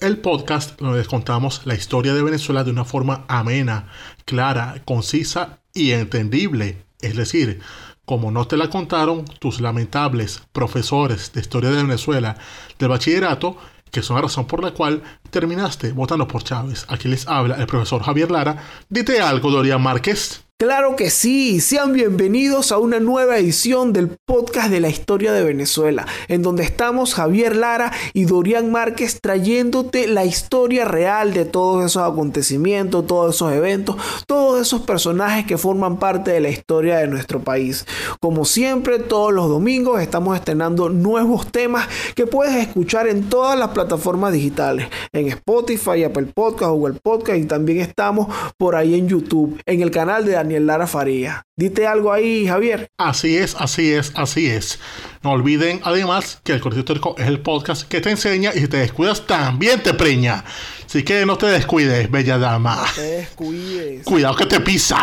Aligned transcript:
el 0.00 0.18
podcast 0.18 0.80
donde 0.80 0.98
les 0.98 1.08
contamos 1.08 1.62
la 1.64 1.74
historia 1.74 2.14
de 2.14 2.22
Venezuela 2.22 2.64
de 2.64 2.70
una 2.70 2.84
forma 2.84 3.24
amena, 3.28 3.88
clara, 4.24 4.82
concisa 4.84 5.60
y 5.72 5.92
entendible. 5.92 6.84
Es 7.00 7.16
decir, 7.16 7.60
como 8.04 8.30
no 8.30 8.46
te 8.46 8.56
la 8.56 8.70
contaron 8.70 9.24
tus 9.24 9.60
lamentables 9.60 10.42
profesores 10.52 11.32
de 11.32 11.40
historia 11.40 11.70
de 11.70 11.82
Venezuela 11.82 12.36
del 12.78 12.88
bachillerato, 12.88 13.56
que 13.90 14.02
son 14.02 14.16
la 14.16 14.22
razón 14.22 14.46
por 14.46 14.62
la 14.62 14.72
cual 14.72 15.02
terminaste 15.30 15.92
votando 15.92 16.28
por 16.28 16.42
Chávez. 16.42 16.84
Aquí 16.88 17.08
les 17.08 17.26
habla 17.28 17.56
el 17.56 17.66
profesor 17.66 18.02
Javier 18.02 18.30
Lara. 18.30 18.62
Dite 18.88 19.20
algo, 19.20 19.50
Dorian 19.50 19.82
Márquez. 19.82 20.43
Claro 20.64 20.96
que 20.96 21.10
sí, 21.10 21.60
sean 21.60 21.92
bienvenidos 21.92 22.72
a 22.72 22.78
una 22.78 22.98
nueva 22.98 23.36
edición 23.36 23.92
del 23.92 24.16
podcast 24.24 24.70
de 24.70 24.80
la 24.80 24.88
historia 24.88 25.30
de 25.34 25.44
Venezuela, 25.44 26.06
en 26.26 26.40
donde 26.40 26.62
estamos 26.62 27.12
Javier 27.12 27.54
Lara 27.54 27.92
y 28.14 28.24
Dorian 28.24 28.72
Márquez 28.72 29.20
trayéndote 29.20 30.06
la 30.06 30.24
historia 30.24 30.86
real 30.86 31.34
de 31.34 31.44
todos 31.44 31.84
esos 31.84 32.10
acontecimientos, 32.10 33.06
todos 33.06 33.34
esos 33.34 33.52
eventos, 33.52 33.96
todos 34.26 34.58
esos 34.58 34.80
personajes 34.80 35.44
que 35.44 35.58
forman 35.58 35.98
parte 35.98 36.30
de 36.30 36.40
la 36.40 36.48
historia 36.48 36.96
de 36.96 37.08
nuestro 37.08 37.40
país. 37.40 37.84
Como 38.18 38.46
siempre, 38.46 38.98
todos 39.00 39.34
los 39.34 39.50
domingos 39.50 40.00
estamos 40.00 40.34
estrenando 40.34 40.88
nuevos 40.88 41.52
temas 41.52 41.86
que 42.14 42.26
puedes 42.26 42.56
escuchar 42.56 43.06
en 43.06 43.28
todas 43.28 43.58
las 43.58 43.68
plataformas 43.72 44.32
digitales, 44.32 44.88
en 45.12 45.28
Spotify, 45.28 46.04
Apple 46.04 46.28
Podcast, 46.34 46.70
Google 46.70 46.98
Podcast 47.02 47.38
y 47.38 47.44
también 47.44 47.80
estamos 47.80 48.34
por 48.56 48.76
ahí 48.76 48.94
en 48.94 49.08
YouTube, 49.08 49.60
en 49.66 49.82
el 49.82 49.90
canal 49.90 50.24
de 50.24 50.32
Daniel 50.32 50.53
Lara 50.60 50.86
Faría. 50.86 51.42
Dite 51.56 51.86
algo 51.86 52.12
ahí, 52.12 52.46
Javier. 52.46 52.88
Así 52.98 53.36
es, 53.36 53.54
así 53.58 53.92
es, 53.92 54.12
así 54.14 54.46
es. 54.46 54.78
No 55.22 55.30
olviden 55.30 55.80
además 55.84 56.40
que 56.42 56.52
el 56.52 56.60
Correo 56.60 56.80
Histórico 56.80 57.14
es 57.18 57.26
el 57.26 57.40
podcast 57.40 57.88
que 57.88 58.00
te 58.00 58.10
enseña 58.10 58.52
y 58.54 58.60
si 58.60 58.68
te 58.68 58.78
descuidas 58.78 59.26
también 59.26 59.82
te 59.82 59.94
preña. 59.94 60.44
Así 60.86 61.02
que 61.02 61.24
no 61.26 61.36
te 61.38 61.46
descuides, 61.46 62.10
bella 62.10 62.38
dama. 62.38 62.76
No 62.76 62.94
te 62.94 63.00
descuides. 63.02 64.04
Cuidado 64.04 64.36
que 64.36 64.46
te 64.46 64.60
pisa. 64.60 65.02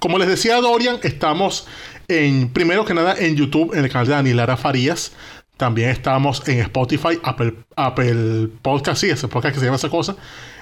Como 0.00 0.18
les 0.18 0.28
decía 0.28 0.60
Dorian, 0.60 0.98
estamos 1.02 1.66
en, 2.08 2.48
primero 2.48 2.84
que 2.84 2.94
nada 2.94 3.14
en 3.18 3.36
YouTube, 3.36 3.74
en 3.74 3.84
el 3.84 3.90
canal 3.90 4.06
de 4.06 4.14
Daniel 4.14 4.36
Lara 4.36 4.56
Farías. 4.56 5.12
También 5.56 5.90
estamos 5.90 6.46
en 6.48 6.60
Spotify, 6.60 7.18
Apple, 7.22 7.54
Apple 7.76 8.48
Podcast, 8.62 9.00
sí, 9.00 9.10
ese 9.10 9.28
podcast 9.28 9.54
que 9.54 9.60
se 9.60 9.66
llama 9.66 9.76
esa 9.76 9.90
cosa. 9.90 10.16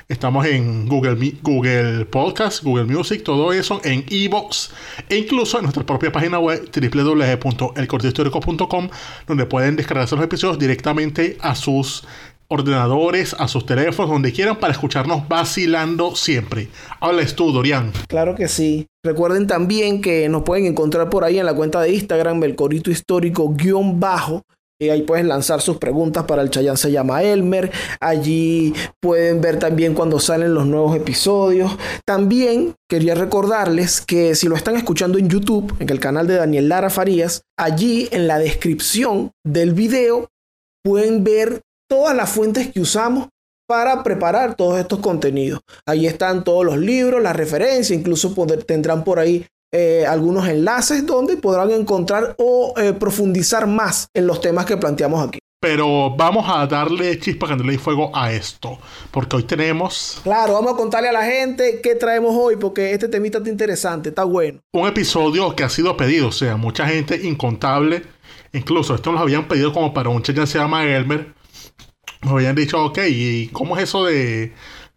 Estamos 0.09 0.45
en 0.47 0.89
Google, 0.89 1.35
Google 1.43 2.07
Podcast, 2.07 2.65
Google 2.65 2.87
Music, 2.87 3.23
todo 3.23 3.53
eso, 3.53 3.83
en 3.85 4.07
Evox 4.09 4.71
e 5.07 5.19
incluso 5.19 5.59
en 5.59 5.65
nuestra 5.65 5.85
propia 5.85 6.11
página 6.11 6.39
web 6.39 6.71
www.elcortehistórico.com 6.75 8.89
donde 9.27 9.45
pueden 9.45 9.77
descargarse 9.77 10.17
los 10.17 10.25
episodios 10.25 10.59
directamente 10.59 11.37
a 11.43 11.55
sus 11.55 12.09
ordenadores, 12.49 13.37
a 13.39 13.47
sus 13.49 13.67
teléfonos, 13.67 14.11
donde 14.11 14.33
quieran 14.33 14.57
para 14.57 14.73
escucharnos 14.73 15.29
vacilando 15.29 16.17
siempre. 16.17 16.69
Hablas 17.01 17.37
tú, 17.37 17.53
Dorian. 17.53 17.93
Claro 18.09 18.35
que 18.35 18.49
sí. 18.49 18.87
Recuerden 19.05 19.47
también 19.47 20.01
que 20.01 20.31
nos 20.31 20.43
pueden 20.43 20.65
encontrar 20.65 21.11
por 21.11 21.25
ahí 21.25 21.39
en 21.39 21.45
la 21.45 21.55
cuenta 21.55 21.83
de 21.83 21.93
Instagram, 21.93 22.43
el 22.45 22.57
corito 22.57 22.91
histórico 22.91 23.55
guion 23.55 24.01
bajo. 24.01 24.41
Y 24.81 24.91
ahí 24.91 25.03
pueden 25.03 25.27
lanzar 25.27 25.61
sus 25.61 25.79
preguntas 25.79 26.25
para 26.25 26.43
el 26.43 26.51
Chayán 26.51 26.77
se 26.77 26.93
llama 26.93 27.25
Elmer. 27.25 27.73
Allí 28.01 28.73
pueden 29.01 29.41
ver 29.41 29.59
también 29.59 29.93
cuando 29.93 30.21
salen 30.21 30.55
los 30.55 30.67
nuevos 30.67 30.95
episodios. 30.95 31.77
También 32.05 32.77
quería 32.89 33.17
recordarles 33.17 34.01
que 34.01 34.37
si 34.37 34.47
lo 34.47 34.55
están 34.55 34.77
escuchando 34.77 35.19
en 35.19 35.29
YouTube, 35.29 35.75
en 35.81 35.91
el 35.91 35.99
canal 35.99 36.29
de 36.29 36.37
Daniel 36.37 36.69
Lara 36.69 36.91
Farías, 36.91 37.43
allí 37.59 38.09
en 38.13 38.29
la 38.29 38.39
descripción 38.39 39.33
del 39.45 39.75
video 39.75 40.29
pueden 40.85 41.25
ver 41.25 41.61
todas 41.89 42.15
las 42.15 42.31
fuentes 42.31 42.73
que 42.73 42.81
usamos 42.81 43.29
para 43.69 44.03
preparar 44.03 44.55
todos 44.55 44.79
estos 44.79 45.01
contenidos. 45.01 45.61
Ahí 45.87 46.07
están 46.07 46.45
todos 46.45 46.65
los 46.65 46.79
libros, 46.79 47.21
las 47.21 47.37
referencias, 47.37 47.99
incluso 47.99 48.33
tendrán 48.67 49.03
por 49.03 49.19
ahí 49.19 49.45
eh, 49.73 50.07
algunos 50.07 50.49
enlaces 50.49 51.05
donde 51.07 51.37
podrán 51.37 51.71
encontrar 51.71 52.35
o 52.39 52.75
eh, 52.77 52.93
profundizar 52.93 53.67
más 53.67 54.09
en 54.15 54.27
los 54.27 54.41
temas 54.41 54.65
que 54.65 54.77
planteamos 54.77 55.27
aquí. 55.27 55.39
Pero 55.61 56.15
vamos 56.17 56.49
a 56.49 56.67
darle 56.69 57.19
chispa, 57.19 57.49
candela 57.49 57.73
y 57.73 57.79
fuego 57.79 58.13
a 58.15 58.33
esto. 58.33 58.79
Porque 59.11 59.37
hoy 59.37 59.43
tenemos. 59.43 60.21
Claro, 60.23 60.53
vamos 60.53 60.75
a 60.75 60.77
contarle 60.77 61.09
a 61.09 61.13
la 61.13 61.25
gente 61.25 61.81
qué 61.83 61.97
traemos 61.97 62.33
hoy. 62.39 62.55
Porque 62.57 62.93
este 62.93 63.09
temita 63.09 63.39
está 63.39 63.51
interesante, 63.51 64.11
está 64.11 64.23
bueno. 64.23 64.61
Un 64.73 64.87
episodio 64.87 65.57
que 65.57 65.65
ha 65.65 65.69
sido 65.69 65.97
pedido. 65.97 66.29
O 66.29 66.33
sea, 66.33 66.57
mucha 66.57 66.87
gente 66.87 67.27
incontable. 67.27 68.05
Incluso 68.53 68.95
esto 68.95 69.11
nos 69.11 69.21
habían 69.21 69.49
pedido 69.49 69.73
como 69.73 69.93
para 69.93 70.11
un 70.11 70.23
ya 70.23 70.47
se 70.47 70.59
llama 70.59 70.85
Elmer. 70.85 71.35
Nos 72.23 72.33
habían 72.33 72.55
dicho, 72.55 72.85
ok, 72.85 72.99
¿y 73.09 73.49
cómo 73.49 73.77
es 73.77 73.85
eso 73.85 74.05
de, 74.05 74.53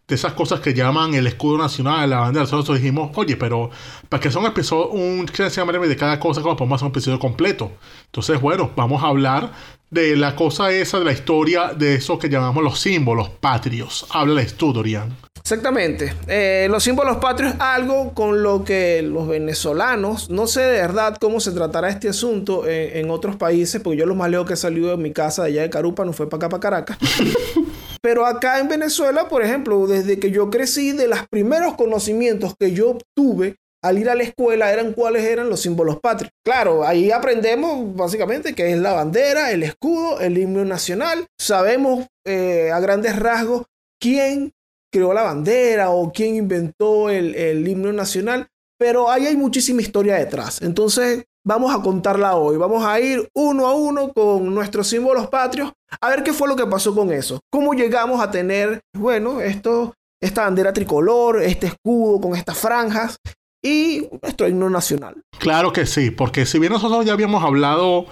de 0.08 0.14
esas 0.14 0.32
cosas 0.32 0.60
que 0.60 0.74
llaman 0.74 1.14
el 1.14 1.26
escudo 1.26 1.58
nacional, 1.58 2.10
la 2.10 2.20
bandera? 2.20 2.44
Nosotros 2.44 2.78
dijimos, 2.78 3.10
oye, 3.14 3.36
pero 3.36 3.70
para 4.08 4.20
que 4.20 4.36
un 4.36 4.46
episodio, 4.46 4.90
un 4.90 5.26
de 5.26 5.96
cada 5.96 6.18
cosa, 6.20 6.42
como 6.42 6.56
podemos 6.56 6.76
hacer 6.76 6.86
un 6.86 6.92
episodio 6.92 7.18
completo. 7.18 7.72
Entonces, 8.06 8.40
bueno, 8.40 8.70
vamos 8.76 9.02
a 9.02 9.06
hablar 9.06 9.52
de 9.90 10.16
la 10.16 10.34
cosa 10.34 10.72
esa, 10.72 10.98
de 10.98 11.04
la 11.04 11.12
historia 11.12 11.74
de 11.74 11.96
eso 11.96 12.18
que 12.18 12.28
llamamos 12.28 12.64
los 12.64 12.80
símbolos 12.80 13.28
patrios. 13.28 14.06
Háblales 14.10 14.54
tú, 14.54 14.72
Dorian. 14.72 15.14
Exactamente. 15.38 16.14
Eh, 16.28 16.66
los 16.70 16.82
símbolos 16.82 17.18
patrios 17.18 17.54
algo 17.58 18.14
con 18.14 18.42
lo 18.42 18.64
que 18.64 19.02
los 19.02 19.28
venezolanos, 19.28 20.30
no 20.30 20.46
sé 20.46 20.60
de 20.60 20.80
verdad 20.80 21.16
cómo 21.20 21.40
se 21.40 21.52
tratará 21.52 21.90
este 21.90 22.08
asunto 22.08 22.66
en, 22.66 22.96
en 23.04 23.10
otros 23.10 23.36
países, 23.36 23.80
porque 23.82 23.98
yo 23.98 24.06
lo 24.06 24.14
más 24.14 24.30
lejos 24.30 24.46
que 24.46 24.54
he 24.54 24.56
salido 24.56 24.90
de 24.90 24.96
mi 24.96 25.12
casa 25.12 25.42
de 25.42 25.48
allá 25.48 25.62
de 25.62 25.70
Carupa 25.70 26.04
no 26.04 26.12
fue 26.12 26.28
para 26.28 26.46
acá, 26.46 26.48
para 26.48 26.60
Caracas. 26.60 26.98
Pero 28.02 28.26
acá 28.26 28.58
en 28.58 28.68
Venezuela, 28.68 29.28
por 29.28 29.42
ejemplo, 29.42 29.86
desde 29.86 30.18
que 30.18 30.30
yo 30.30 30.50
crecí, 30.50 30.92
de 30.92 31.06
los 31.06 31.20
primeros 31.28 31.76
conocimientos 31.76 32.54
que 32.58 32.72
yo 32.72 32.90
obtuve 32.90 33.56
al 33.84 33.98
ir 33.98 34.08
a 34.08 34.14
la 34.14 34.22
escuela 34.22 34.72
eran 34.72 34.92
cuáles 34.92 35.24
eran 35.24 35.48
los 35.48 35.60
símbolos 35.60 36.00
patrios. 36.00 36.30
Claro, 36.44 36.86
ahí 36.86 37.10
aprendemos 37.10 37.94
básicamente 37.96 38.54
que 38.54 38.72
es 38.72 38.78
la 38.78 38.92
bandera, 38.92 39.50
el 39.50 39.62
escudo, 39.62 40.20
el 40.20 40.38
himno 40.38 40.64
nacional. 40.64 41.26
Sabemos 41.38 42.06
eh, 42.24 42.70
a 42.72 42.78
grandes 42.80 43.16
rasgos 43.16 43.64
quién 44.00 44.52
creó 44.92 45.12
la 45.14 45.22
bandera 45.22 45.90
o 45.90 46.12
quién 46.12 46.36
inventó 46.36 47.10
el, 47.10 47.34
el 47.34 47.66
himno 47.66 47.92
nacional, 47.92 48.48
pero 48.78 49.10
ahí 49.10 49.26
hay 49.26 49.36
muchísima 49.36 49.80
historia 49.80 50.16
detrás. 50.16 50.60
Entonces, 50.62 51.24
vamos 51.44 51.74
a 51.74 51.80
contarla 51.82 52.36
hoy. 52.36 52.56
Vamos 52.56 52.84
a 52.84 53.00
ir 53.00 53.28
uno 53.34 53.66
a 53.66 53.74
uno 53.74 54.12
con 54.12 54.54
nuestros 54.54 54.88
símbolos 54.88 55.28
patrios 55.28 55.72
a 56.00 56.08
ver 56.08 56.22
qué 56.22 56.32
fue 56.32 56.48
lo 56.48 56.56
que 56.56 56.66
pasó 56.66 56.94
con 56.94 57.12
eso. 57.12 57.40
Cómo 57.50 57.74
llegamos 57.74 58.20
a 58.20 58.30
tener, 58.30 58.80
bueno, 58.96 59.40
esto, 59.40 59.94
esta 60.20 60.42
bandera 60.42 60.72
tricolor, 60.72 61.42
este 61.42 61.66
escudo 61.68 62.20
con 62.20 62.36
estas 62.36 62.58
franjas 62.58 63.16
y 63.62 64.08
nuestro 64.22 64.48
himno 64.48 64.70
nacional. 64.70 65.22
Claro 65.38 65.72
que 65.72 65.86
sí, 65.86 66.10
porque 66.10 66.46
si 66.46 66.58
bien 66.58 66.72
nosotros 66.72 67.04
ya 67.04 67.12
habíamos 67.12 67.44
hablado 67.44 68.06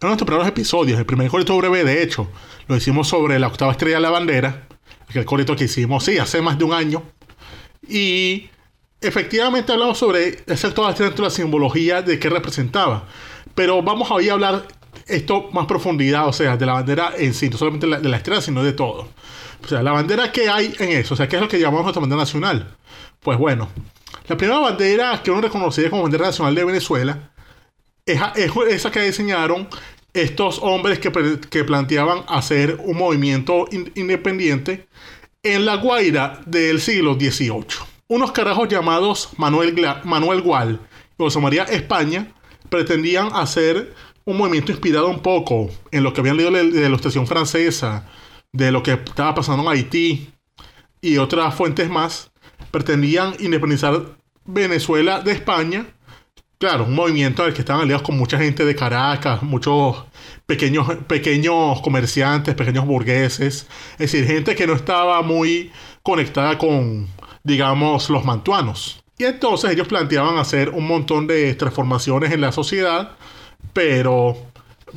en 0.00 0.08
nuestros 0.08 0.26
primeros 0.26 0.48
episodios, 0.48 0.98
el 0.98 1.06
primer 1.06 1.28
corito 1.30 1.56
breve, 1.56 1.84
de 1.84 2.02
hecho, 2.02 2.28
lo 2.66 2.76
hicimos 2.76 3.08
sobre 3.08 3.38
la 3.38 3.46
octava 3.46 3.72
estrella 3.72 3.96
de 3.96 4.02
la 4.02 4.10
bandera, 4.10 4.66
aquel 5.08 5.24
corito 5.24 5.54
que 5.54 5.64
hicimos, 5.64 6.04
sí, 6.04 6.18
hace 6.18 6.42
más 6.42 6.58
de 6.58 6.64
un 6.64 6.72
año. 6.72 7.02
Y 7.88 8.50
efectivamente 9.00 9.72
hablamos 9.72 9.98
sobre 9.98 10.42
esa 10.46 10.68
octava 10.68 10.90
estrella 10.90 11.10
dentro 11.10 11.24
de 11.24 11.30
la 11.30 11.34
simbología 11.34 12.02
de 12.02 12.18
qué 12.18 12.28
representaba. 12.28 13.04
Pero 13.54 13.82
vamos 13.82 14.10
hoy 14.10 14.28
a 14.28 14.34
hablar 14.34 14.66
esto 15.06 15.50
más 15.52 15.66
profundidad, 15.66 16.26
o 16.28 16.32
sea, 16.32 16.56
de 16.56 16.66
la 16.66 16.74
bandera 16.74 17.12
en 17.16 17.34
sí, 17.34 17.48
no 17.48 17.58
solamente 17.58 17.86
de 17.86 18.08
la, 18.08 18.16
estrella, 18.16 18.40
sino 18.40 18.62
de 18.62 18.72
todo. 18.72 19.08
O 19.64 19.68
sea, 19.68 19.82
la 19.82 19.92
bandera 19.92 20.32
que 20.32 20.48
hay 20.48 20.74
en 20.78 20.90
eso, 20.90 21.14
o 21.14 21.16
sea, 21.16 21.28
¿qué 21.28 21.36
es 21.36 21.42
lo 21.42 21.48
que 21.48 21.58
llamamos 21.58 21.84
nuestra 21.84 22.00
bandera 22.00 22.20
nacional? 22.20 22.76
Pues 23.20 23.38
bueno, 23.38 23.68
la 24.28 24.36
primera 24.36 24.58
bandera 24.58 25.22
que 25.22 25.30
uno 25.30 25.40
reconocería 25.40 25.90
como 25.90 26.02
bandera 26.02 26.26
nacional 26.26 26.54
de 26.54 26.64
Venezuela 26.64 27.30
es, 28.04 28.20
es 28.36 28.52
esa 28.68 28.90
que 28.90 29.00
diseñaron 29.00 29.68
estos 30.12 30.60
hombres 30.62 30.98
que, 30.98 31.10
que 31.50 31.64
planteaban 31.64 32.24
hacer 32.28 32.78
un 32.82 32.96
movimiento 32.96 33.66
in, 33.70 33.92
independiente 33.96 34.88
en 35.42 35.66
la 35.66 35.76
Guaira 35.76 36.40
del 36.46 36.80
siglo 36.80 37.14
XVIII. 37.14 37.95
Unos 38.08 38.30
carajos 38.30 38.68
llamados 38.68 39.30
Manuel, 39.36 39.74
Manuel 40.04 40.40
Gual 40.40 40.78
y 41.18 41.22
José 41.22 41.40
María 41.40 41.64
España 41.64 42.32
pretendían 42.68 43.30
hacer 43.32 43.94
un 44.24 44.36
movimiento 44.36 44.70
inspirado 44.70 45.08
un 45.08 45.20
poco 45.20 45.70
en 45.90 46.04
lo 46.04 46.12
que 46.12 46.20
habían 46.20 46.36
leído 46.36 46.52
de 46.52 46.80
la 46.82 46.86
ilustración 46.86 47.26
francesa, 47.26 48.08
de 48.52 48.70
lo 48.70 48.84
que 48.84 48.92
estaba 48.92 49.34
pasando 49.34 49.64
en 49.64 49.68
Haití 49.70 50.30
y 51.00 51.16
otras 51.18 51.52
fuentes 51.56 51.90
más 51.90 52.30
pretendían 52.70 53.34
independizar 53.40 54.16
Venezuela 54.44 55.20
de 55.20 55.32
España. 55.32 55.86
Claro, 56.58 56.84
un 56.84 56.94
movimiento 56.94 57.42
en 57.42 57.48
el 57.48 57.54
que 57.54 57.62
estaban 57.62 57.82
aliados 57.82 58.02
con 58.02 58.16
mucha 58.16 58.38
gente 58.38 58.64
de 58.64 58.76
Caracas, 58.76 59.42
muchos 59.42 60.04
pequeños, 60.46 60.88
pequeños 61.08 61.80
comerciantes, 61.82 62.54
pequeños 62.54 62.86
burgueses, 62.86 63.66
es 63.94 63.98
decir, 63.98 64.26
gente 64.26 64.54
que 64.54 64.66
no 64.66 64.74
estaba 64.74 65.20
muy 65.22 65.72
conectada 66.02 66.56
con, 66.56 67.08
digamos, 67.46 68.10
los 68.10 68.24
mantuanos. 68.24 69.02
Y 69.16 69.24
entonces 69.24 69.70
ellos 69.70 69.86
planteaban 69.86 70.36
hacer 70.36 70.70
un 70.70 70.86
montón 70.86 71.26
de 71.26 71.54
transformaciones 71.54 72.32
en 72.32 72.40
la 72.40 72.52
sociedad, 72.52 73.12
pero 73.72 74.36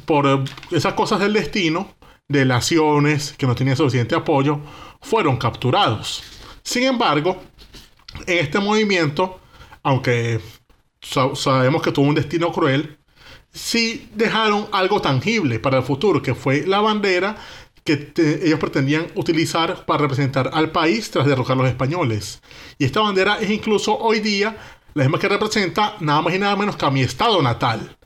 por 0.05 0.43
esas 0.71 0.93
cosas 0.93 1.19
del 1.19 1.33
destino, 1.33 1.93
de 2.27 2.45
naciones 2.45 3.33
que 3.37 3.45
no 3.45 3.55
tenían 3.55 3.77
suficiente 3.77 4.15
apoyo, 4.15 4.59
fueron 5.01 5.37
capturados. 5.37 6.23
Sin 6.63 6.83
embargo, 6.83 7.41
en 8.25 8.39
este 8.39 8.59
movimiento, 8.59 9.39
aunque 9.83 10.41
sabemos 11.01 11.81
que 11.81 11.91
tuvo 11.91 12.07
un 12.07 12.15
destino 12.15 12.51
cruel, 12.51 12.97
sí 13.51 14.09
dejaron 14.15 14.67
algo 14.71 15.01
tangible 15.01 15.59
para 15.59 15.77
el 15.77 15.83
futuro, 15.83 16.21
que 16.21 16.33
fue 16.33 16.65
la 16.65 16.81
bandera 16.81 17.37
que 17.83 18.13
ellos 18.43 18.59
pretendían 18.59 19.07
utilizar 19.15 19.85
para 19.85 20.01
representar 20.01 20.49
al 20.53 20.71
país 20.71 21.09
tras 21.11 21.25
derrocar 21.25 21.57
a 21.57 21.61
los 21.61 21.69
españoles. 21.69 22.41
Y 22.77 22.85
esta 22.85 23.01
bandera 23.01 23.37
es 23.39 23.49
incluso 23.49 23.97
hoy 23.97 24.19
día 24.19 24.57
la 24.93 25.03
misma 25.03 25.19
que 25.19 25.29
representa 25.29 25.95
nada 25.99 26.21
más 26.21 26.33
y 26.33 26.39
nada 26.39 26.55
menos 26.55 26.75
que 26.75 26.85
a 26.85 26.91
mi 26.91 27.01
estado 27.01 27.41
natal, 27.41 27.97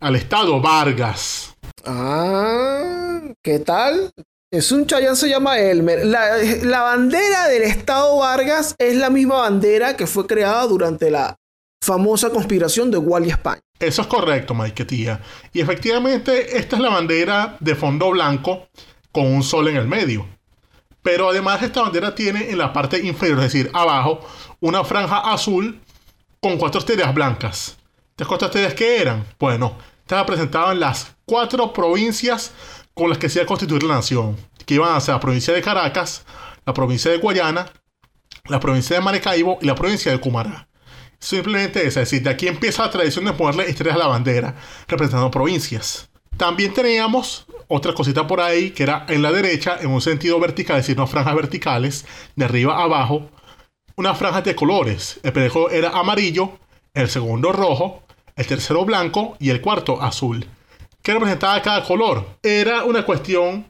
al 0.00 0.16
estado 0.16 0.60
Vargas. 0.60 1.54
Ah, 1.84 3.20
¿qué 3.42 3.58
tal? 3.58 4.12
Es 4.50 4.72
un 4.72 4.86
chayán, 4.86 5.14
se 5.14 5.28
llama 5.28 5.58
Elmer. 5.58 6.06
La, 6.06 6.38
la, 6.62 6.80
bandera 6.80 7.48
del 7.48 7.64
Estado 7.64 8.16
Vargas 8.16 8.74
es 8.78 8.96
la 8.96 9.10
misma 9.10 9.40
bandera 9.40 9.94
que 9.94 10.06
fue 10.06 10.26
creada 10.26 10.66
durante 10.66 11.10
la 11.10 11.36
famosa 11.82 12.30
conspiración 12.30 12.90
de 12.90 12.96
Wally 12.96 13.28
España. 13.28 13.60
Eso 13.78 14.02
es 14.02 14.08
correcto, 14.08 14.54
Mike, 14.54 14.86
tía. 14.86 15.20
Y 15.52 15.60
efectivamente, 15.60 16.56
esta 16.56 16.76
es 16.76 16.82
la 16.82 16.88
bandera 16.88 17.56
de 17.60 17.74
fondo 17.74 18.10
blanco 18.10 18.68
con 19.12 19.26
un 19.26 19.42
sol 19.42 19.68
en 19.68 19.76
el 19.76 19.86
medio. 19.86 20.26
Pero 21.02 21.30
además 21.30 21.62
esta 21.62 21.82
bandera 21.82 22.14
tiene 22.14 22.50
en 22.50 22.58
la 22.58 22.72
parte 22.72 22.98
inferior, 22.98 23.38
es 23.38 23.52
decir, 23.52 23.70
abajo, 23.72 24.20
una 24.60 24.84
franja 24.84 25.18
azul 25.18 25.80
con 26.40 26.58
cuatro 26.58 26.80
estrellas 26.80 27.14
blancas. 27.14 27.78
¿Estas 28.10 28.26
cuatro 28.26 28.46
estrellas 28.46 28.74
qué 28.74 29.00
eran? 29.00 29.24
Bueno, 29.38 29.76
estas 30.00 30.20
representaban 30.20 30.80
las 30.80 31.14
cuatro 31.24 31.72
provincias 31.72 32.52
con 32.94 33.08
las 33.08 33.18
que 33.18 33.28
se 33.28 33.38
iba 33.38 33.44
a 33.44 33.46
constituir 33.46 33.84
la 33.84 33.94
nación, 33.94 34.36
que 34.66 34.74
iban 34.74 34.94
a 34.94 35.00
ser 35.00 35.14
la 35.14 35.20
provincia 35.20 35.54
de 35.54 35.62
Caracas, 35.62 36.24
la 36.66 36.74
provincia 36.74 37.10
de 37.10 37.18
Guayana, 37.18 37.70
la 38.46 38.60
provincia 38.60 38.96
de 38.96 39.02
Maracaibo 39.02 39.58
y 39.62 39.66
la 39.66 39.74
provincia 39.74 40.10
de 40.10 40.18
Cumará. 40.18 40.68
Simplemente 41.20 41.86
es 41.86 41.94
decir, 41.94 42.22
de 42.22 42.30
aquí 42.30 42.48
empieza 42.48 42.84
la 42.84 42.90
tradición 42.90 43.24
de 43.24 43.32
ponerle 43.32 43.68
estrellas 43.68 43.96
a 43.96 43.98
la 43.98 44.06
bandera, 44.06 44.54
representando 44.86 45.30
provincias. 45.30 46.07
También 46.38 46.72
teníamos 46.72 47.46
otra 47.66 47.92
cosita 47.92 48.28
por 48.28 48.40
ahí, 48.40 48.70
que 48.70 48.84
era 48.84 49.04
en 49.08 49.22
la 49.22 49.32
derecha, 49.32 49.76
en 49.80 49.90
un 49.90 50.00
sentido 50.00 50.38
vertical, 50.38 50.76
es 50.76 50.84
decir, 50.84 50.96
unas 50.96 51.10
franjas 51.10 51.34
verticales, 51.34 52.06
de 52.36 52.44
arriba 52.44 52.76
a 52.76 52.84
abajo, 52.84 53.28
unas 53.96 54.16
franjas 54.16 54.44
de 54.44 54.54
colores. 54.54 55.18
El 55.24 55.32
primero 55.32 55.68
era 55.68 55.90
amarillo, 55.90 56.52
el 56.94 57.10
segundo 57.10 57.50
rojo, 57.50 58.04
el 58.36 58.46
tercero 58.46 58.84
blanco 58.84 59.36
y 59.40 59.50
el 59.50 59.60
cuarto 59.60 60.00
azul. 60.00 60.46
¿Qué 61.02 61.12
representaba 61.12 61.60
cada 61.60 61.82
color? 61.82 62.24
Era 62.40 62.84
una 62.84 63.04
cuestión 63.04 63.66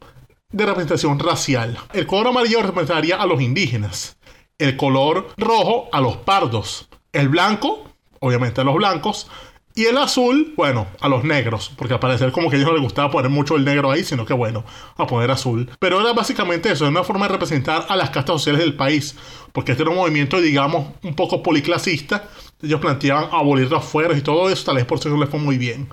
de 0.53 0.67
representación 0.67 1.19
racial. 1.19 1.79
El 1.95 2.07
color 2.07 2.29
amarillo 2.29 2.63
representaría 2.63 3.17
a 3.17 3.25
los 3.25 3.41
indígenas, 3.41 4.19
el 4.59 4.77
color 4.77 5.33
rojo 5.39 5.89
a 5.91 6.03
los 6.03 6.19
pardos, 6.19 6.91
el 7.13 7.31
blanco, 7.31 7.85
obviamente 8.21 8.61
a 8.61 8.65
los 8.65 8.75
blancos, 8.75 9.29
y 9.79 9.87
el 9.87 9.97
azul, 9.97 10.55
bueno, 10.57 10.89
a 10.99 11.09
los 11.09 11.23
negros, 11.23 11.71
porque 11.77 11.95
al 11.95 12.01
parecer 12.01 12.33
como 12.33 12.51
que 12.51 12.57
a 12.57 12.59
ellos 12.59 12.69
no 12.69 12.75
les 12.75 12.83
gustaba 12.83 13.13
poner 13.13 13.31
mucho 13.31 13.55
el 13.55 13.65
negro 13.65 13.93
ahí, 13.93 14.03
sino 14.03 14.27
que 14.27 14.35
bueno, 14.35 14.65
a 14.97 15.07
poner 15.07 15.31
azul. 15.31 15.71
Pero 15.79 16.01
era 16.01 16.13
básicamente 16.13 16.73
eso, 16.73 16.83
era 16.83 16.91
una 16.91 17.05
forma 17.05 17.29
de 17.29 17.35
representar 17.35 17.87
a 17.89 17.95
las 17.95 18.11
castas 18.11 18.41
sociales 18.41 18.63
del 18.63 18.75
país, 18.75 19.15
porque 19.53 19.71
este 19.71 19.85
era 19.85 19.93
un 19.93 19.99
movimiento, 19.99 20.41
digamos, 20.41 20.89
un 21.05 21.15
poco 21.15 21.45
policlasista. 21.45 22.29
Ellos 22.61 22.81
planteaban 22.81 23.29
abolir 23.31 23.71
los 23.71 23.85
fueros 23.85 24.19
y 24.19 24.21
todo 24.21 24.51
eso, 24.51 24.65
tal 24.65 24.75
vez 24.75 24.85
por 24.85 24.99
eso 24.99 25.17
les 25.17 25.29
fue 25.29 25.39
muy 25.39 25.59
bien. 25.59 25.89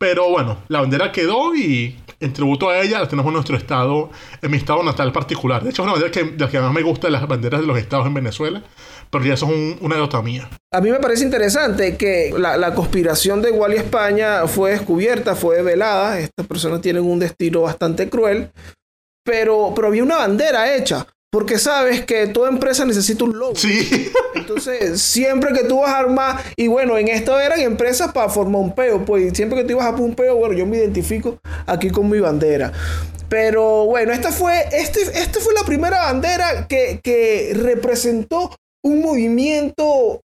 Pero 0.00 0.30
bueno, 0.30 0.58
la 0.68 0.80
bandera 0.80 1.12
quedó 1.12 1.54
y 1.54 1.96
en 2.18 2.32
tributo 2.32 2.70
a 2.70 2.80
ella 2.80 3.00
la 3.00 3.06
tenemos 3.06 3.28
en 3.28 3.34
nuestro 3.34 3.56
estado, 3.56 4.10
en 4.40 4.50
mi 4.50 4.56
estado 4.56 4.82
natal 4.82 5.12
particular. 5.12 5.62
De 5.62 5.70
hecho, 5.70 5.82
es 5.82 5.84
una 5.84 5.92
bandera 5.92 6.10
que, 6.10 6.24
de 6.24 6.38
las 6.38 6.50
que 6.50 6.58
más 6.58 6.72
me 6.72 6.82
gusta 6.82 7.06
de 7.06 7.12
las 7.12 7.28
banderas 7.28 7.60
de 7.60 7.66
los 7.66 7.78
estados 7.78 8.06
en 8.06 8.14
Venezuela 8.14 8.62
pero 9.10 9.24
ya 9.24 9.34
eso 9.34 9.46
es 9.46 9.76
una 9.80 9.96
nota 9.96 10.22
mía. 10.22 10.48
A 10.72 10.80
mí 10.80 10.90
me 10.90 11.00
parece 11.00 11.24
interesante 11.24 11.96
que 11.96 12.32
la, 12.36 12.74
conspiración 12.74 13.42
de 13.42 13.50
Wally 13.50 13.76
España 13.76 14.46
fue 14.46 14.70
descubierta, 14.70 15.34
fue 15.34 15.56
develada. 15.56 16.18
Estas 16.20 16.46
personas 16.46 16.80
tienen 16.80 17.02
un 17.02 17.18
destino 17.18 17.62
bastante 17.62 18.08
cruel, 18.08 18.52
pero, 19.24 19.72
pero 19.74 19.88
había 19.88 20.04
una 20.04 20.18
bandera 20.18 20.74
hecha. 20.74 21.06
Porque 21.30 21.58
sabes 21.58 22.04
que 22.04 22.26
toda 22.26 22.48
empresa 22.48 22.84
necesita 22.84 23.24
un 23.24 23.38
logo. 23.38 23.54
Sí. 23.54 24.10
Entonces, 24.34 25.00
siempre 25.00 25.52
que 25.52 25.64
tú 25.64 25.80
vas 25.80 25.92
a 25.92 25.98
armar, 25.98 26.42
y 26.56 26.66
bueno, 26.66 26.98
en 26.98 27.08
esto 27.08 27.38
eran 27.38 27.60
empresas 27.60 28.12
para 28.12 28.28
formar 28.28 28.60
un 28.60 28.74
peo, 28.74 29.04
pues 29.04 29.32
siempre 29.36 29.58
que 29.58 29.64
tú 29.64 29.72
ibas 29.72 29.86
a 29.86 29.92
poner 29.92 30.08
un 30.08 30.14
peo, 30.16 30.36
bueno, 30.36 30.54
yo 30.54 30.66
me 30.66 30.78
identifico 30.78 31.38
aquí 31.66 31.90
con 31.90 32.10
mi 32.10 32.18
bandera. 32.18 32.72
Pero 33.28 33.86
bueno, 33.86 34.12
esta 34.12 34.32
fue, 34.32 34.64
este, 34.72 35.02
esta 35.02 35.38
fue 35.38 35.54
la 35.54 35.62
primera 35.62 36.02
bandera 36.02 36.66
que, 36.66 36.98
que 37.00 37.52
representó 37.54 38.56
un 38.84 39.00
movimiento 39.00 40.20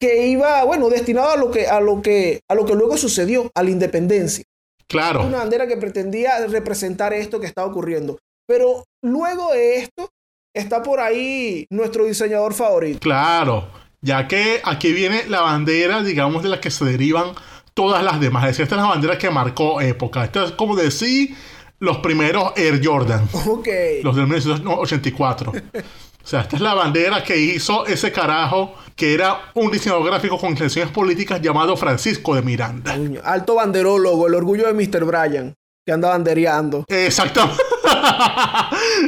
que 0.00 0.26
iba, 0.26 0.64
bueno, 0.64 0.88
destinado 0.88 1.30
a 1.30 1.36
lo 1.36 1.50
que, 1.50 1.66
a 1.66 1.80
lo 1.80 2.00
que, 2.00 2.40
a 2.48 2.54
lo 2.54 2.64
que 2.64 2.74
luego 2.74 2.96
sucedió, 2.96 3.50
a 3.54 3.62
la 3.62 3.70
independencia. 3.70 4.44
Claro. 4.88 5.26
Una 5.26 5.38
bandera 5.38 5.66
que 5.66 5.76
pretendía 5.76 6.46
representar 6.46 7.12
esto 7.12 7.40
que 7.40 7.46
estaba 7.46 7.68
ocurriendo. 7.68 8.18
Pero 8.46 8.84
luego 9.02 9.52
de 9.52 9.78
esto, 9.78 10.08
está 10.56 10.82
por 10.82 11.00
ahí 11.00 11.66
nuestro 11.70 12.04
diseñador 12.04 12.54
favorito. 12.54 13.00
Claro, 13.00 13.68
ya 14.00 14.26
que 14.26 14.60
aquí 14.64 14.92
viene 14.92 15.24
la 15.28 15.42
bandera, 15.42 16.02
digamos, 16.02 16.42
de 16.42 16.48
la 16.48 16.60
que 16.60 16.70
se 16.70 16.84
derivan 16.84 17.32
todas 17.74 18.02
las 18.02 18.20
demás. 18.20 18.44
Es 18.44 18.50
decir, 18.50 18.62
esta 18.64 18.76
es 18.76 18.82
la 18.82 18.88
bandera 18.88 19.18
que 19.18 19.30
marcó 19.30 19.80
época. 19.80 20.24
Esto 20.24 20.44
es 20.44 20.52
como 20.52 20.76
decir 20.76 21.34
los 21.78 21.98
primeros 21.98 22.52
Air 22.56 22.80
Jordan. 22.82 23.28
Ok. 23.32 23.68
Los 24.02 24.16
de 24.16 24.22
1984. 24.22 25.52
O 25.52 26.28
sea, 26.28 26.40
esta 26.40 26.56
es 26.56 26.62
la 26.62 26.74
bandera 26.74 27.22
que 27.22 27.36
hizo 27.36 27.86
ese 27.86 28.10
carajo 28.10 28.74
que 28.96 29.14
era 29.14 29.52
un 29.54 29.70
diseñador 29.70 30.06
gráfico 30.06 30.38
con 30.38 30.50
intenciones 30.50 30.90
políticas 30.90 31.40
llamado 31.40 31.76
Francisco 31.76 32.34
de 32.34 32.42
Miranda. 32.42 32.96
Alto 33.22 33.56
banderólogo, 33.56 34.26
el 34.26 34.34
orgullo 34.34 34.66
de 34.66 34.72
Mr. 34.72 35.04
Bryan, 35.04 35.54
que 35.86 35.92
anda 35.92 36.08
bandereando. 36.08 36.84
Exactamente. 36.88 37.62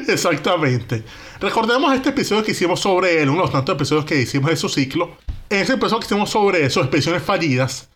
Exactamente. 0.07 1.05
Recordemos 1.41 1.95
este 1.95 2.09
episodio 2.09 2.43
que 2.43 2.51
hicimos 2.51 2.81
sobre 2.81 3.23
él, 3.23 3.29
uno 3.29 3.39
de 3.39 3.43
los 3.45 3.53
tantos 3.53 3.77
episodios 3.77 4.05
que 4.05 4.21
hicimos 4.21 4.51
de 4.51 4.57
su 4.57 4.69
ciclo. 4.69 5.17
En 5.49 5.61
ese 5.61 5.75
episodio 5.75 6.01
que 6.01 6.07
hicimos 6.07 6.31
sobre 6.31 6.69
sus 6.69 6.83
expediciones 6.83 7.23
fallidas, 7.23 7.89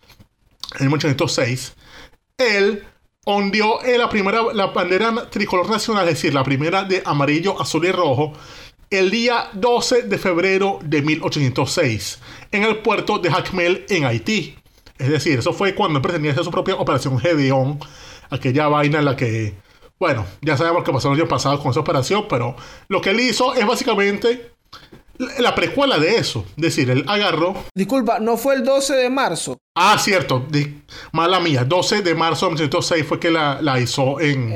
en 0.79 0.87
1806, 0.87 1.73
él 2.37 2.85
ondeó 3.25 3.79
la 3.97 4.07
primera 4.07 4.43
la 4.53 4.67
bandera 4.67 5.29
tricolor 5.29 5.69
nacional, 5.69 6.07
es 6.07 6.15
decir, 6.15 6.33
la 6.33 6.45
primera 6.45 6.85
de 6.85 7.03
amarillo, 7.05 7.61
azul 7.61 7.83
y 7.85 7.91
rojo, 7.91 8.31
el 8.89 9.11
día 9.11 9.49
12 9.51 10.03
de 10.03 10.17
febrero 10.17 10.79
de 10.81 11.01
1806 11.01 12.19
en 12.51 12.63
el 12.63 12.77
puerto 12.77 13.19
de 13.19 13.29
Jacmel 13.29 13.85
en 13.89 14.05
Haití. 14.05 14.55
Es 14.97 15.09
decir, 15.09 15.39
eso 15.39 15.51
fue 15.51 15.75
cuando 15.75 16.01
pretendía 16.01 16.31
hacer 16.31 16.45
su 16.45 16.51
propia 16.51 16.75
operación 16.75 17.19
Gedeón, 17.19 17.77
aquella 18.29 18.69
vaina 18.69 18.99
en 18.99 19.05
la 19.05 19.17
que, 19.17 19.53
bueno, 20.03 20.25
ya 20.41 20.57
sabemos 20.57 20.83
qué 20.83 20.91
pasó 20.91 21.07
el 21.13 21.17
año 21.17 21.29
pasado 21.29 21.57
con 21.61 21.71
esa 21.71 21.79
operación, 21.79 22.25
pero 22.27 22.57
lo 22.89 22.99
que 22.99 23.11
él 23.11 23.21
hizo 23.21 23.53
es 23.55 23.65
básicamente 23.65 24.51
la 25.37 25.55
precuela 25.55 25.97
de 25.97 26.17
eso. 26.17 26.43
Es 26.57 26.61
decir, 26.61 26.89
él 26.89 27.05
agarró. 27.07 27.63
Disculpa, 27.73 28.19
¿no 28.19 28.35
fue 28.35 28.55
el 28.55 28.65
12 28.65 28.95
de 28.95 29.09
marzo? 29.09 29.57
Ah, 29.77 29.97
cierto. 29.97 30.45
mala 31.13 31.39
mía. 31.39 31.63
12 31.63 32.01
de 32.01 32.15
marzo 32.15 32.47
de 32.47 32.55
1906 32.55 33.05
fue 33.07 33.17
que 33.17 33.31
la, 33.31 33.79
hizo 33.79 34.19
en, 34.19 34.53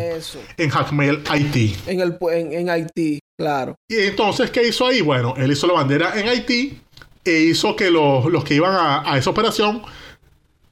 en 0.57 0.69
Jacmel, 0.69 1.23
Haití. 1.29 1.77
En, 1.87 2.01
el, 2.01 2.17
en 2.29 2.69
Haití. 2.69 3.19
Claro. 3.39 3.75
Y 3.89 3.99
entonces, 3.99 4.51
¿qué 4.51 4.67
hizo 4.67 4.85
ahí? 4.85 4.99
Bueno, 4.99 5.33
él 5.37 5.49
hizo 5.49 5.65
la 5.65 5.75
bandera 5.75 6.19
en 6.19 6.27
Haití 6.27 6.81
e 7.23 7.39
hizo 7.39 7.73
que 7.73 7.89
los, 7.89 8.43
que 8.43 8.55
iban 8.55 8.75
a, 8.75 9.17
esa 9.17 9.29
operación 9.29 9.81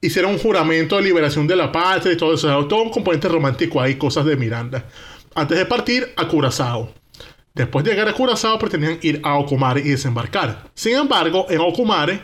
hicieran 0.00 0.32
un 0.32 0.38
juramento 0.38 0.96
de 0.96 1.02
liberación 1.02 1.46
de 1.46 1.56
la 1.56 1.72
patria 1.72 2.12
y 2.12 2.16
todo 2.16 2.34
eso. 2.34 2.66
todo 2.66 2.82
un 2.82 2.90
componente 2.90 3.28
romántico 3.28 3.80
ahí, 3.80 3.96
cosas 3.96 4.24
de 4.24 4.36
Miranda. 4.36 4.86
Antes 5.34 5.58
de 5.58 5.66
partir 5.66 6.12
a 6.16 6.26
Curazao. 6.28 6.92
Después 7.54 7.84
de 7.84 7.90
llegar 7.92 8.08
a 8.08 8.12
Curazao 8.12 8.58
pretendían 8.58 8.98
ir 9.02 9.20
a 9.22 9.38
Ocumare 9.38 9.80
y 9.80 9.88
desembarcar. 9.88 10.70
Sin 10.74 10.94
embargo, 10.94 11.46
en 11.48 11.60
Ocumare 11.60 12.20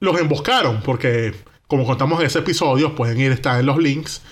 los 0.00 0.18
emboscaron 0.18 0.80
porque, 0.82 1.34
como 1.66 1.84
contamos 1.84 2.20
en 2.20 2.26
ese 2.26 2.38
episodio, 2.38 2.94
pueden 2.94 3.20
ir, 3.20 3.32
estar 3.32 3.60
en 3.60 3.66
los 3.66 3.78
links. 3.78 4.22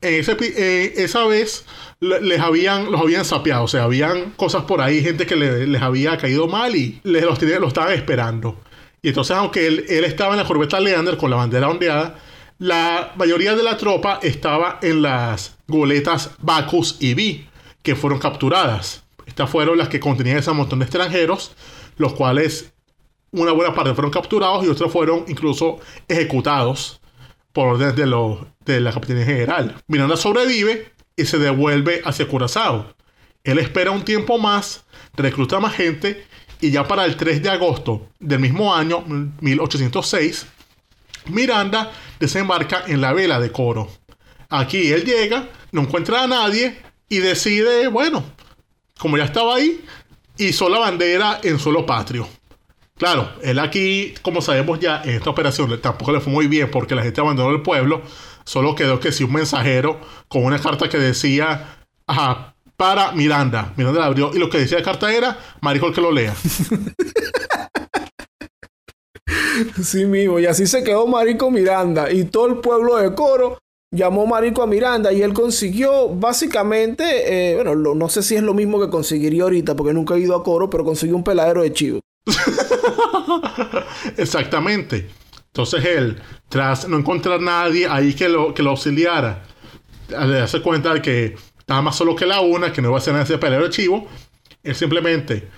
En 0.00 0.14
eh, 0.56 0.92
esa 0.96 1.26
vez 1.26 1.66
le- 2.00 2.20
les 2.20 2.40
habían, 2.40 2.90
los 2.92 3.00
habían 3.00 3.24
sapeado, 3.24 3.64
o 3.64 3.68
sea, 3.68 3.82
habían 3.82 4.30
cosas 4.36 4.62
por 4.64 4.80
ahí, 4.80 5.02
gente 5.02 5.26
que 5.26 5.34
le- 5.36 5.66
les 5.66 5.82
había 5.82 6.16
caído 6.16 6.46
mal 6.46 6.76
y 6.76 7.00
les 7.02 7.24
los, 7.24 7.42
los 7.42 7.68
estaban 7.68 7.92
esperando. 7.92 8.60
Y 9.02 9.08
entonces, 9.08 9.36
aunque 9.36 9.66
él, 9.66 9.84
él 9.88 10.04
estaba 10.04 10.34
en 10.34 10.40
la 10.40 10.46
corbeta 10.46 10.80
Leander 10.80 11.16
con 11.16 11.30
la 11.30 11.36
bandera 11.36 11.68
ondeada, 11.68 12.18
la 12.58 13.12
mayoría 13.16 13.54
de 13.54 13.62
la 13.62 13.76
tropa 13.76 14.18
estaba 14.22 14.78
en 14.82 15.02
las 15.02 15.56
goletas 15.68 16.32
Bacchus 16.40 16.96
y 17.00 17.14
Vi, 17.14 17.46
que 17.82 17.94
fueron 17.94 18.18
capturadas. 18.18 19.04
Estas 19.26 19.48
fueron 19.48 19.78
las 19.78 19.88
que 19.88 20.00
contenían 20.00 20.38
ese 20.38 20.50
montón 20.52 20.80
de 20.80 20.86
extranjeros, 20.86 21.52
los 21.96 22.14
cuales 22.14 22.72
una 23.30 23.52
buena 23.52 23.74
parte 23.74 23.94
fueron 23.94 24.10
capturados 24.10 24.64
y 24.64 24.68
otros 24.68 24.90
fueron 24.90 25.24
incluso 25.28 25.78
ejecutados 26.08 27.00
por 27.52 27.68
orden 27.74 27.94
de, 27.94 28.06
los- 28.06 28.38
de 28.64 28.80
la 28.80 28.92
Capitanía 28.92 29.24
General. 29.24 29.74
Miranda 29.86 30.16
sobrevive 30.16 30.92
y 31.16 31.24
se 31.26 31.38
devuelve 31.38 32.00
hacia 32.04 32.26
Curazao. 32.26 32.94
Él 33.44 33.58
espera 33.58 33.90
un 33.90 34.04
tiempo 34.04 34.38
más, 34.38 34.84
recluta 35.14 35.60
más 35.60 35.74
gente 35.74 36.26
y 36.60 36.70
ya 36.70 36.86
para 36.86 37.04
el 37.04 37.16
3 37.16 37.42
de 37.42 37.50
agosto 37.50 38.08
del 38.18 38.40
mismo 38.40 38.74
año, 38.74 39.04
1806, 39.40 40.46
Miranda 41.26 41.92
desembarca 42.18 42.84
en 42.86 43.00
la 43.00 43.12
vela 43.12 43.38
de 43.40 43.52
Coro. 43.52 43.88
Aquí 44.48 44.90
él 44.92 45.04
llega, 45.04 45.48
no 45.72 45.82
encuentra 45.82 46.22
a 46.22 46.26
nadie 46.26 46.80
y 47.08 47.18
decide, 47.18 47.88
bueno, 47.88 48.24
como 48.98 49.16
ya 49.16 49.24
estaba 49.24 49.56
ahí, 49.56 49.84
hizo 50.38 50.68
la 50.68 50.78
bandera 50.78 51.40
en 51.42 51.58
suelo 51.58 51.84
patrio. 51.84 52.28
Claro, 52.96 53.30
él 53.42 53.60
aquí, 53.60 54.14
como 54.22 54.40
sabemos 54.40 54.80
ya, 54.80 55.02
en 55.04 55.10
esta 55.10 55.30
operación 55.30 55.80
tampoco 55.80 56.12
le 56.12 56.20
fue 56.20 56.32
muy 56.32 56.48
bien 56.48 56.70
porque 56.70 56.96
la 56.96 57.02
gente 57.02 57.20
abandonó 57.20 57.50
el 57.50 57.62
pueblo. 57.62 58.02
Solo 58.44 58.74
quedó 58.74 58.98
que 58.98 59.12
sí 59.12 59.22
un 59.22 59.32
mensajero 59.32 60.00
con 60.26 60.44
una 60.44 60.58
carta 60.58 60.88
que 60.88 60.98
decía, 60.98 61.78
ajá, 62.06 62.47
para 62.78 63.12
Miranda. 63.12 63.74
Miranda 63.76 64.00
la 64.00 64.06
abrió 64.06 64.30
y 64.32 64.38
lo 64.38 64.48
que 64.48 64.58
decía 64.58 64.78
la 64.78 64.84
carta 64.84 65.12
era, 65.12 65.36
marico 65.60 65.88
el 65.88 65.94
que 65.94 66.00
lo 66.00 66.10
lea. 66.12 66.34
Sí 69.82 70.04
mismo, 70.06 70.38
y 70.38 70.46
así 70.46 70.66
se 70.66 70.82
quedó 70.84 71.06
Marico 71.06 71.50
Miranda. 71.50 72.10
Y 72.12 72.24
todo 72.24 72.46
el 72.46 72.58
pueblo 72.58 72.96
de 72.96 73.14
Coro 73.14 73.58
llamó 73.94 74.24
Marico 74.26 74.62
a 74.62 74.66
Miranda 74.66 75.12
y 75.12 75.20
él 75.22 75.32
consiguió 75.34 76.08
básicamente, 76.08 77.50
eh, 77.52 77.54
bueno, 77.56 77.74
lo- 77.74 77.94
no 77.94 78.08
sé 78.08 78.22
si 78.22 78.36
es 78.36 78.42
lo 78.42 78.54
mismo 78.54 78.80
que 78.80 78.88
conseguiría 78.88 79.42
ahorita 79.42 79.74
porque 79.74 79.92
nunca 79.92 80.14
he 80.14 80.20
ido 80.20 80.34
a 80.36 80.42
Coro, 80.44 80.70
pero 80.70 80.84
consiguió 80.84 81.16
un 81.16 81.24
peladero 81.24 81.62
de 81.62 81.72
chivo. 81.72 82.00
Exactamente. 84.16 85.08
Entonces 85.46 85.84
él, 85.84 86.18
tras 86.48 86.88
no 86.88 86.96
encontrar 86.98 87.40
nadie 87.40 87.86
ahí 87.88 88.14
que 88.14 88.28
lo, 88.28 88.54
que 88.54 88.62
lo 88.62 88.70
auxiliara, 88.70 89.42
al 90.16 90.32
darse 90.32 90.62
cuenta 90.62 90.94
de 90.94 91.02
que 91.02 91.36
estaba 91.68 91.82
más 91.82 91.96
solo 91.96 92.16
que 92.16 92.24
la 92.24 92.40
una, 92.40 92.72
que 92.72 92.80
no 92.80 92.88
iba 92.88 92.98
a 92.98 93.02
de 93.02 93.22
ese 93.24 93.36
pelero 93.36 93.64
de 93.64 93.68
chivo, 93.68 94.08
él 94.62 94.74
simplemente 94.74 95.50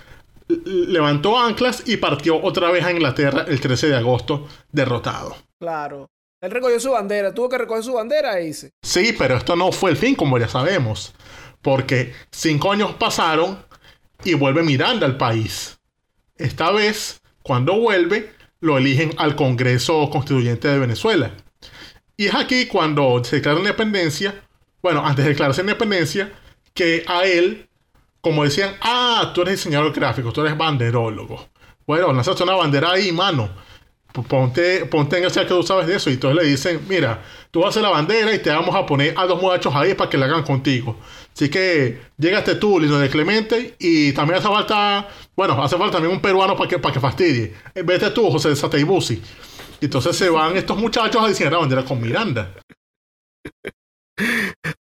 levantó 0.65 1.39
anclas 1.39 1.83
y 1.85 1.95
partió 1.95 2.43
otra 2.43 2.69
vez 2.69 2.83
a 2.83 2.91
Inglaterra 2.91 3.45
el 3.47 3.61
13 3.61 3.87
de 3.87 3.95
agosto, 3.95 4.45
derrotado. 4.73 5.37
Claro. 5.57 6.09
Él 6.41 6.51
recogió 6.51 6.81
su 6.81 6.91
bandera, 6.91 7.33
tuvo 7.33 7.47
que 7.47 7.59
recoger 7.59 7.85
su 7.85 7.93
bandera 7.93 8.41
hice. 8.41 8.71
Sí, 8.81 9.15
pero 9.17 9.37
esto 9.37 9.55
no 9.55 9.71
fue 9.71 9.91
el 9.91 9.95
fin, 9.95 10.13
como 10.15 10.37
ya 10.37 10.49
sabemos, 10.49 11.13
porque 11.61 12.13
cinco 12.29 12.73
años 12.73 12.91
pasaron 12.95 13.63
y 14.25 14.33
vuelve 14.33 14.63
Miranda 14.63 15.05
al 15.05 15.15
país. 15.15 15.79
Esta 16.35 16.71
vez, 16.71 17.21
cuando 17.41 17.79
vuelve, 17.79 18.33
lo 18.59 18.77
eligen 18.77 19.13
al 19.17 19.37
Congreso 19.37 20.09
Constituyente 20.09 20.67
de 20.67 20.77
Venezuela. 20.77 21.31
Y 22.17 22.25
es 22.25 22.35
aquí 22.35 22.65
cuando 22.65 23.23
se 23.23 23.37
declara 23.37 23.55
la 23.55 23.61
independencia, 23.61 24.43
bueno, 24.81 25.05
antes 25.05 25.25
de 25.25 25.31
declararse 25.31 25.63
la 25.63 25.71
independencia, 25.71 26.31
que 26.73 27.03
a 27.07 27.25
él, 27.25 27.67
como 28.21 28.43
decían, 28.43 28.75
ah, 28.81 29.31
tú 29.33 29.41
eres 29.41 29.55
diseñador 29.55 29.93
gráfico, 29.93 30.31
tú 30.31 30.41
eres 30.41 30.57
banderólogo. 30.57 31.47
Bueno, 31.85 32.13
lanzaste 32.13 32.43
una 32.43 32.55
bandera 32.55 32.91
ahí, 32.91 33.11
mano. 33.11 33.49
Ponte, 34.27 34.85
ponte 34.87 35.17
en 35.17 35.23
el 35.23 35.31
que 35.31 35.45
tú 35.45 35.63
sabes 35.63 35.87
de 35.87 35.95
eso. 35.95 36.09
Y 36.09 36.13
entonces 36.13 36.43
le 36.43 36.49
dicen, 36.49 36.81
mira, 36.87 37.21
tú 37.49 37.59
vas 37.59 37.67
a 37.67 37.69
hacer 37.69 37.83
la 37.83 37.89
bandera 37.89 38.33
y 38.33 38.39
te 38.39 38.49
vamos 38.49 38.75
a 38.75 38.85
poner 38.85 39.13
a 39.17 39.25
dos 39.25 39.41
muchachos 39.41 39.73
ahí 39.73 39.93
para 39.93 40.09
que 40.09 40.17
la 40.17 40.25
hagan 40.25 40.43
contigo. 40.43 40.97
Así 41.33 41.49
que 41.49 42.01
llegaste 42.17 42.55
tú, 42.55 42.79
Lino 42.79 42.99
de 42.99 43.09
Clemente, 43.09 43.75
y 43.79 44.11
también 44.11 44.39
hace 44.39 44.49
falta, 44.49 45.07
bueno, 45.35 45.61
hace 45.63 45.77
falta 45.77 45.93
también 45.93 46.13
un 46.13 46.21
peruano 46.21 46.57
para 46.57 46.69
que, 46.69 46.79
para 46.79 46.93
que 46.93 46.99
fastidie. 46.99 47.53
Vete 47.73 48.11
tú, 48.11 48.29
José 48.29 48.49
de 48.49 48.55
Sateibusi. 48.57 49.21
Entonces 49.79 50.15
se 50.15 50.29
van 50.29 50.57
estos 50.57 50.77
muchachos 50.77 51.23
a 51.23 51.27
diseñar 51.27 51.53
la 51.53 51.59
bandera 51.59 51.85
con 51.85 52.01
Miranda. 52.01 52.53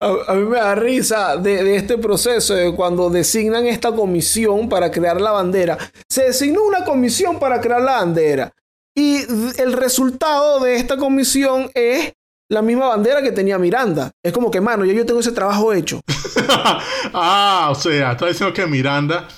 A, 0.01 0.35
mí 0.35 0.45
me 0.45 0.57
da 0.57 0.75
risa 0.75 1.37
de, 1.37 1.77
este 1.77 1.99
proceso 1.99 2.55
de 2.55 2.75
cuando 2.75 3.11
designan 3.11 3.67
esta 3.67 3.93
comisión 3.93 4.69
para 4.69 4.91
crear 4.91 5.21
la 5.21 5.33
bandera. 5.33 5.79
Se 6.09 6.25
designó 6.25 6.63
una 6.65 6.85
comisión 6.85 7.39
para 7.39 7.61
crear 7.61 7.83
la 7.83 7.97
bandera. 7.97 8.53
Y 8.97 9.19
el 9.59 9.73
resultado 9.73 10.61
de 10.61 10.77
esta 10.77 10.97
comisión 10.97 11.71
es 11.75 12.13
la 12.51 12.63
misma 12.63 12.89
bandera 12.89 13.23
que 13.23 13.33
tenía 13.33 13.59
Miranda. 13.59 14.11
Es 14.23 14.33
como 14.33 14.51
que, 14.51 14.61
mano, 14.61 14.85
ya 14.85 14.93
yo 14.93 15.07
tengo 15.07 15.21
ese 15.21 15.33
trabajo 15.33 15.73
hecho. 15.73 16.01
ah, 17.15 17.69
o 17.71 17.75
sea, 17.75 18.13
está 18.13 18.27
diciendo 18.27 18.53
que 18.53 18.67
Miranda 18.67 19.29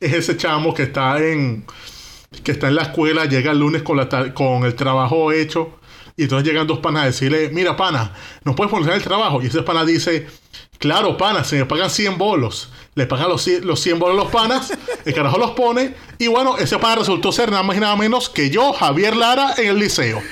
es 0.00 0.12
ese 0.12 0.36
chamo 0.36 0.74
que 0.74 0.84
está 0.84 1.18
en 1.18 1.64
que 2.42 2.50
está 2.50 2.66
en 2.66 2.74
la 2.74 2.82
escuela, 2.82 3.26
llega 3.26 3.52
el 3.52 3.60
lunes 3.60 3.82
con, 3.82 3.96
la 3.96 4.34
con 4.34 4.64
el 4.64 4.74
trabajo 4.74 5.30
hecho 5.30 5.78
y 6.16 6.24
entonces 6.24 6.46
llegan 6.46 6.66
dos 6.66 6.78
panas 6.78 7.02
a 7.02 7.06
decirle, 7.06 7.50
mira 7.50 7.76
pana, 7.76 8.12
¿nos 8.44 8.54
puedes 8.54 8.70
poner 8.70 8.92
el 8.92 9.02
trabajo? 9.02 9.42
Y 9.42 9.46
ese 9.46 9.62
pana 9.62 9.84
dice, 9.84 10.26
claro 10.78 11.16
pana, 11.16 11.42
se 11.42 11.56
me 11.56 11.66
pagan 11.66 11.90
100 11.90 12.18
bolos. 12.18 12.70
Le 12.94 13.06
pagan 13.06 13.28
los, 13.28 13.42
100 13.42 13.66
los 13.66 13.80
100 13.80 13.98
bolos 13.98 14.16
a 14.18 14.22
los 14.22 14.32
panas, 14.32 14.72
el 15.04 15.14
carajo 15.14 15.38
los 15.38 15.50
pone 15.52 15.96
y 16.18 16.28
bueno, 16.28 16.56
ese 16.56 16.78
pana 16.78 16.96
resultó 16.96 17.32
ser 17.32 17.50
nada 17.50 17.64
más 17.64 17.76
y 17.76 17.80
nada 17.80 17.96
menos 17.96 18.28
que 18.28 18.50
yo, 18.50 18.72
Javier 18.72 19.16
Lara, 19.16 19.54
en 19.56 19.68
el 19.68 19.78
liceo. 19.78 20.22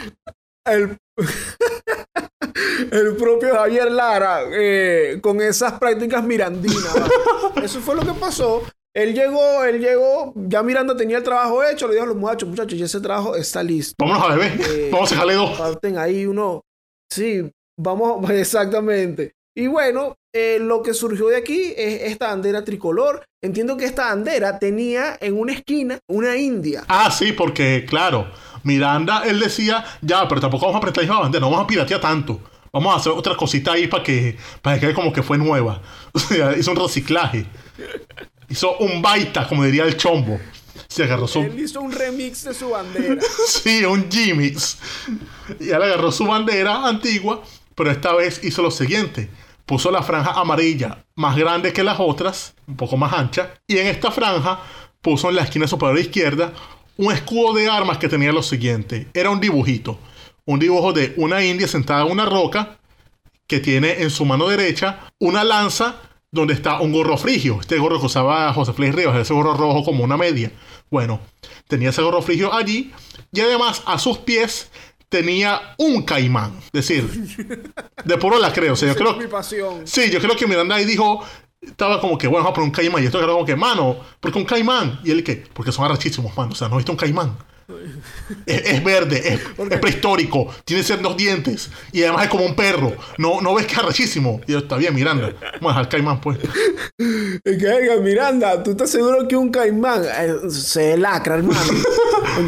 El, 0.65 0.97
el 2.93 3.17
propio 3.17 3.55
Javier 3.55 3.91
Lara 3.91 4.43
eh, 4.53 5.19
con 5.21 5.41
esas 5.41 5.73
prácticas 5.81 6.23
mirandinas. 6.23 6.95
Eso 7.63 7.81
fue 7.81 7.97
lo 7.97 8.03
que 8.03 8.13
pasó. 8.13 8.63
Él 8.95 9.15
llegó, 9.15 9.65
él 9.65 9.81
llegó, 9.81 10.35
ya 10.37 10.63
Miranda 10.63 10.95
tenía 10.97 11.17
el 11.17 11.23
trabajo 11.23 11.65
hecho, 11.65 11.89
le 11.89 11.95
dijo 11.95 12.05
a 12.05 12.09
los 12.09 12.17
muchachos, 12.17 12.49
muchachos, 12.49 12.79
ya 12.79 12.85
ese 12.85 13.01
trabajo 13.01 13.35
está 13.37 13.63
listo. 13.63 13.95
Vámonos 13.99 14.23
a 14.23 14.35
beber, 14.35 14.61
Eh, 14.69 14.89
vamos 14.93 15.11
a 15.11 15.15
dejarle 15.15 15.35
dos. 15.35 15.59
Parten 15.59 15.97
ahí 15.99 16.27
uno. 16.27 16.61
Sí, 17.11 17.51
vamos, 17.79 18.29
exactamente. 18.31 19.33
Y 19.57 19.67
bueno, 19.67 20.15
eh, 20.35 20.59
lo 20.61 20.83
que 20.83 20.95
surgió 20.95 21.29
de 21.29 21.37
aquí 21.37 21.75
es 21.77 22.03
esta 22.03 22.29
bandera 22.29 22.65
tricolor. 22.65 23.25
Entiendo 23.43 23.77
que 23.77 23.85
esta 23.87 24.07
bandera 24.07 24.59
tenía 24.59 25.17
en 25.21 25.39
una 25.39 25.53
esquina 25.53 25.99
una 26.09 26.37
india. 26.37 26.85
Ah, 26.89 27.11
sí, 27.11 27.33
porque, 27.33 27.85
claro, 27.89 28.31
Miranda, 28.63 29.25
él 29.27 29.41
decía, 29.41 29.85
ya, 30.01 30.29
pero 30.29 30.41
tampoco 30.41 30.67
vamos 30.67 30.79
a 30.79 30.83
prestar 30.83 31.05
la 31.05 31.21
bandera, 31.21 31.41
no 31.41 31.51
vamos 31.51 31.65
a 31.65 31.67
piratear 31.67 32.01
tanto. 32.01 32.41
Vamos 32.73 32.95
a 32.95 32.97
hacer 32.97 33.13
otra 33.13 33.37
cosita 33.37 33.73
ahí 33.73 33.87
para 33.87 34.03
que, 34.03 34.39
para 34.63 34.81
que 34.81 34.95
como 34.95 35.13
que 35.13 35.23
fue 35.23 35.39
nueva. 35.39 35.81
O 36.15 36.19
sea, 36.19 36.57
hizo 36.57 36.71
un 36.71 36.77
reciclaje. 36.77 37.47
Hizo 38.53 38.77
un 38.77 39.01
baita, 39.01 39.49
como 39.49 39.65
diría 39.65 39.85
el 39.85 39.97
chombo. 39.97 40.39
Se 40.87 41.05
agarró 41.05 41.27
su... 41.27 41.39
Él 41.39 41.59
hizo 41.59 41.81
un 41.81 41.91
remix 41.91 42.45
de 42.45 42.53
su 42.53 42.69
bandera. 42.69 43.23
Sí, 43.47 43.83
un 43.83 44.11
Jimmy's. 44.11 44.77
Y 45.59 45.71
él 45.71 45.83
agarró 45.83 46.13
su 46.13 46.27
bandera 46.27 46.87
antigua, 46.87 47.43
pero 47.75 47.91
esta 47.91 48.13
vez 48.15 48.45
hizo 48.45 48.61
lo 48.61 48.71
siguiente. 48.71 49.31
Puso 49.65 49.91
la 49.91 50.03
franja 50.03 50.33
amarilla 50.33 51.03
más 51.15 51.35
grande 51.35 51.73
que 51.73 51.83
las 51.83 51.99
otras, 51.99 52.53
un 52.67 52.77
poco 52.77 52.99
más 52.99 53.15
ancha, 53.15 53.55
y 53.67 53.79
en 53.79 53.87
esta 53.87 54.11
franja 54.11 54.61
puso 55.01 55.31
en 55.31 55.37
la 55.37 55.45
esquina 55.45 55.67
superior 55.67 55.99
izquierda 55.99 56.53
un 56.99 57.11
escudo 57.11 57.55
de 57.55 57.71
armas 57.71 57.97
que 57.97 58.11
tenía 58.11 58.33
lo 58.33 58.43
siguiente. 58.43 59.09
Era 59.15 59.31
un 59.31 59.41
dibujito. 59.41 59.99
Un 60.45 60.59
dibujo 60.59 60.93
de 60.93 61.15
una 61.17 61.43
india 61.43 61.67
sentada 61.67 62.05
en 62.05 62.13
una 62.13 62.27
roca 62.27 62.77
que 63.47 63.61
tiene 63.61 64.03
en 64.03 64.11
su 64.11 64.27
mano 64.27 64.47
derecha 64.47 65.11
una 65.19 65.43
lanza 65.43 65.97
donde 66.33 66.55
está 66.55 66.81
un 66.81 66.93
gorro 66.93 67.17
frigio. 67.17 67.59
Este 67.61 67.79
gorro 67.79 68.01
que 68.01 68.07
usaba 68.07 68.53
José 68.53 68.73
Félix 68.73 68.95
Rivas, 68.97 69.17
ese 69.19 69.35
gorro 69.35 69.55
rojo 69.55 69.85
como 69.85 70.03
una 70.03 70.17
media. 70.17 70.51
Bueno, 70.91 71.21
tenía 71.69 71.91
ese 71.91 72.03
gorro 72.03 72.23
frigio 72.23 72.53
allí 72.53 72.91
y 73.31 73.41
además 73.41 73.83
a 73.87 73.99
sus 73.99 74.19
pies 74.19 74.71
tenía 75.09 75.75
un 75.77 76.03
caimán. 76.03 76.59
Es 76.73 76.73
decir, 76.73 77.07
de 78.05 78.17
puro 78.17 78.39
la 78.39 78.53
creo. 78.53 78.73
O 78.73 78.77
sea, 78.77 78.89
yo 78.89 78.95
Esa 78.95 79.05
es 79.05 79.09
creo, 79.09 79.23
mi 79.23 79.31
pasión. 79.31 79.87
Sí, 79.87 80.11
yo 80.11 80.21
creo 80.21 80.35
que 80.35 80.47
Miranda 80.47 80.75
ahí 80.75 80.87
dijo, 80.87 81.23
estaba 81.61 82.01
como 82.01 82.17
que, 82.17 82.27
bueno, 82.27 82.45
vamos 82.45 82.53
a 82.53 82.55
poner 82.55 82.69
un 82.69 82.75
caimán. 82.75 83.03
Y 83.03 83.07
esto 83.07 83.19
era 83.19 83.29
como 83.29 83.45
que, 83.45 83.55
mano, 83.55 83.99
¿por 84.19 84.33
qué 84.33 84.39
un 84.39 84.47
caimán? 84.47 85.01
Y 85.05 85.11
él, 85.11 85.23
que, 85.23 85.45
porque 85.53 85.71
son 85.71 85.85
arrachísimos, 85.85 86.35
mano. 86.35 86.53
O 86.53 86.55
sea, 86.55 86.69
no 86.69 86.77
viste 86.77 86.91
un 86.91 86.97
caimán. 86.97 87.37
Es, 88.47 88.63
es 88.71 88.85
verde, 88.85 89.35
es, 89.35 89.41
es 89.71 89.79
prehistórico, 89.79 90.53
tiene 90.65 90.83
dos 90.83 91.17
dientes 91.17 91.71
y 91.93 92.03
además 92.03 92.25
es 92.25 92.31
como 92.31 92.45
un 92.45 92.55
perro. 92.55 92.95
No, 93.19 93.41
no 93.41 93.55
ves 93.55 93.67
que 93.67 93.73
es 93.73 93.79
arrechísimo. 93.79 94.41
Y 94.47 94.53
yo, 94.53 94.59
está 94.59 94.77
bien, 94.77 94.95
Miranda. 94.95 95.33
Vamos 95.61 95.73
a 95.73 95.79
dejar 95.79 95.89
caimán, 95.89 96.21
pues. 96.21 96.39
Es 97.45 97.59
que, 97.59 98.01
Miranda, 98.03 98.63
¿tú 98.63 98.73
estás 98.73 98.91
seguro 98.91 99.27
que 99.29 99.37
un 99.37 99.51
caimán 99.51 100.03
eh, 100.05 100.51
se 100.51 100.97
lacra, 100.97 101.37
hermano? 101.37 101.61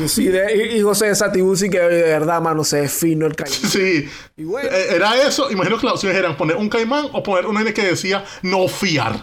Sí, 0.06 0.28
de- 0.28 0.76
y, 0.76 0.80
José 0.80 1.06
de 1.06 1.14
Satibú 1.14 1.54
sí 1.56 1.68
que 1.68 1.78
de 1.78 2.02
verdad, 2.02 2.40
mano, 2.40 2.64
se 2.64 2.84
es 2.84 2.92
fino 2.92 3.26
el 3.26 3.36
caimán. 3.36 3.58
Sí. 3.70 4.08
Y 4.36 4.44
bueno. 4.44 4.70
Eh, 4.70 4.94
Era 4.94 5.20
eso. 5.26 5.50
Imagino 5.50 5.78
que 5.78 5.84
las 5.84 5.96
opciones 5.96 6.16
eran 6.16 6.36
poner 6.36 6.56
un 6.56 6.68
caimán 6.70 7.08
o 7.12 7.22
poner 7.22 7.44
una 7.46 7.60
N 7.60 7.74
que 7.74 7.82
decía 7.82 8.24
no 8.42 8.66
fiar. 8.68 9.22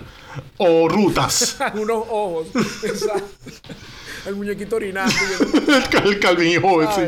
O 0.57 0.87
rutas. 0.87 1.57
Unos 1.73 2.03
ojos. 2.09 2.47
Exacto. 2.83 3.23
El 4.27 4.35
muñequito 4.35 4.75
orinando. 4.75 5.13
el, 5.67 5.89
cal- 5.89 6.07
el 6.07 6.19
Calvin 6.19 6.61
sí. 6.95 7.01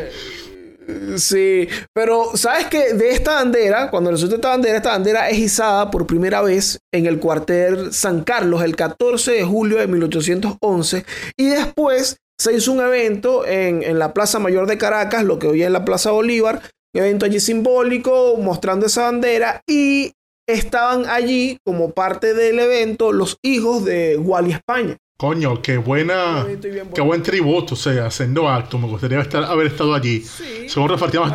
Sí, 1.17 1.70
pero 1.93 2.32
¿sabes 2.36 2.67
qué? 2.67 2.93
De 2.93 3.12
esta 3.12 3.36
bandera, 3.36 3.89
cuando 3.89 4.12
resulta 4.12 4.36
esta 4.36 4.50
bandera, 4.50 4.75
esta 4.77 4.89
bandera 4.89 5.29
es 5.29 5.38
izada 5.38 5.89
por 5.89 6.05
primera 6.05 6.41
vez 6.41 6.79
en 6.93 7.05
el 7.05 7.20
cuartel 7.20 7.93
San 7.93 8.24
Carlos 8.24 8.62
el 8.63 8.75
14 8.75 9.32
de 9.32 9.43
julio 9.43 9.77
de 9.77 9.88
1811 9.88 11.05
y 11.38 11.46
después 11.48 12.17
se 12.38 12.53
hizo 12.53 12.74
un 12.74 12.82
evento 12.82 13.46
en, 13.48 13.82
en 13.84 13.98
la 13.98 14.13
Plaza 14.13 14.39
Mayor 14.39 14.67
de 14.67 14.77
Caracas, 14.77 15.24
lo 15.24 15.39
que 15.39 15.48
hoy 15.48 15.63
es 15.63 15.72
la 15.72 15.86
Plaza 15.86 16.12
Bolívar, 16.12 16.62
un 16.93 17.01
evento 17.01 17.25
allí 17.25 17.39
simbólico 17.39 18.36
mostrando 18.38 18.86
esa 18.88 19.03
bandera 19.03 19.62
y 19.70 20.12
estaban 20.50 21.05
allí 21.08 21.58
como 21.65 21.91
parte 21.91 22.34
del 22.34 22.60
evento 22.60 23.13
los 23.13 23.38
hijos 23.41 23.86
de 23.86 24.17
Wally 24.17 24.51
España. 24.51 24.98
Coño, 25.24 25.62
qué 25.62 25.77
buena. 25.77 26.46
Qué 26.94 27.00
buen 27.00 27.24
tributo, 27.24 27.75
o 27.75 27.77
sea, 27.77 28.08
haciendo 28.08 28.50
acto. 28.50 28.77
Me 28.77 28.89
gustaría 28.89 29.22
estar, 29.22 29.42
haber 29.46 29.68
estado 29.68 29.94
allí. 29.94 30.20
Sí, 30.20 30.68
seguro 30.68 30.98
repartimos 30.98 31.32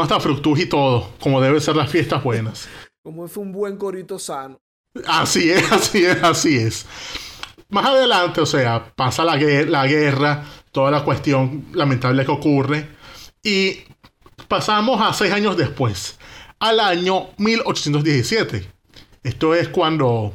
hasta 0.00 0.18
fructus 0.18 0.60
y 0.60 0.64
todo, 0.64 1.10
como 1.20 1.38
deben 1.42 1.60
ser 1.60 1.76
las 1.76 1.90
fiestas 1.90 2.24
buenas. 2.24 2.70
Como 3.04 3.28
fue 3.28 3.42
un 3.42 3.52
buen 3.52 3.76
corito 3.76 4.18
sano. 4.18 4.62
Así 5.06 5.50
es, 5.50 5.70
así 5.70 6.06
es, 6.06 6.22
así 6.22 6.56
es. 6.56 6.86
Más 7.68 7.84
adelante, 7.84 8.40
o 8.40 8.46
sea, 8.46 8.94
pasa 8.96 9.26
la 9.26 9.36
guerra, 9.36 10.44
toda 10.70 10.90
la 10.90 11.04
cuestión 11.04 11.66
lamentable 11.74 12.24
que 12.24 12.32
ocurre, 12.32 12.88
y 13.42 13.80
pasamos 14.48 15.02
a 15.02 15.12
seis 15.12 15.34
años 15.34 15.58
después, 15.58 16.18
al 16.60 16.80
año 16.80 17.28
1817. 17.36 18.66
Esto 19.22 19.54
es 19.54 19.68
cuando 19.68 20.32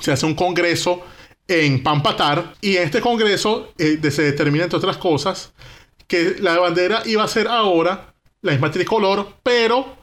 se 0.00 0.12
hace 0.12 0.24
un 0.24 0.36
congreso 0.36 1.02
en 1.48 1.82
Pampatar, 1.82 2.54
y 2.60 2.76
en 2.76 2.84
este 2.84 3.00
congreso 3.00 3.72
eh, 3.78 3.98
se 4.10 4.22
determina, 4.22 4.64
entre 4.64 4.78
otras 4.78 4.96
cosas, 4.96 5.52
que 6.06 6.36
la 6.40 6.58
bandera 6.58 7.02
iba 7.06 7.24
a 7.24 7.28
ser 7.28 7.48
ahora 7.48 8.14
la 8.42 8.52
misma 8.52 8.70
tricolor, 8.70 9.34
pero 9.42 9.96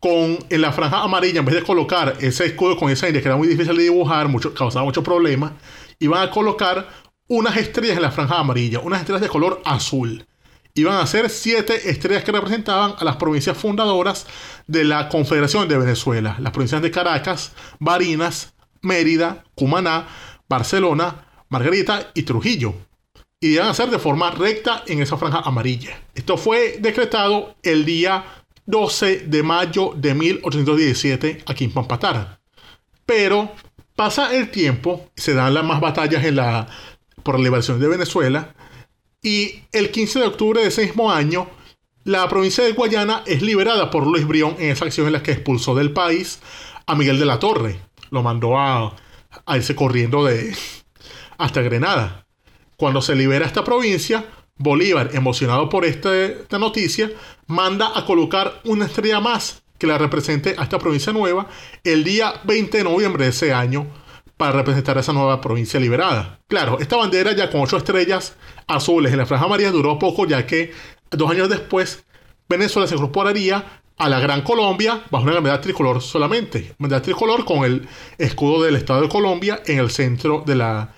con 0.00 0.38
en 0.50 0.60
la 0.60 0.72
franja 0.72 1.02
amarilla, 1.02 1.40
en 1.40 1.46
vez 1.46 1.54
de 1.54 1.62
colocar 1.62 2.16
ese 2.20 2.46
escudo 2.46 2.76
con 2.76 2.90
esa 2.90 3.06
línea 3.06 3.22
que 3.22 3.28
era 3.28 3.36
muy 3.36 3.48
difícil 3.48 3.76
de 3.76 3.84
dibujar, 3.84 4.28
mucho, 4.28 4.52
causaba 4.52 4.84
muchos 4.84 5.02
problemas, 5.02 5.52
iban 5.98 6.22
a 6.22 6.30
colocar 6.30 6.86
unas 7.28 7.56
estrellas 7.56 7.96
en 7.96 8.02
la 8.02 8.10
franja 8.10 8.38
amarilla, 8.38 8.80
unas 8.80 9.00
estrellas 9.00 9.22
de 9.22 9.28
color 9.28 9.62
azul. 9.64 10.26
Iban 10.74 10.96
a 10.96 11.06
ser 11.06 11.30
siete 11.30 11.88
estrellas 11.88 12.24
que 12.24 12.32
representaban 12.32 12.96
a 12.98 13.04
las 13.04 13.16
provincias 13.16 13.56
fundadoras 13.56 14.26
de 14.66 14.84
la 14.84 15.08
Confederación 15.08 15.68
de 15.68 15.78
Venezuela, 15.78 16.36
las 16.40 16.52
provincias 16.52 16.82
de 16.82 16.90
Caracas, 16.90 17.52
Barinas, 17.78 18.54
Mérida, 18.82 19.44
Cumaná, 19.54 20.08
Barcelona, 20.48 21.26
Margarita 21.48 22.10
y 22.14 22.22
Trujillo 22.22 22.74
y 23.40 23.58
a 23.58 23.74
ser 23.74 23.90
de 23.90 23.98
forma 23.98 24.30
recta 24.30 24.84
en 24.86 25.02
esa 25.02 25.18
franja 25.18 25.40
amarilla. 25.40 26.00
Esto 26.14 26.36
fue 26.36 26.78
decretado 26.80 27.56
el 27.62 27.84
día 27.84 28.24
12 28.66 29.26
de 29.26 29.42
mayo 29.42 29.92
de 29.96 30.14
1817 30.14 31.44
aquí 31.46 31.64
en 31.64 31.72
Pampatara. 31.72 32.40
Pero 33.04 33.52
pasa 33.94 34.34
el 34.34 34.50
tiempo, 34.50 35.10
se 35.14 35.34
dan 35.34 35.52
las 35.52 35.64
más 35.64 35.80
batallas 35.80 36.24
en 36.24 36.36
la, 36.36 36.66
por 37.22 37.36
la 37.38 37.44
liberación 37.44 37.78
de 37.80 37.88
Venezuela 37.88 38.54
y 39.22 39.62
el 39.72 39.90
15 39.90 40.20
de 40.20 40.26
octubre 40.26 40.62
de 40.62 40.68
ese 40.68 40.86
mismo 40.86 41.10
año 41.10 41.48
la 42.04 42.28
provincia 42.28 42.62
de 42.62 42.72
Guayana 42.72 43.22
es 43.26 43.40
liberada 43.40 43.90
por 43.90 44.06
Luis 44.06 44.26
Brión 44.26 44.56
en 44.58 44.70
esa 44.70 44.84
acción 44.84 45.06
en 45.06 45.14
la 45.14 45.22
que 45.22 45.32
expulsó 45.32 45.74
del 45.74 45.92
país 45.92 46.40
a 46.86 46.94
Miguel 46.94 47.18
de 47.18 47.24
la 47.24 47.38
Torre. 47.38 47.80
Lo 48.10 48.22
mandó 48.22 48.58
a, 48.58 48.94
a 49.46 49.56
irse 49.56 49.74
corriendo 49.74 50.24
de, 50.24 50.56
hasta 51.38 51.62
Grenada. 51.62 52.26
Cuando 52.76 53.02
se 53.02 53.14
libera 53.14 53.46
esta 53.46 53.64
provincia, 53.64 54.24
Bolívar, 54.56 55.10
emocionado 55.14 55.68
por 55.68 55.84
este- 55.84 56.42
esta 56.42 56.58
noticia, 56.58 57.10
manda 57.46 57.90
a 57.98 58.04
colocar 58.06 58.60
una 58.64 58.86
estrella 58.86 59.20
más 59.20 59.62
que 59.78 59.86
la 59.86 59.98
represente 59.98 60.54
a 60.56 60.62
esta 60.62 60.78
provincia 60.78 61.12
nueva 61.12 61.48
el 61.82 62.04
día 62.04 62.34
20 62.44 62.78
de 62.78 62.84
noviembre 62.84 63.24
de 63.24 63.30
ese 63.30 63.52
año 63.52 63.86
para 64.36 64.52
representar 64.52 64.96
a 64.96 65.00
esa 65.00 65.12
nueva 65.12 65.40
provincia 65.40 65.78
liberada. 65.80 66.40
Claro, 66.48 66.78
esta 66.80 66.96
bandera 66.96 67.32
ya 67.32 67.50
con 67.50 67.60
ocho 67.62 67.76
estrellas 67.76 68.36
azules 68.66 69.12
en 69.12 69.18
la 69.18 69.26
franja 69.26 69.46
amarilla 69.46 69.70
duró 69.70 69.98
poco 69.98 70.26
ya 70.26 70.46
que 70.46 70.72
dos 71.10 71.30
años 71.30 71.48
después 71.48 72.04
Venezuela 72.48 72.86
se 72.86 72.94
incorporaría 72.94 73.82
a 73.96 74.08
la 74.08 74.20
Gran 74.20 74.42
Colombia 74.42 75.02
bajo 75.10 75.24
una 75.24 75.34
bandera 75.34 75.60
tricolor 75.60 76.02
solamente. 76.02 76.74
Bandera 76.78 77.02
tricolor 77.02 77.44
con 77.44 77.64
el 77.64 77.86
escudo 78.18 78.62
del 78.62 78.76
Estado 78.76 79.02
de 79.02 79.08
Colombia 79.08 79.62
en 79.66 79.78
el 79.78 79.90
centro 79.90 80.42
de 80.46 80.56
la, 80.56 80.94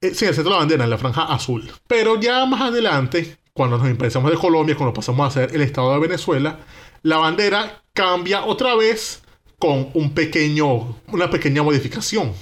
eh, 0.00 0.14
sí, 0.14 0.24
en 0.24 0.30
el 0.30 0.34
centro 0.34 0.44
de 0.44 0.50
la 0.50 0.58
bandera, 0.58 0.84
en 0.84 0.90
la 0.90 0.98
franja 0.98 1.24
azul. 1.24 1.70
Pero 1.86 2.20
ya 2.20 2.46
más 2.46 2.62
adelante, 2.62 3.36
cuando 3.52 3.78
nos 3.78 3.86
independizamos 3.86 4.30
de 4.30 4.38
Colombia, 4.38 4.76
cuando 4.76 4.94
pasamos 4.94 5.26
a 5.26 5.40
ser 5.40 5.54
el 5.54 5.62
Estado 5.62 5.92
de 5.92 6.00
Venezuela, 6.00 6.58
la 7.02 7.18
bandera 7.18 7.82
cambia 7.92 8.44
otra 8.44 8.74
vez 8.74 9.22
con 9.58 9.90
un 9.94 10.12
pequeño, 10.12 10.96
una 11.08 11.30
pequeña 11.30 11.62
modificación. 11.62 12.32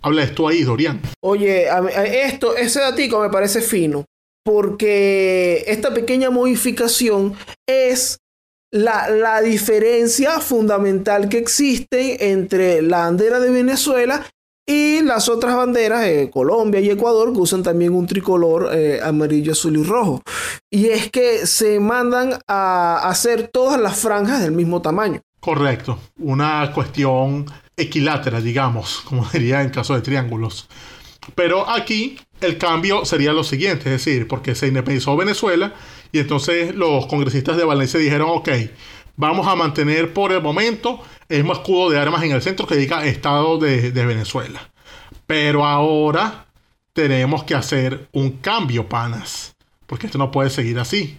Habla 0.00 0.24
esto 0.24 0.48
ahí, 0.48 0.62
Dorian. 0.64 1.00
Oye, 1.20 1.68
a 1.68 1.78
a 1.78 2.04
esto, 2.04 2.56
ese 2.56 2.80
datico 2.80 3.20
me 3.20 3.30
parece 3.30 3.60
fino, 3.60 4.04
porque 4.44 5.64
esta 5.66 5.94
pequeña 5.94 6.30
modificación 6.30 7.34
es 7.68 8.18
la, 8.72 9.08
la 9.08 9.40
diferencia 9.40 10.40
fundamental 10.40 11.28
que 11.28 11.38
existe 11.38 12.32
entre 12.32 12.82
la 12.82 13.00
bandera 13.00 13.38
de 13.38 13.50
Venezuela 13.50 14.26
y 14.66 15.02
las 15.02 15.28
otras 15.28 15.56
banderas, 15.56 16.04
eh, 16.04 16.30
Colombia 16.32 16.80
y 16.80 16.90
Ecuador, 16.90 17.32
que 17.32 17.40
usan 17.40 17.62
también 17.62 17.94
un 17.94 18.06
tricolor 18.06 18.70
eh, 18.72 19.00
amarillo, 19.02 19.52
azul 19.52 19.76
y 19.76 19.82
rojo. 19.82 20.22
Y 20.70 20.86
es 20.86 21.10
que 21.10 21.46
se 21.46 21.80
mandan 21.80 22.38
a 22.46 23.08
hacer 23.08 23.48
todas 23.52 23.80
las 23.80 23.98
franjas 23.98 24.40
del 24.40 24.52
mismo 24.52 24.80
tamaño. 24.80 25.20
Correcto. 25.40 25.98
Una 26.18 26.70
cuestión 26.72 27.46
equilátera, 27.76 28.40
digamos, 28.40 29.00
como 29.00 29.26
diría 29.32 29.62
en 29.62 29.70
caso 29.70 29.94
de 29.94 30.00
triángulos. 30.00 30.68
Pero 31.34 31.68
aquí 31.68 32.18
el 32.42 32.58
cambio 32.58 33.04
sería 33.04 33.32
lo 33.32 33.44
siguiente, 33.44 33.84
es 33.84 34.04
decir, 34.04 34.28
porque 34.28 34.54
se 34.54 34.68
independizó 34.68 35.16
Venezuela 35.16 35.74
y 36.10 36.18
entonces 36.18 36.74
los 36.74 37.06
congresistas 37.06 37.56
de 37.56 37.64
Valencia 37.64 37.98
dijeron, 37.98 38.28
ok, 38.30 38.48
vamos 39.16 39.46
a 39.46 39.56
mantener 39.56 40.12
por 40.12 40.32
el 40.32 40.42
momento 40.42 41.00
el 41.28 41.38
mismo 41.38 41.52
escudo 41.54 41.90
de 41.90 41.98
armas 41.98 42.22
en 42.22 42.32
el 42.32 42.42
centro 42.42 42.66
que 42.66 42.76
diga 42.76 43.06
Estado 43.06 43.58
de, 43.58 43.90
Venezuela. 43.90 44.60
Pero 45.26 45.64
ahora 45.64 46.46
tenemos 46.92 47.44
que 47.44 47.54
hacer 47.54 48.08
un 48.12 48.32
cambio, 48.38 48.88
panas, 48.88 49.56
porque 49.86 50.06
esto 50.06 50.18
no 50.18 50.30
puede 50.30 50.50
seguir 50.50 50.78
así. 50.78 51.18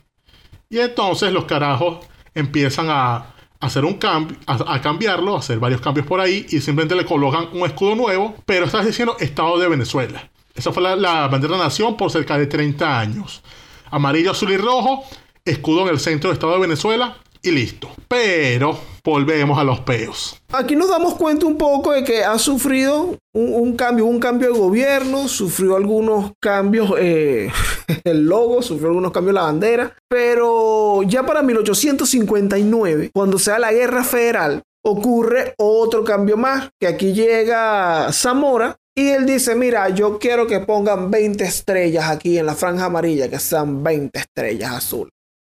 Y 0.69 0.79
entonces 0.79 1.31
los 1.31 1.45
carajos 1.45 2.05
empiezan 2.35 2.87
a 2.89 3.33
hacer 3.59 3.85
un 3.85 3.93
cambio, 3.93 4.37
a, 4.45 4.75
a 4.75 4.81
cambiarlo, 4.81 5.35
a 5.35 5.39
hacer 5.39 5.57
varios 5.59 5.81
cambios 5.81 6.05
por 6.05 6.19
ahí 6.19 6.45
y 6.49 6.59
simplemente 6.59 6.95
le 6.95 7.05
colocan 7.05 7.47
un 7.53 7.65
escudo 7.65 7.95
nuevo, 7.95 8.35
pero 8.45 8.65
estás 8.65 8.85
diciendo 8.85 9.15
Estado 9.19 9.57
de 9.57 9.69
Venezuela. 9.69 10.29
Esa 10.55 10.71
fue 10.71 10.83
la, 10.83 11.27
bandera 11.27 11.53
de 11.53 11.57
la 11.57 11.63
nación 11.65 11.97
por 11.97 12.11
cerca 12.11 12.37
de 12.37 12.45
30 12.45 12.99
años. 12.99 13.41
Amarillo, 13.89 14.31
azul 14.31 14.51
y 14.51 14.57
rojo, 14.57 15.03
escudo 15.43 15.81
en 15.83 15.89
el 15.89 15.99
centro 15.99 16.29
del 16.29 16.35
Estado 16.35 16.53
de 16.53 16.59
Venezuela 16.59 17.17
y 17.41 17.49
listo. 17.49 17.89
Pero 18.07 18.77
volvemos 19.03 19.57
a 19.57 19.63
los 19.63 19.79
peos. 19.79 20.39
Aquí 20.51 20.75
nos 20.75 20.89
damos 20.89 21.15
cuenta 21.15 21.47
un 21.47 21.57
poco 21.57 21.91
de 21.91 22.03
que 22.03 22.23
ha 22.23 22.37
sufrido 22.37 23.17
un, 23.33 23.75
cambio, 23.75 24.05
un 24.05 24.19
cambio 24.19 24.53
de 24.53 24.59
gobierno, 24.59 25.27
sufrió 25.27 25.75
algunos 25.75 26.33
cambios, 26.39 26.93
eh, 26.99 27.51
el 28.03 28.25
logo, 28.27 28.61
sufrió 28.61 28.89
algunos 28.89 29.11
cambios 29.11 29.33
la 29.33 29.41
bandera, 29.41 29.97
pero 30.07 31.01
ya 31.01 31.25
para 31.25 31.41
1859, 31.41 33.09
cuando 33.11 33.39
se 33.39 33.49
da 33.49 33.57
la 33.57 33.73
guerra 33.73 34.03
federal, 34.03 34.61
ocurre 34.85 35.55
otro 35.57 36.03
cambio 36.03 36.37
más, 36.37 36.69
que 36.79 36.87
aquí 36.87 37.13
llega 37.13 38.11
Zamora 38.11 38.77
y 38.95 39.09
él 39.09 39.25
dice, 39.25 39.55
mira, 39.55 39.89
yo 39.89 40.19
quiero 40.19 40.45
que 40.45 40.59
pongan 40.59 41.09
20 41.09 41.43
estrellas 41.43 42.09
aquí 42.09 42.37
en 42.37 42.45
la 42.45 42.53
franja 42.53 42.85
amarilla, 42.85 43.29
que 43.29 43.39
sean 43.39 43.83
20 43.83 44.19
estrellas 44.19 44.71
azul. 44.71 45.09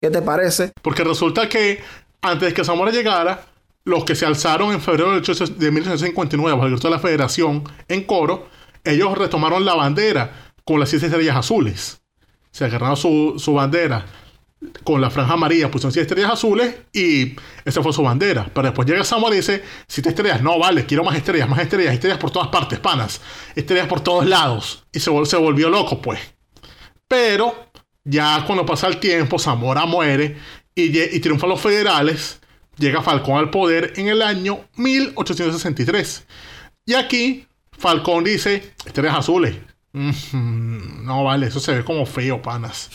¿Qué 0.01 0.09
te 0.09 0.21
parece? 0.21 0.71
Porque 0.81 1.03
resulta 1.03 1.49
que 1.49 1.79
antes 2.21 2.53
que 2.53 2.63
Zamora 2.63 2.91
llegara, 2.91 3.45
los 3.83 4.05
que 4.05 4.15
se 4.15 4.25
alzaron 4.25 4.71
en 4.71 4.81
febrero 4.81 5.11
de 5.11 5.21
18- 5.21 5.55
de 5.55 5.71
1859 5.71 6.55
bajo 6.55 6.65
el 6.65 6.71
grito 6.71 6.87
de 6.87 6.93
la 6.95 6.99
Federación 6.99 7.63
en 7.87 8.03
coro, 8.03 8.47
ellos 8.83 9.17
retomaron 9.17 9.65
la 9.65 9.75
bandera 9.75 10.53
con 10.63 10.79
las 10.79 10.89
siete 10.89 11.07
estrellas 11.07 11.35
azules. 11.35 12.01
se 12.51 12.65
agarraron 12.65 12.95
su, 12.95 13.35
su 13.37 13.53
bandera 13.53 14.05
con 14.83 15.01
la 15.01 15.09
franja 15.09 15.33
amarilla, 15.33 15.69
pusieron 15.69 15.91
siete 15.91 16.07
estrellas 16.07 16.31
azules 16.31 16.75
y 16.93 17.35
esa 17.65 17.83
fue 17.83 17.93
su 17.93 18.01
bandera. 18.01 18.49
Pero 18.53 18.67
después 18.67 18.87
llega 18.87 19.03
Samuel 19.03 19.33
y 19.33 19.37
dice, 19.37 19.63
siete 19.87 20.09
estrellas, 20.09 20.41
no 20.41 20.57
vale, 20.57 20.85
quiero 20.85 21.03
más 21.03 21.15
estrellas, 21.15 21.49
más 21.49 21.59
estrellas, 21.59 21.93
estrellas 21.93 22.17
por 22.17 22.31
todas 22.31 22.47
partes, 22.49 22.79
panas, 22.79 23.21
estrellas 23.55 23.87
por 23.87 24.01
todos 24.01 24.25
lados. 24.25 24.85
Y 24.91 24.99
se, 24.99 25.11
vol- 25.11 25.25
se 25.25 25.37
volvió 25.37 25.69
loco, 25.69 26.01
pues. 26.01 26.19
Pero 27.07 27.69
ya 28.03 28.43
cuando 28.45 28.65
pasa 28.65 28.87
el 28.87 28.97
tiempo, 28.99 29.37
Zamora 29.39 29.85
muere 29.85 30.37
y, 30.73 30.97
y 30.99 31.19
triunfan 31.19 31.49
los 31.49 31.61
federales, 31.61 32.39
llega 32.77 33.01
Falcón 33.01 33.37
al 33.37 33.49
poder 33.51 33.93
en 33.97 34.07
el 34.07 34.21
año 34.21 34.65
1863. 34.77 36.25
Y 36.85 36.93
aquí 36.93 37.47
Falcón 37.71 38.23
dice, 38.23 38.73
estrellas 38.85 39.17
azules. 39.19 39.55
Mm, 39.95 41.05
No 41.05 41.23
vale, 41.23 41.47
eso 41.47 41.59
se 41.59 41.73
ve 41.73 41.83
como 41.85 42.05
feo, 42.05 42.41
panas. 42.41 42.89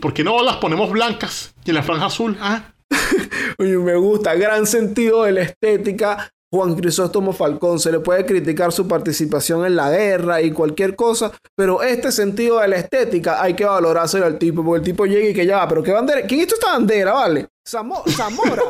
¿Por 0.00 0.14
qué 0.14 0.22
no 0.24 0.42
las 0.42 0.56
ponemos 0.56 0.90
blancas 0.90 1.54
y 1.64 1.70
en 1.70 1.76
la 1.76 1.82
franja 1.82 2.06
azul? 2.06 2.36
Ah, 2.40 2.72
Oye, 3.58 3.76
me 3.78 3.96
gusta, 3.96 4.34
gran 4.34 4.66
sentido 4.66 5.24
de 5.24 5.32
la 5.32 5.42
estética. 5.42 6.30
Juan 6.54 6.74
Crisóstomo 6.76 7.32
Falcón, 7.32 7.80
se 7.80 7.90
le 7.90 8.00
puede 8.00 8.26
criticar 8.26 8.72
su 8.72 8.86
participación 8.86 9.64
en 9.64 9.74
la 9.74 9.90
guerra 9.90 10.42
y 10.42 10.50
cualquier 10.52 10.94
cosa, 10.94 11.32
pero 11.56 11.82
este 11.82 12.12
sentido 12.12 12.60
de 12.60 12.68
la 12.68 12.76
estética 12.76 13.42
hay 13.42 13.54
que 13.54 13.64
valorárselo 13.64 14.26
al 14.26 14.38
tipo, 14.38 14.62
porque 14.62 14.80
el 14.80 14.84
tipo 14.84 15.06
llega 15.06 15.30
y 15.30 15.32
que 15.32 15.46
ya 15.46 15.56
va, 15.56 15.68
pero 15.68 15.82
¿qué 15.82 15.92
bandera? 15.92 16.26
¿Quién 16.26 16.42
hizo 16.42 16.54
esta 16.56 16.72
bandera, 16.72 17.14
vale? 17.14 17.48
Zamo- 17.66 18.02
Zamora. 18.10 18.64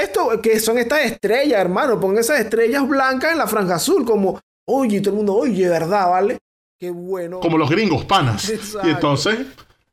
Esto, 0.00 0.40
que 0.40 0.60
son 0.60 0.78
estas 0.78 1.00
estrellas, 1.06 1.60
hermano, 1.60 1.98
pon 1.98 2.16
esas 2.16 2.38
estrellas 2.38 2.86
blancas 2.86 3.32
en 3.32 3.38
la 3.38 3.48
franja 3.48 3.74
azul, 3.74 4.04
como, 4.04 4.40
oye, 4.68 5.00
todo 5.00 5.10
el 5.10 5.16
mundo, 5.16 5.34
oye, 5.34 5.68
¿verdad, 5.68 6.08
vale? 6.10 6.38
Qué 6.78 6.90
bueno. 6.90 7.40
como 7.40 7.58
los 7.58 7.70
gringos, 7.70 8.04
panas. 8.04 8.50
Exacto. 8.50 8.88
Y 8.88 8.90
entonces 8.90 9.38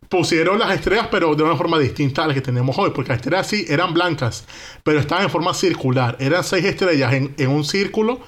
pusieron 0.09 0.59
las 0.59 0.71
estrellas, 0.75 1.07
pero 1.09 1.33
de 1.35 1.43
una 1.43 1.55
forma 1.55 1.79
distinta 1.79 2.23
a 2.23 2.27
las 2.27 2.35
que 2.35 2.41
tenemos 2.41 2.77
hoy, 2.77 2.91
porque 2.93 3.09
las 3.09 3.19
estrellas 3.19 3.47
sí 3.47 3.65
eran 3.69 3.93
blancas, 3.93 4.45
pero 4.83 4.99
estaban 4.99 5.23
en 5.23 5.29
forma 5.29 5.53
circular. 5.53 6.17
Eran 6.19 6.43
seis 6.43 6.65
estrellas 6.65 7.13
en, 7.13 7.33
en 7.37 7.49
un 7.49 7.63
círculo 7.63 8.19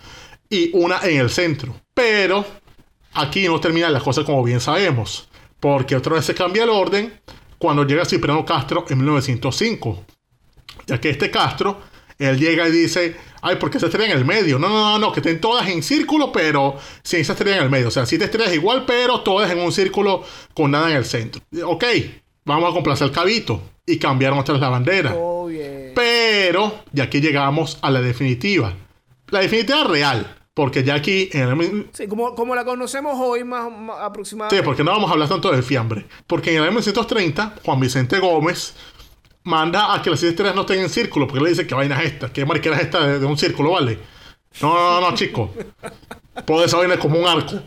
y 0.50 0.72
una 0.74 1.00
en 1.02 1.20
el 1.20 1.30
centro. 1.30 1.76
Pero 1.94 2.46
aquí 3.14 3.48
no 3.48 3.60
terminan 3.60 3.92
las 3.92 4.04
cosas 4.04 4.24
como 4.24 4.44
bien 4.44 4.62
sabemos, 4.62 5.28
porque 5.60 5.96
otra 5.96 6.14
vez 6.14 6.26
se 6.26 6.34
cambia 6.34 6.64
el 6.64 6.70
orden 6.70 7.20
cuando 7.58 7.86
llega 7.86 8.06
Cipriano 8.06 8.46
Castro 8.46 8.86
en 8.90 8.98
1905. 9.00 10.06
Ya 10.88 11.00
que 11.00 11.10
este 11.10 11.32
Castro, 11.32 11.82
él 12.18 12.38
llega 12.38 12.68
y 12.68 12.72
dice, 12.72 13.16
ay, 13.44 13.58
¿por 13.58 13.70
qué 13.70 13.80
se 13.80 13.86
estrella 13.86 14.14
en 14.14 14.18
el 14.18 14.26
medio? 14.26 14.58
No, 14.58 14.70
no, 14.70 14.92
no, 14.92 15.00
no, 15.00 15.12
que 15.12 15.20
estén 15.20 15.40
todas 15.40 15.68
en 15.70 15.84
círculo, 15.84 16.32
pero 16.32 16.76
sin 17.04 17.20
esa 17.20 17.34
estrella 17.34 17.58
en 17.58 17.64
el 17.64 17.70
medio. 17.70 17.90
O 17.90 17.92
sea, 17.92 18.06
siete 18.06 18.26
estrellas 18.26 18.54
igual, 18.54 18.86
pero 18.86 19.22
todas 19.22 19.52
en 19.52 19.60
un 19.60 19.72
círculo 19.72 20.24
con 20.54 20.72
nada 20.72 20.90
en 20.90 20.98
el 20.98 21.06
centro. 21.06 21.42
Ok, 21.66 21.84
vamos 22.46 22.72
a 22.72 22.74
complacer 22.74 23.08
el 23.08 23.14
cabito. 23.14 23.62
Y 23.86 24.00
cambiaron 24.00 24.40
otra 24.40 24.54
vez 24.54 24.62
la 24.62 24.70
bandera. 24.70 25.14
Oh. 25.14 25.50
Pero, 25.94 26.84
ya 26.94 27.04
aquí 27.04 27.20
llegamos 27.20 27.78
a 27.82 27.92
la 27.92 28.02
definitiva. 28.02 28.74
La 29.28 29.42
definitiva 29.42 29.84
real. 29.84 30.38
Porque 30.54 30.84
ya 30.84 30.96
aquí, 30.96 31.30
en 31.34 31.50
el, 31.50 31.90
Sí, 31.94 32.08
como, 32.08 32.36
como 32.36 32.54
la 32.54 32.64
conocemos 32.64 33.16
hoy, 33.20 33.44
más, 33.44 33.72
más 33.72 34.00
aproximadamente. 34.00 34.56
Sí, 34.56 34.64
porque 34.64 34.84
no 34.84 34.92
vamos 34.92 35.10
a 35.10 35.14
hablar 35.14 35.28
tanto 35.28 35.52
del 35.52 35.64
fiambre. 35.64 36.06
Porque 36.28 36.52
en 36.52 36.58
el 36.58 36.64
año 36.64 36.72
1930, 36.74 37.56
Juan 37.66 37.80
Vicente 37.80 38.20
Gómez 38.20 38.76
manda 39.44 39.94
a 39.94 40.02
que 40.02 40.10
las 40.10 40.24
estrellas 40.24 40.56
no 40.56 40.62
estén 40.62 40.80
en 40.80 40.90
círculo, 40.90 41.28
porque 41.28 41.44
le 41.44 41.50
dice 41.50 41.68
que 41.68 41.76
vaina 41.76 42.02
es 42.02 42.14
esta, 42.14 42.32
que 42.32 42.46
mariquera 42.46 42.78
es 42.78 42.84
esta 42.84 43.06
de, 43.06 43.20
de 43.20 43.26
un 43.26 43.38
círculo, 43.38 43.72
¿vale? 43.72 44.00
No, 44.62 44.74
no, 44.74 45.02
no, 45.02 45.16
chico. 45.16 45.54
Puede 46.46 46.66
esa 46.66 46.78
vaina 46.78 46.98
como 46.98 47.20
un 47.20 47.28
arco. 47.28 47.60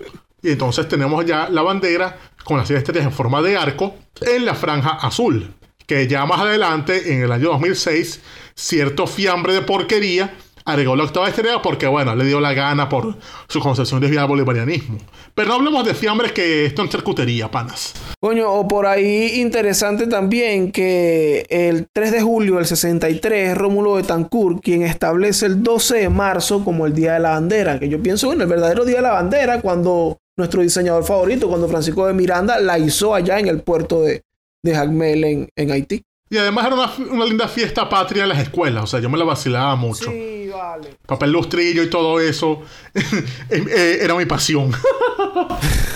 Y 0.42 0.50
entonces 0.50 0.88
tenemos 0.88 1.24
ya 1.24 1.48
la 1.48 1.62
bandera 1.62 2.18
con 2.44 2.58
las 2.58 2.70
estrellas 2.70 3.04
en 3.04 3.12
forma 3.12 3.42
de 3.42 3.56
arco 3.56 3.96
en 4.20 4.44
la 4.44 4.54
franja 4.54 4.90
azul. 4.90 5.52
Que 5.86 6.06
ya 6.06 6.26
más 6.26 6.40
adelante, 6.40 7.12
en 7.14 7.22
el 7.22 7.32
año 7.32 7.50
2006, 7.50 8.20
cierto 8.54 9.06
fiambre 9.06 9.54
de 9.54 9.62
porquería 9.62 10.34
agregó 10.66 10.96
la 10.96 11.04
octava 11.04 11.28
estrella 11.28 11.62
porque, 11.62 11.86
bueno, 11.86 12.14
le 12.14 12.24
dio 12.24 12.40
la 12.40 12.52
gana 12.52 12.88
por 12.88 13.16
su 13.48 13.60
concepción 13.60 14.00
desviada 14.00 14.24
al 14.24 14.28
bolivarianismo. 14.28 14.98
Pero 15.34 15.48
no 15.48 15.54
hablemos 15.54 15.86
de 15.86 15.94
fiambres 15.94 16.32
que 16.32 16.66
esto 16.66 16.82
es 16.82 16.90
charcutería, 16.90 17.50
panas. 17.50 17.94
Coño, 18.20 18.52
o 18.52 18.66
por 18.66 18.86
ahí 18.86 19.40
interesante 19.40 20.06
también 20.06 20.72
que 20.72 21.46
el 21.48 21.86
3 21.92 22.12
de 22.12 22.20
julio 22.20 22.56
del 22.56 22.66
63, 22.66 23.56
Rómulo 23.56 23.94
Betancourt, 23.94 24.60
quien 24.62 24.82
establece 24.82 25.46
el 25.46 25.62
12 25.62 25.98
de 25.98 26.08
marzo 26.08 26.64
como 26.64 26.84
el 26.84 26.94
Día 26.94 27.14
de 27.14 27.20
la 27.20 27.30
Bandera, 27.30 27.78
que 27.78 27.88
yo 27.88 28.02
pienso 28.02 28.32
en 28.32 28.40
el 28.40 28.48
verdadero 28.48 28.84
Día 28.84 28.96
de 28.96 29.02
la 29.02 29.12
Bandera 29.12 29.60
cuando 29.60 30.18
nuestro 30.36 30.62
diseñador 30.62 31.04
favorito, 31.04 31.48
cuando 31.48 31.68
Francisco 31.68 32.06
de 32.06 32.12
Miranda 32.12 32.58
la 32.60 32.78
hizo 32.78 33.14
allá 33.14 33.38
en 33.38 33.48
el 33.48 33.60
puerto 33.60 34.02
de, 34.02 34.22
de 34.64 34.74
Jacmel 34.74 35.24
en, 35.24 35.48
en 35.56 35.70
Haití. 35.70 36.02
Y 36.28 36.38
además 36.38 36.66
era 36.66 36.74
una, 36.74 36.92
una 37.12 37.24
linda 37.24 37.46
fiesta 37.46 37.88
patria 37.88 38.24
en 38.24 38.30
las 38.30 38.40
escuelas. 38.40 38.84
O 38.84 38.86
sea, 38.86 39.00
yo 39.00 39.08
me 39.08 39.16
la 39.16 39.24
vacilaba 39.24 39.76
mucho. 39.76 40.10
Sí, 40.10 40.48
vale. 40.48 40.96
Papel 41.06 41.30
lustrillo 41.30 41.84
y 41.84 41.90
todo 41.90 42.20
eso. 42.20 42.62
eh, 43.50 43.98
era 44.00 44.14
mi 44.16 44.26
pasión. 44.26 44.72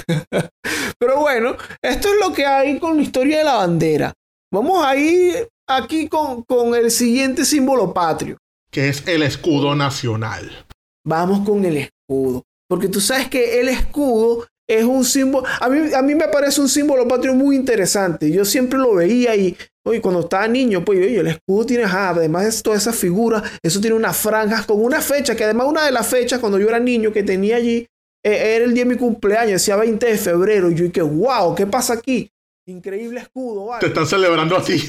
Pero 0.98 1.20
bueno, 1.20 1.56
esto 1.82 2.08
es 2.08 2.14
lo 2.20 2.32
que 2.32 2.46
hay 2.46 2.78
con 2.78 2.96
la 2.96 3.02
historia 3.02 3.38
de 3.38 3.44
la 3.44 3.54
bandera. 3.54 4.12
Vamos 4.52 4.84
a 4.84 4.96
ir 4.96 5.48
aquí 5.68 6.08
con, 6.08 6.42
con 6.42 6.74
el 6.74 6.90
siguiente 6.90 7.44
símbolo 7.44 7.92
patrio. 7.92 8.36
que 8.70 8.88
es 8.88 9.06
el 9.08 9.22
escudo 9.22 9.74
nacional. 9.74 10.66
Vamos 11.04 11.46
con 11.46 11.64
el 11.64 11.76
escudo. 11.76 12.42
Porque 12.68 12.88
tú 12.88 13.00
sabes 13.00 13.28
que 13.28 13.60
el 13.60 13.68
escudo 13.68 14.46
es 14.68 14.84
un 14.84 15.04
símbolo. 15.04 15.46
A 15.60 15.68
mí, 15.68 15.92
a 15.92 16.02
mí 16.02 16.14
me 16.14 16.28
parece 16.28 16.60
un 16.60 16.68
símbolo 16.68 17.08
patrio 17.08 17.34
muy 17.34 17.56
interesante. 17.56 18.30
Yo 18.30 18.44
siempre 18.44 18.78
lo 18.78 18.94
veía 18.94 19.34
y, 19.34 19.56
oye, 19.84 20.00
cuando 20.00 20.20
estaba 20.20 20.46
niño, 20.48 20.84
pues, 20.84 20.98
oye, 20.98 21.20
el 21.20 21.26
escudo 21.28 21.66
tiene, 21.66 21.84
además 21.84 22.56
de 22.56 22.62
todas 22.62 22.82
esas 22.82 22.96
figuras, 22.96 23.42
eso 23.62 23.80
tiene 23.80 23.96
unas 23.96 24.16
franjas 24.16 24.66
con 24.66 24.82
una 24.82 25.00
fecha, 25.00 25.34
que 25.34 25.44
además 25.44 25.66
una 25.68 25.84
de 25.84 25.92
las 25.92 26.06
fechas 26.06 26.38
cuando 26.38 26.58
yo 26.58 26.68
era 26.68 26.78
niño 26.78 27.12
que 27.12 27.22
tenía 27.22 27.56
allí 27.56 27.86
eh, 28.22 28.56
era 28.56 28.64
el 28.64 28.74
día 28.74 28.84
de 28.84 28.90
mi 28.90 28.96
cumpleaños, 28.96 29.52
decía 29.52 29.76
20 29.76 30.06
de 30.06 30.18
febrero. 30.18 30.70
Y 30.70 30.74
yo 30.74 30.84
dije, 30.84 31.02
wow, 31.02 31.54
¿qué 31.54 31.66
pasa 31.66 31.94
aquí? 31.94 32.30
Increíble 32.66 33.20
escudo, 33.20 33.66
¿vale? 33.66 33.80
Te 33.80 33.86
están 33.86 34.06
celebrando 34.06 34.56
a 34.56 34.62
ti. 34.62 34.86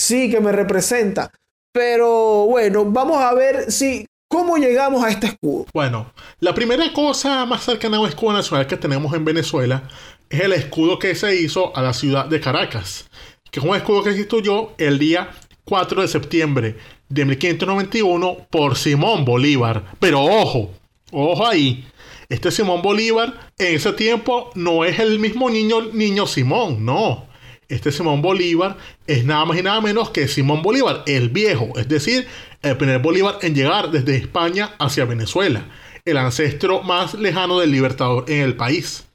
Sí, 0.00 0.30
que 0.30 0.40
me 0.40 0.50
representa. 0.50 1.30
Pero 1.74 2.46
bueno, 2.46 2.86
vamos 2.86 3.18
a 3.18 3.34
ver 3.34 3.70
si 3.70 4.06
cómo 4.30 4.56
llegamos 4.56 5.04
a 5.04 5.10
este 5.10 5.26
escudo. 5.26 5.66
bueno, 5.74 6.10
la 6.38 6.54
primera 6.54 6.90
cosa 6.94 7.44
más 7.44 7.64
cercana 7.64 7.98
a 7.98 8.00
un 8.00 8.08
escudo 8.08 8.32
nacional 8.32 8.66
que 8.66 8.78
tenemos 8.78 9.12
en 9.12 9.26
Venezuela 9.26 9.82
es 10.30 10.40
el 10.40 10.54
escudo 10.54 10.98
que 10.98 11.14
se 11.14 11.36
hizo 11.36 11.76
a 11.76 11.82
la 11.82 11.92
ciudad 11.92 12.24
de 12.24 12.40
Caracas, 12.40 13.10
que 13.50 13.60
es 13.60 13.66
un 13.66 13.74
escudo 13.76 14.02
que 14.02 14.10
instituyó 14.10 14.72
el 14.78 14.98
día 14.98 15.30
4 15.64 16.02
de 16.02 16.08
septiembre 16.08 16.76
de 17.08 17.24
1591 17.24 18.46
por 18.50 18.76
Simón 18.76 19.24
Bolívar. 19.24 19.84
Pero 19.98 20.22
ojo, 20.22 20.70
ojo 21.12 21.46
ahí. 21.46 21.86
Este 22.28 22.50
Simón 22.52 22.80
Bolívar 22.80 23.50
en 23.58 23.74
ese 23.74 23.92
tiempo 23.92 24.50
no 24.54 24.84
es 24.84 25.00
el 25.00 25.18
mismo 25.18 25.50
niño, 25.50 25.82
niño 25.92 26.26
Simón, 26.26 26.84
no. 26.84 27.26
Este 27.68 27.92
Simón 27.92 28.22
Bolívar 28.22 28.76
es 29.06 29.24
nada 29.24 29.44
más 29.44 29.58
y 29.58 29.62
nada 29.62 29.80
menos 29.80 30.10
que 30.10 30.28
Simón 30.28 30.62
Bolívar, 30.62 31.02
el 31.06 31.28
viejo, 31.28 31.72
es 31.76 31.88
decir, 31.88 32.26
el 32.62 32.76
primer 32.76 33.00
Bolívar 33.00 33.38
en 33.42 33.54
llegar 33.54 33.90
desde 33.90 34.16
España 34.16 34.74
hacia 34.78 35.04
Venezuela, 35.04 35.66
el 36.04 36.16
ancestro 36.16 36.82
más 36.82 37.14
lejano 37.14 37.58
del 37.58 37.72
libertador 37.72 38.24
en 38.28 38.42
el 38.42 38.56
país. 38.56 39.09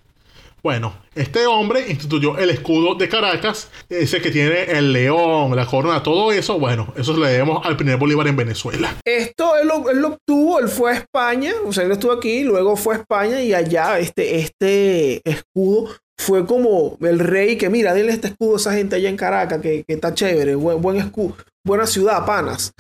Bueno, 0.66 0.96
este 1.14 1.46
hombre 1.46 1.86
instituyó 1.92 2.40
el 2.40 2.50
escudo 2.50 2.96
de 2.96 3.08
Caracas, 3.08 3.70
ese 3.88 4.20
que 4.20 4.32
tiene 4.32 4.64
el 4.64 4.94
león, 4.94 5.56
la 5.56 5.68
corona, 5.68 6.02
todo 6.02 6.32
eso. 6.32 6.58
Bueno, 6.58 6.92
eso 6.98 7.16
le 7.16 7.30
debemos 7.30 7.64
al 7.64 7.78
primer 7.78 7.98
Bolívar 7.98 8.26
en 8.26 8.36
Venezuela. 8.36 8.96
Esto 9.06 9.58
él 9.58 9.68
lo, 9.68 9.94
lo 9.94 10.08
obtuvo, 10.08 10.58
él 10.58 10.68
fue 10.68 10.94
a 10.94 10.96
España, 10.96 11.54
o 11.68 11.72
sea, 11.72 11.84
él 11.84 11.92
estuvo 11.92 12.12
aquí, 12.14 12.44
luego 12.44 12.76
fue 12.78 12.96
a 12.96 12.98
España 12.98 13.44
y 13.44 13.54
allá 13.54 14.00
este, 14.00 14.38
este 14.40 15.22
escudo 15.24 15.92
fue 16.18 16.48
como 16.48 16.98
el 17.00 17.20
rey 17.20 17.58
que 17.58 17.70
mira, 17.70 17.94
denle 17.94 18.14
este 18.14 18.30
escudo 18.30 18.56
a 18.56 18.58
esa 18.58 18.74
gente 18.74 18.96
allá 18.96 19.10
en 19.10 19.18
Caracas, 19.18 19.62
que, 19.62 19.84
que 19.88 19.94
está 19.94 20.16
chévere, 20.16 20.56
buen, 20.56 20.82
buen 20.82 20.98
escudo, 20.98 21.38
buena 21.64 21.86
ciudad, 21.86 22.26
panas. 22.26 22.72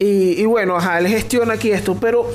Y, 0.00 0.40
y 0.40 0.46
bueno, 0.46 0.78
ajá, 0.78 1.00
él 1.00 1.08
gestiona 1.08 1.52
aquí 1.52 1.70
esto, 1.70 1.98
pero 2.00 2.34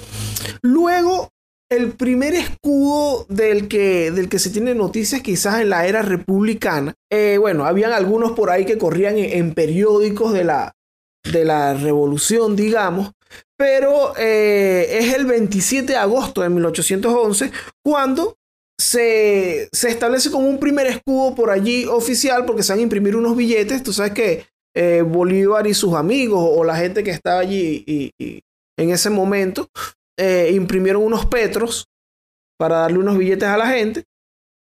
luego 0.62 1.32
el 1.72 1.94
primer 1.94 2.34
escudo 2.34 3.26
del 3.30 3.70
que, 3.70 4.12
del 4.12 4.28
que 4.28 4.40
se 4.40 4.50
tiene 4.50 4.76
noticias 4.76 5.22
quizás 5.22 5.62
en 5.62 5.70
la 5.70 5.88
era 5.88 6.02
republicana, 6.02 6.94
eh, 7.10 7.38
bueno, 7.40 7.66
habían 7.66 7.94
algunos 7.94 8.34
por 8.34 8.50
ahí 8.50 8.66
que 8.66 8.78
corrían 8.78 9.18
en, 9.18 9.54
periódicos 9.54 10.34
de 10.34 10.44
la, 10.44 10.76
de 11.24 11.46
la 11.46 11.74
revolución, 11.74 12.58
digamos, 12.58 13.12
pero 13.58 14.14
eh, 14.18 14.98
es 15.00 15.14
el 15.14 15.26
27 15.26 15.94
de 15.94 15.98
agosto 15.98 16.42
de 16.42 16.50
1811 16.50 17.52
cuando 17.86 18.36
se, 18.78 19.70
se 19.72 19.90
establece 19.90 20.30
como 20.30 20.50
un 20.50 20.60
primer 20.60 20.88
escudo 20.88 21.36
por 21.36 21.52
allí 21.52 21.86
oficial 21.86 22.44
porque 22.44 22.64
se 22.64 22.74
van 22.74 22.80
a 22.80 22.84
imprimir 22.84 23.16
unos 23.16 23.38
billetes, 23.38 23.82
tú 23.82 23.94
sabes 23.94 24.12
que 24.12 24.46
eh, 24.76 25.04
Bolívar 25.08 25.66
y 25.68 25.74
sus 25.74 25.94
amigos 25.94 26.42
o 26.44 26.66
la 26.66 26.76
gente 26.76 27.02
que 27.02 27.12
estaba 27.12 27.40
allí 27.40 27.86
y 27.88 28.42
en 28.78 28.90
ese 28.90 29.10
momento 29.10 29.70
eh, 30.22 30.52
imprimieron 30.54 31.02
unos 31.02 31.26
petros 31.26 31.88
para 32.60 32.78
darle 32.78 33.00
unos 33.00 33.18
billetes 33.18 33.50
a 33.50 33.58
la 33.58 33.66
gente. 33.68 34.04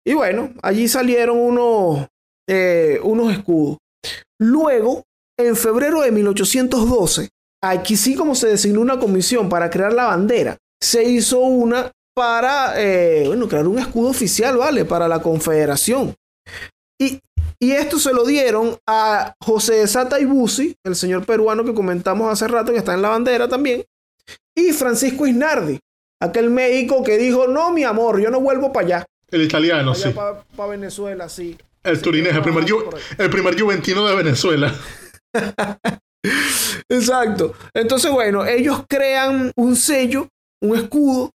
Y 0.06 0.14
bueno, 0.14 0.54
allí 0.62 0.88
salieron 0.88 1.38
unos, 1.38 2.08
eh, 2.48 2.98
unos 3.02 3.30
escudos. 3.30 3.76
Luego, 4.40 5.02
en 5.38 5.54
febrero 5.54 6.00
de 6.00 6.12
1812, 6.12 7.28
aquí 7.62 7.96
sí 7.96 8.14
como 8.14 8.34
se 8.34 8.48
designó 8.48 8.80
una 8.80 8.98
comisión 8.98 9.50
para 9.50 9.68
crear 9.68 9.92
la 9.92 10.04
bandera, 10.04 10.56
se 10.82 11.04
hizo 11.04 11.40
una 11.40 11.92
para, 12.16 12.80
eh, 12.80 13.24
bueno, 13.26 13.46
crear 13.46 13.66
un 13.68 13.78
escudo 13.78 14.08
oficial, 14.08 14.56
¿vale? 14.56 14.86
Para 14.86 15.08
la 15.08 15.20
confederación. 15.20 16.14
Y, 16.98 17.20
y 17.58 17.72
esto 17.72 17.98
se 17.98 18.14
lo 18.14 18.24
dieron 18.24 18.78
a 18.88 19.34
José 19.44 19.74
de 19.74 19.88
Sata 19.88 20.18
y 20.20 20.24
Busi, 20.24 20.74
el 20.86 20.96
señor 20.96 21.26
peruano 21.26 21.64
que 21.64 21.74
comentamos 21.74 22.32
hace 22.32 22.48
rato, 22.48 22.72
que 22.72 22.78
está 22.78 22.94
en 22.94 23.02
la 23.02 23.10
bandera 23.10 23.46
también, 23.46 23.84
y 24.56 24.72
Francisco 24.72 25.26
Isnardi, 25.26 25.78
aquel 26.22 26.50
médico 26.50 27.02
que 27.02 27.18
dijo, 27.18 27.46
no, 27.48 27.70
mi 27.72 27.84
amor, 27.84 28.20
yo 28.20 28.30
no 28.30 28.40
vuelvo 28.40 28.72
para 28.72 28.86
allá. 28.86 29.06
El 29.30 29.42
italiano, 29.42 29.92
Allá 29.92 30.10
sí. 30.10 30.14
para 30.56 30.68
Venezuela, 30.70 31.28
sí. 31.28 31.56
El 31.82 32.00
turinés, 32.00 32.34
el 32.34 32.42
primer, 32.42 32.64
ju- 32.64 32.84
Por 32.84 32.94
ahí. 32.96 33.02
el 33.18 33.30
primer 33.30 33.60
juventino 33.60 34.06
de 34.06 34.14
Venezuela. 34.14 34.74
Exacto. 36.88 37.54
Entonces, 37.74 38.10
bueno, 38.10 38.44
ellos 38.46 38.84
crean 38.88 39.50
un 39.56 39.76
sello, 39.76 40.28
un 40.62 40.76
escudo, 40.76 41.30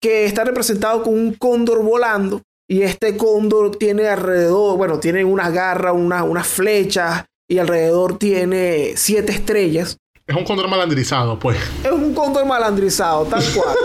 que 0.00 0.24
está 0.24 0.44
representado 0.44 1.02
con 1.02 1.14
un 1.14 1.34
cóndor 1.34 1.82
volando. 1.82 2.42
Y 2.68 2.82
este 2.82 3.16
cóndor 3.16 3.76
tiene 3.76 4.08
alrededor, 4.08 4.76
bueno, 4.78 4.98
tiene 4.98 5.24
unas 5.24 5.52
garras, 5.52 5.94
una- 5.94 6.24
unas 6.24 6.46
flechas, 6.46 7.24
y 7.48 7.58
alrededor 7.58 8.18
tiene 8.18 8.94
siete 8.96 9.32
estrellas. 9.32 9.98
Es 10.32 10.38
un 10.38 10.44
cóndor 10.44 10.66
malandrizado, 10.66 11.38
pues. 11.38 11.58
Es 11.84 11.92
un 11.92 12.14
cóndor 12.14 12.46
malandrizado, 12.46 13.26
tal 13.26 13.44
cual. 13.52 13.76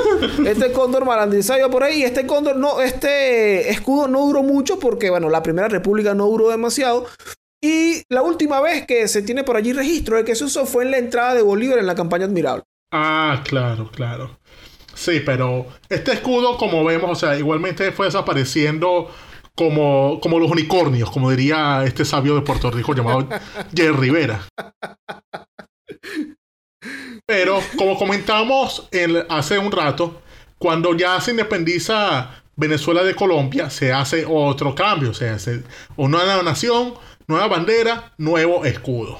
Este 0.47 0.71
cóndor 0.71 1.03
malandrizado 1.03 1.69
por 1.69 1.83
ahí. 1.83 2.03
Este 2.03 2.25
cóndor 2.25 2.55
no, 2.55 2.79
este 2.79 3.69
escudo 3.69 4.07
no 4.07 4.25
duró 4.25 4.43
mucho 4.43 4.79
porque, 4.79 5.09
bueno, 5.09 5.29
la 5.29 5.43
Primera 5.43 5.67
República 5.67 6.13
no 6.13 6.25
duró 6.27 6.47
demasiado. 6.47 7.05
Y 7.61 8.03
la 8.07 8.21
última 8.21 8.61
vez 8.61 8.85
que 8.85 9.09
se 9.09 9.23
tiene 9.23 9.43
por 9.43 9.57
allí 9.57 9.73
registro 9.73 10.15
de 10.15 10.23
que 10.23 10.35
se 10.35 10.45
usó 10.45 10.65
fue 10.65 10.85
en 10.85 10.91
la 10.91 10.99
entrada 10.99 11.33
de 11.33 11.41
Bolívar 11.41 11.79
en 11.79 11.85
la 11.85 11.95
campaña 11.95 12.23
admirable. 12.23 12.63
Ah, 12.93 13.43
claro, 13.45 13.91
claro. 13.91 14.39
Sí, 14.95 15.19
pero 15.25 15.65
este 15.89 16.13
escudo, 16.13 16.55
como 16.55 16.85
vemos, 16.85 17.11
o 17.11 17.15
sea, 17.15 17.37
igualmente 17.37 17.91
fue 17.91 18.05
desapareciendo 18.05 19.11
como, 19.53 20.21
como 20.21 20.39
los 20.39 20.49
unicornios, 20.49 21.11
como 21.11 21.29
diría 21.29 21.83
este 21.85 22.05
sabio 22.05 22.35
de 22.35 22.41
Puerto 22.41 22.71
Rico 22.71 22.95
llamado 22.95 23.27
Jerry 23.75 23.97
Rivera. 23.97 24.47
Pero, 27.25 27.61
como 27.77 27.97
comentamos 27.97 28.87
en- 28.91 29.25
hace 29.29 29.57
un 29.59 29.71
rato, 29.71 30.21
cuando 30.57 30.95
ya 30.95 31.19
se 31.21 31.31
independiza 31.31 32.41
Venezuela 32.55 33.03
de 33.03 33.15
Colombia, 33.15 33.69
se 33.69 33.93
hace 33.93 34.25
otro 34.27 34.73
cambio. 34.73 35.13
Se 35.13 35.29
hace 35.29 35.63
una 35.95 36.23
nueva 36.23 36.43
nación, 36.43 36.93
nueva 37.27 37.47
bandera, 37.47 38.13
nuevo 38.17 38.65
escudo. 38.65 39.19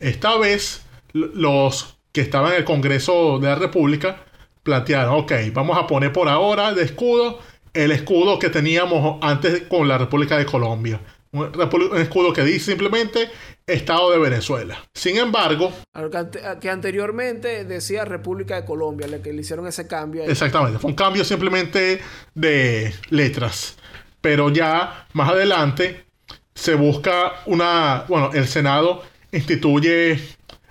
Esta 0.00 0.36
vez, 0.38 0.82
los 1.12 1.96
que 2.12 2.20
estaban 2.22 2.52
en 2.52 2.58
el 2.58 2.64
Congreso 2.64 3.38
de 3.38 3.48
la 3.48 3.54
República 3.54 4.24
plantearon, 4.62 5.20
ok, 5.20 5.32
vamos 5.52 5.78
a 5.78 5.86
poner 5.86 6.12
por 6.12 6.28
ahora 6.28 6.72
de 6.72 6.82
escudo 6.84 7.38
el 7.74 7.90
escudo 7.92 8.38
que 8.38 8.48
teníamos 8.50 9.18
antes 9.22 9.62
con 9.62 9.88
la 9.88 9.98
República 9.98 10.36
de 10.36 10.44
Colombia. 10.46 11.00
Un, 11.34 11.50
escudo 11.96 12.32
que 12.34 12.42
dice 12.44 12.66
simplemente 12.72 13.30
Estado 13.66 14.10
de 14.10 14.18
Venezuela. 14.18 14.78
Sin 14.92 15.16
embargo, 15.16 15.72
Que, 16.10 16.16
ante- 16.18 16.40
que 16.60 16.68
anteriormente 16.68 17.64
decía 17.64 18.04
República 18.04 18.56
de 18.60 18.66
Colombia, 18.66 19.06
le, 19.06 19.22
que 19.22 19.32
le 19.32 19.40
hicieron 19.40 19.66
ese 19.66 19.86
cambio 19.86 20.22
ahí. 20.22 20.30
Exactamente, 20.30 20.78
fue 20.78 20.90
un 20.90 20.96
cambio 20.96 21.24
simplemente 21.24 22.00
de 22.34 22.92
letras. 23.08 23.76
Pero 24.20 24.50
ya 24.50 25.06
más 25.14 25.30
adelante 25.30 26.04
se 26.54 26.74
busca 26.74 27.32
una. 27.46 28.04
Bueno, 28.08 28.30
el 28.34 28.46
Senado 28.46 29.02
instituye 29.32 30.20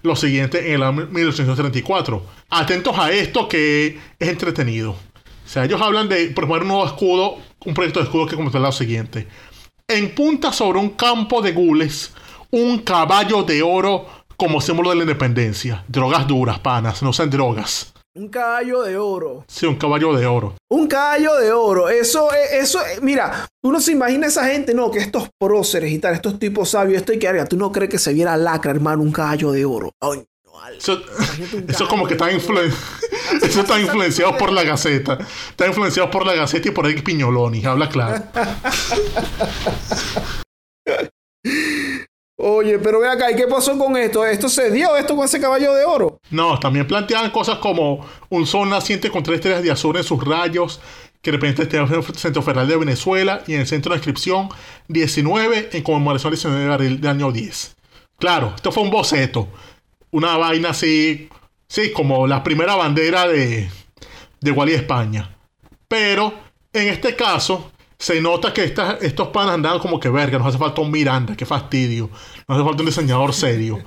lo 0.04 0.16
siguiente 0.16 0.68
en 0.68 0.76
el 0.76 0.84
año 0.84 1.08
1834. 1.08 2.24
Atentos 2.52 2.98
a 3.00 3.12
esto 3.12 3.48
que 3.48 4.00
es 4.20 4.28
entretenido. 4.30 4.92
O 4.92 5.50
sea, 5.54 5.66
ellos 5.66 5.82
hablan 5.82 6.08
de 6.08 6.28
proponer 6.28 6.62
un 6.62 6.70
nuevo 6.70 6.86
escudo, 6.86 7.38
un 7.66 7.74
proyecto 7.74 8.00
de 8.00 8.06
escudo 8.06 8.26
que 8.28 8.36
comentará 8.36 8.66
lo 8.66 8.72
siguiente. 8.72 9.28
En 9.94 10.16
punta 10.16 10.52
sobre 10.54 10.80
un 10.80 10.92
campo 10.92 11.42
de 11.42 11.52
gules, 11.52 12.12
un 12.52 12.80
caballo 12.80 13.44
de 13.44 13.62
oro 13.62 14.06
como 14.38 14.62
símbolo 14.62 14.90
de 14.92 14.96
la 14.98 15.02
independencia. 15.04 15.84
Drogas 15.88 16.28
duras, 16.28 16.60
panas, 16.60 17.04
no 17.04 17.12
sean 17.14 17.30
drogas. 17.30 17.94
Un 18.14 18.28
caballo 18.30 18.82
de 18.84 18.98
oro. 18.98 19.46
Sí, 19.48 19.66
un 19.66 19.76
caballo 19.76 20.14
de 20.14 20.26
oro. 20.28 20.56
Un 20.70 20.88
caballo 20.88 21.36
de 21.38 21.52
oro. 21.52 21.88
Eso, 21.90 22.30
eso, 22.34 22.80
mira, 23.02 23.48
uno 23.64 23.80
se 23.80 23.92
imagina 23.94 24.28
esa 24.28 24.46
gente, 24.48 24.74
no, 24.74 24.92
que 24.92 25.00
estos 25.00 25.30
próceres 25.40 25.92
y 25.92 26.00
tal, 26.00 26.14
estos 26.14 26.38
tipos 26.40 26.70
sabios, 26.70 26.98
esto 26.98 27.14
y 27.14 27.20
que 27.20 27.28
haga. 27.28 27.46
Tú 27.46 27.56
no 27.58 27.72
crees 27.72 27.90
que 27.90 28.00
se 28.00 28.14
viera 28.14 28.36
lacra, 28.38 28.72
hermano, 28.72 29.02
un 29.04 29.12
caballo 29.14 29.52
de 29.52 29.64
oro. 29.66 29.92
Ay, 30.02 30.24
no, 30.46 30.52
vale. 30.54 30.78
Eso, 30.78 31.00
eso 31.68 31.88
como 31.88 32.06
que 32.06 32.14
está, 32.16 32.26
caballo 32.28 32.40
de 32.40 32.46
oro. 32.48 32.62
influen- 32.68 32.74
eso 33.42 33.62
está 33.62 33.80
influenciado 33.80 34.38
por 34.38 34.52
la 34.52 34.64
Gaceta. 34.64 35.18
Está 35.50 35.68
influenciado 35.68 36.10
por 36.10 36.26
la 36.26 36.34
Gaceta 36.34 36.70
y 36.70 36.72
por 36.72 36.86
Eric 36.86 37.04
Piñoloni. 37.04 37.66
Habla 37.66 37.90
claro. 37.90 38.24
Oye, 42.44 42.80
pero 42.80 43.00
ve 43.00 43.08
acá, 43.08 43.30
¿y 43.32 43.36
qué 43.36 43.46
pasó 43.46 43.78
con 43.78 43.96
esto? 43.96 44.26
¿Esto 44.26 44.50
se 44.50 44.72
dio 44.72 44.98
esto 44.98 45.16
con 45.16 45.26
ese 45.26 45.40
caballo 45.40 45.76
de 45.76 45.86
oro? 45.86 46.20
No, 46.32 46.60
también 46.60 46.88
planteaban 46.88 47.30
cosas 47.30 47.60
como 47.60 48.04
un 48.30 48.48
sol 48.48 48.68
naciente 48.68 49.12
con 49.12 49.22
tres 49.22 49.36
estrellas 49.36 49.62
de 49.62 49.70
azul 49.70 49.96
en 49.96 50.04
sus 50.04 50.24
rayos, 50.24 50.82
que 51.22 51.32
representa 51.32 51.78
el 51.78 52.04
Centro 52.16 52.42
Federal 52.42 52.68
de 52.68 52.78
Venezuela, 52.78 53.44
y 53.46 53.54
en 53.54 53.60
el 53.62 53.68
centro 53.68 53.92
de 53.92 53.98
inscripción 53.98 54.50
19 54.88 55.70
en 55.72 55.84
conmemoración 55.84 56.30
al 56.30 56.36
19 56.36 56.66
de 56.66 56.74
abril 56.74 57.02
del 57.02 57.12
año 57.12 57.32
10. 57.32 57.76
Claro, 58.18 58.54
esto 58.56 58.72
fue 58.72 58.82
un 58.82 58.90
boceto. 58.90 59.48
Una 60.10 60.36
vaina 60.38 60.70
así, 60.72 61.30
sí, 61.72 61.92
como 61.94 62.28
la 62.28 62.44
primera 62.44 62.76
bandera 62.76 63.28
de, 63.30 63.70
de 64.42 64.52
Wally 64.52 64.74
España. 64.74 65.34
Pero 65.88 66.34
en 66.74 66.90
este 66.90 67.16
caso 67.16 67.72
se 67.98 68.20
nota 68.20 68.52
que 68.54 68.64
estas- 68.66 69.02
estos 69.02 69.30
panas 69.30 69.54
andaban 69.56 69.80
como 69.80 70.00
que 70.00 70.10
verga, 70.10 70.38
nos 70.38 70.48
hace 70.48 70.58
falta 70.58 70.82
un 70.82 70.92
Miranda, 70.92 71.36
qué 71.38 71.46
fastidio. 71.46 72.10
Nos 72.48 72.58
hace 72.58 72.66
falta 72.68 72.82
un 72.84 72.88
diseñador 72.90 73.34
serio. 73.34 73.80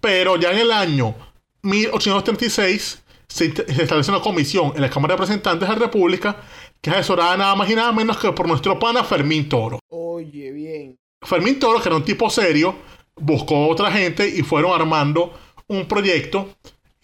Pero 0.00 0.36
ya 0.36 0.52
en 0.52 0.58
el 0.58 0.70
año 0.72 1.14
1836 1.62 3.02
se, 3.28 3.52
int- 3.52 3.66
se 3.66 3.82
establece 3.82 4.10
una 4.10 4.20
comisión 4.20 4.72
en 4.74 4.80
la 4.82 4.90
Cámara 4.90 5.14
de 5.14 5.18
Representantes 5.18 5.68
de 5.68 5.74
la 5.74 5.80
República 5.80 6.36
que 6.80 6.90
es 6.90 6.96
asesorada 6.96 7.36
nada 7.36 7.54
más 7.54 7.68
y 7.68 7.74
nada 7.74 7.92
menos 7.92 8.16
que 8.16 8.32
por 8.32 8.48
nuestro 8.48 8.78
pana 8.78 9.04
Fermín 9.04 9.48
Toro. 9.48 9.78
Oye, 9.90 10.50
bien. 10.52 10.96
Fermín 11.20 11.58
Toro, 11.58 11.80
que 11.82 11.88
era 11.90 11.96
un 11.96 12.04
tipo 12.04 12.30
serio, 12.30 12.74
buscó 13.16 13.68
otra 13.68 13.92
gente 13.92 14.26
y 14.26 14.42
fueron 14.42 14.72
armando 14.80 15.34
un 15.70 15.86
proyecto 15.86 16.48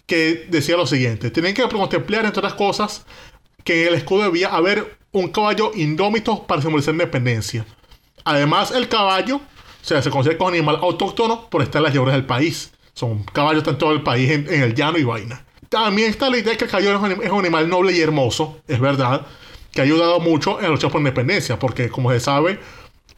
que 0.07 0.47
decía 0.49 0.77
lo 0.77 0.87
siguiente: 0.87 1.31
tienen 1.31 1.55
que 1.55 1.63
contemplar, 1.63 2.25
entre 2.25 2.41
otras 2.41 2.55
cosas, 2.55 3.07
que 3.65 3.83
en 3.83 3.89
el 3.89 3.95
escudo 3.95 4.25
debía 4.25 4.49
haber 4.49 4.99
un 5.13 5.29
caballo 5.29 5.71
indómito 5.75 6.47
para 6.47 6.61
simbolizar 6.61 6.93
independencia. 6.93 7.65
Además, 8.25 8.73
el 8.73 8.89
caballo, 8.89 9.37
o 9.37 9.41
sea, 9.83 10.03
se 10.03 10.11
considera 10.11 10.37
como 10.37 10.51
animal 10.51 10.79
autóctono 10.83 11.49
por 11.49 11.63
estar 11.63 11.79
en 11.81 11.85
las 11.85 11.95
llanuras 11.95 12.17
del 12.17 12.27
país. 12.27 12.73
Son 12.93 13.23
caballos 13.25 13.59
está 13.59 13.71
en 13.71 13.79
todo 13.79 13.93
el 13.93 14.03
país, 14.03 14.31
en, 14.31 14.49
el 14.49 14.75
llano 14.75 14.99
y 14.99 15.05
vaina. 15.05 15.45
También 15.69 16.11
está 16.11 16.29
la 16.29 16.39
idea 16.39 16.53
de 16.53 16.59
que 16.59 16.65
el 16.65 16.71
caballo 16.71 17.07
es 17.23 17.31
un, 17.31 17.39
animal 17.39 17.69
noble 17.69 17.93
y 17.93 18.01
hermoso, 18.01 18.61
es 18.67 18.81
verdad, 18.81 19.27
que 19.71 19.81
ha 19.81 19.85
ayudado 19.85 20.19
mucho 20.19 20.59
en 20.59 20.65
la 20.65 20.71
lucha 20.71 20.89
por 20.89 21.01
la 21.01 21.09
independencia, 21.09 21.59
porque 21.59 21.89
como 21.89 22.11
se 22.11 22.21
sabe, 22.21 22.59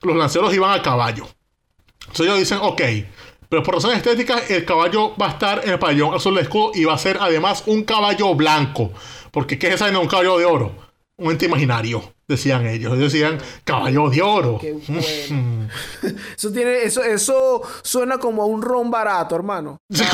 los 0.03 0.17
lanceros 0.17 0.55
iban 0.55 0.79
a 0.79 0.83
caballo. 0.83 1.27
Entonces 2.01 2.27
ellos 2.27 2.39
dicen, 2.39 2.59
ok, 2.61 2.83
pero 3.49 3.63
por 3.63 3.75
razones 3.75 3.99
estéticas, 3.99 4.51
el 4.51 4.65
caballo 4.65 5.15
va 5.17 5.27
a 5.27 5.31
estar 5.31 5.65
en 5.65 5.71
el 5.71 5.79
pabellón 5.79 6.15
azul 6.15 6.35
del 6.35 6.45
escudo 6.45 6.73
y 6.75 6.85
va 6.85 6.95
a 6.95 6.99
ser 6.99 7.19
además 7.21 7.63
un 7.67 7.83
caballo 7.85 8.35
blanco. 8.35 8.91
Porque 9.31 9.59
¿qué 9.59 9.69
es 9.69 9.75
esa 9.75 9.91
de 9.91 9.97
un 9.97 10.07
caballo 10.07 10.39
de 10.39 10.45
oro? 10.45 10.73
Un 11.17 11.33
ente 11.33 11.47
imaginario, 11.47 12.15
decían 12.29 12.67
ellos. 12.67 12.93
Ellos 12.93 13.13
decían, 13.13 13.39
caballo 13.65 14.09
de 14.11 14.23
oro. 14.23 14.59
Qué 14.61 14.73
bueno. 14.73 15.69
Eso 16.37 16.53
tiene, 16.53 16.85
eso, 16.85 17.03
eso 17.03 17.63
suena 17.83 18.19
como 18.19 18.43
a 18.43 18.47
un 18.47 18.63
ron 18.63 18.91
barato, 18.91 19.35
hermano. 19.35 19.79
Sí. 19.91 20.05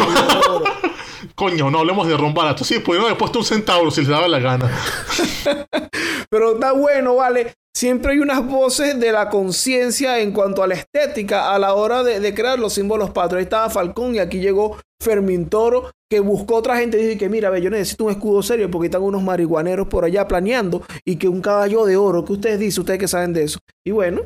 Coño, 1.35 1.70
no 1.70 1.81
hablemos 1.81 2.09
de 2.09 2.16
ron 2.16 2.35
barato. 2.35 2.64
Sí, 2.64 2.79
pudieron 2.79 3.07
haber 3.07 3.18
puesto 3.18 3.38
un 3.40 3.44
centauro 3.44 3.90
si 3.90 4.01
les 4.01 4.09
daba 4.09 4.29
la 4.29 4.38
gana. 4.38 4.70
Pero 6.31 6.55
está 6.55 6.73
bueno, 6.73 7.16
vale. 7.16 7.55
Siempre 7.77 8.13
hay 8.13 8.21
unas 8.21 8.47
voces 8.47 9.01
de 9.01 9.11
la 9.11 9.29
conciencia 9.29 10.21
en 10.21 10.31
cuanto 10.31 10.63
a 10.63 10.69
la 10.69 10.75
estética 10.75 11.53
a 11.53 11.59
la 11.59 11.75
hora 11.75 12.05
de, 12.05 12.33
crear 12.33 12.57
los 12.57 12.75
símbolos 12.75 13.11
patrios. 13.11 13.39
Ahí 13.39 13.45
estaba 13.45 13.69
Falcón 13.69 14.15
y 14.15 14.21
aquí 14.21 14.39
llegó 14.39 14.79
Fermín 15.01 15.49
Toro, 15.49 15.91
que 16.09 16.21
buscó 16.21 16.55
otra 16.55 16.77
gente 16.77 17.01
y 17.01 17.03
dice 17.03 17.19
que 17.19 17.29
mira, 17.29 17.51
ve, 17.51 17.61
yo 17.61 17.71
necesito 17.71 18.05
un 18.05 18.13
escudo 18.13 18.45
serio 18.45 18.71
porque 18.71 18.87
están 18.87 19.03
unos 19.03 19.25
marihuaneros 19.25 19.89
por 19.89 20.05
allá 20.05 20.29
planeando 20.29 20.85
y 21.05 21.17
que 21.17 21.27
un 21.27 21.41
caballo 21.41 21.85
de 21.85 21.97
oro, 21.97 22.25
que 22.25 22.35
ustedes 22.35 22.61
dicen, 22.61 22.83
ustedes 22.83 23.01
que 23.01 23.09
saben 23.09 23.33
de 23.33 23.43
eso. 23.43 23.59
Y 23.85 23.91
bueno, 23.91 24.21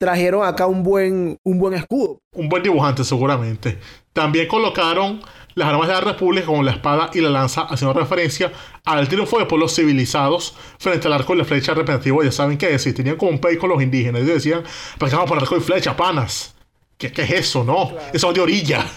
trajeron 0.00 0.44
acá 0.44 0.66
un 0.66 0.82
buen, 0.82 1.38
un 1.44 1.58
buen 1.60 1.74
escudo. 1.74 2.18
Un 2.32 2.48
buen 2.48 2.64
dibujante, 2.64 3.04
seguramente. 3.04 3.78
También 4.12 4.48
colocaron 4.48 5.20
las 5.54 5.68
armas 5.68 5.88
de 5.88 5.94
la 5.94 6.00
República 6.00 6.46
como 6.46 6.62
la 6.62 6.72
espada 6.72 7.10
y 7.14 7.20
la 7.20 7.30
lanza, 7.30 7.62
haciendo 7.62 7.98
referencia 7.98 8.52
al 8.84 9.08
triunfo 9.08 9.38
de 9.38 9.46
pueblos 9.46 9.74
civilizados 9.74 10.54
frente 10.78 11.06
al 11.06 11.14
arco 11.14 11.34
y 11.34 11.38
la 11.38 11.44
flecha 11.44 11.74
representativo. 11.74 12.22
Ya 12.22 12.32
saben 12.32 12.58
qué 12.58 12.68
decir, 12.68 12.94
tenían 12.94 13.16
como 13.16 13.30
un 13.30 13.38
pay 13.38 13.56
con 13.56 13.70
los 13.70 13.82
indígenas. 13.82 14.22
Ellos 14.22 14.34
decían, 14.34 14.62
¿para 14.98 15.10
qué 15.10 15.16
vamos 15.16 15.30
por 15.30 15.38
arco 15.38 15.56
y 15.56 15.60
flecha, 15.60 15.96
panas? 15.96 16.54
¿Qué, 16.98 17.10
qué 17.12 17.22
es 17.22 17.30
eso? 17.30 17.64
No, 17.64 17.92
eso 18.12 18.28
es 18.28 18.34
de 18.34 18.40
orilla. 18.40 18.86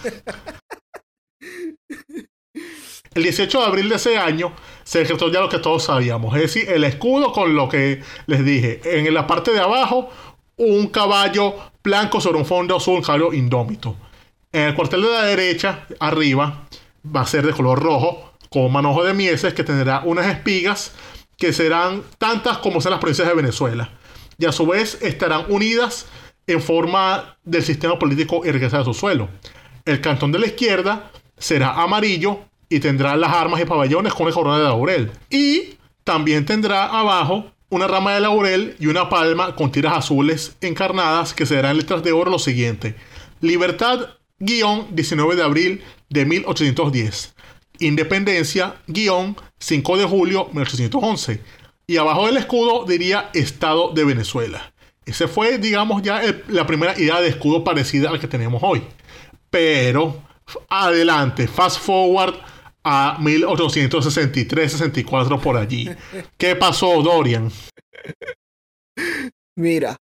El 3.14 3.22
18 3.22 3.58
de 3.58 3.66
abril 3.66 3.88
de 3.88 3.96
ese 3.96 4.16
año 4.16 4.52
se 4.84 5.00
decretó 5.00 5.30
ya 5.32 5.40
lo 5.40 5.48
que 5.48 5.58
todos 5.58 5.84
sabíamos, 5.84 6.36
es 6.36 6.42
decir, 6.42 6.70
el 6.70 6.84
escudo 6.84 7.32
con 7.32 7.54
lo 7.56 7.68
que 7.68 8.02
les 8.26 8.44
dije. 8.44 8.80
En 8.84 9.12
la 9.12 9.26
parte 9.26 9.50
de 9.50 9.58
abajo, 9.60 10.10
un 10.56 10.88
caballo 10.88 11.54
blanco 11.82 12.20
sobre 12.20 12.38
un 12.38 12.46
fondo 12.46 12.76
azul, 12.76 12.94
un 12.96 13.02
caballo 13.02 13.32
indómito. 13.32 13.96
El 14.58 14.74
cuartel 14.74 15.02
de 15.02 15.08
la 15.08 15.24
derecha, 15.24 15.86
arriba, 16.00 16.66
va 17.04 17.20
a 17.20 17.26
ser 17.26 17.46
de 17.46 17.52
color 17.52 17.80
rojo, 17.80 18.32
con 18.50 18.72
manojo 18.72 19.04
de 19.04 19.14
mieses 19.14 19.54
que 19.54 19.62
tendrá 19.62 20.02
unas 20.04 20.26
espigas 20.26 20.92
que 21.36 21.52
serán 21.52 22.02
tantas 22.18 22.58
como 22.58 22.80
sean 22.80 22.90
las 22.90 23.00
provincias 23.00 23.28
de 23.28 23.34
Venezuela. 23.34 23.90
Y 24.36 24.46
a 24.46 24.52
su 24.52 24.66
vez 24.66 24.98
estarán 25.00 25.44
unidas 25.48 26.06
en 26.48 26.60
forma 26.60 27.36
del 27.44 27.62
sistema 27.62 28.00
político 28.00 28.42
y 28.44 28.50
riqueza 28.50 28.78
de 28.78 28.84
su 28.84 28.94
suelo. 28.94 29.28
El 29.84 30.00
cantón 30.00 30.32
de 30.32 30.40
la 30.40 30.46
izquierda 30.46 31.12
será 31.38 31.80
amarillo 31.80 32.40
y 32.68 32.80
tendrá 32.80 33.16
las 33.16 33.32
armas 33.32 33.60
y 33.60 33.64
pabellones 33.64 34.12
con 34.12 34.26
el 34.26 34.34
corona 34.34 34.58
de 34.58 34.64
laurel. 34.64 35.12
Y 35.30 35.76
también 36.02 36.44
tendrá 36.44 36.86
abajo 36.86 37.52
una 37.70 37.86
rama 37.86 38.14
de 38.14 38.20
laurel 38.20 38.74
y 38.80 38.88
una 38.88 39.08
palma 39.08 39.54
con 39.54 39.70
tiras 39.70 39.96
azules 39.96 40.56
encarnadas 40.60 41.32
que 41.32 41.46
serán 41.46 41.76
letras 41.76 42.02
de 42.02 42.10
oro 42.10 42.30
lo 42.30 42.38
siguiente. 42.40 42.96
Libertad, 43.40 44.17
guion 44.38 44.94
19 44.94 45.36
de 45.36 45.42
abril 45.42 45.82
de 46.08 46.24
1810. 46.24 47.34
Independencia, 47.80 48.76
guion 48.86 49.36
5 49.58 49.98
de 49.98 50.04
julio 50.04 50.48
1811. 50.52 51.40
Y 51.86 51.96
abajo 51.96 52.26
del 52.26 52.36
escudo 52.36 52.84
diría 52.84 53.30
Estado 53.34 53.92
de 53.92 54.04
Venezuela. 54.04 54.72
Ese 55.06 55.26
fue, 55.26 55.58
digamos, 55.58 56.02
ya 56.02 56.22
la 56.48 56.66
primera 56.66 56.98
idea 57.00 57.20
de 57.20 57.28
escudo 57.28 57.64
parecida 57.64 58.10
al 58.10 58.20
que 58.20 58.28
tenemos 58.28 58.62
hoy. 58.62 58.82
Pero, 59.48 60.22
adelante, 60.68 61.48
fast 61.48 61.80
forward 61.80 62.34
a 62.84 63.16
1863-64 63.20 65.40
por 65.40 65.56
allí. 65.56 65.88
¿Qué 66.36 66.54
pasó, 66.56 67.02
Dorian? 67.02 67.50
Mira, 69.56 69.96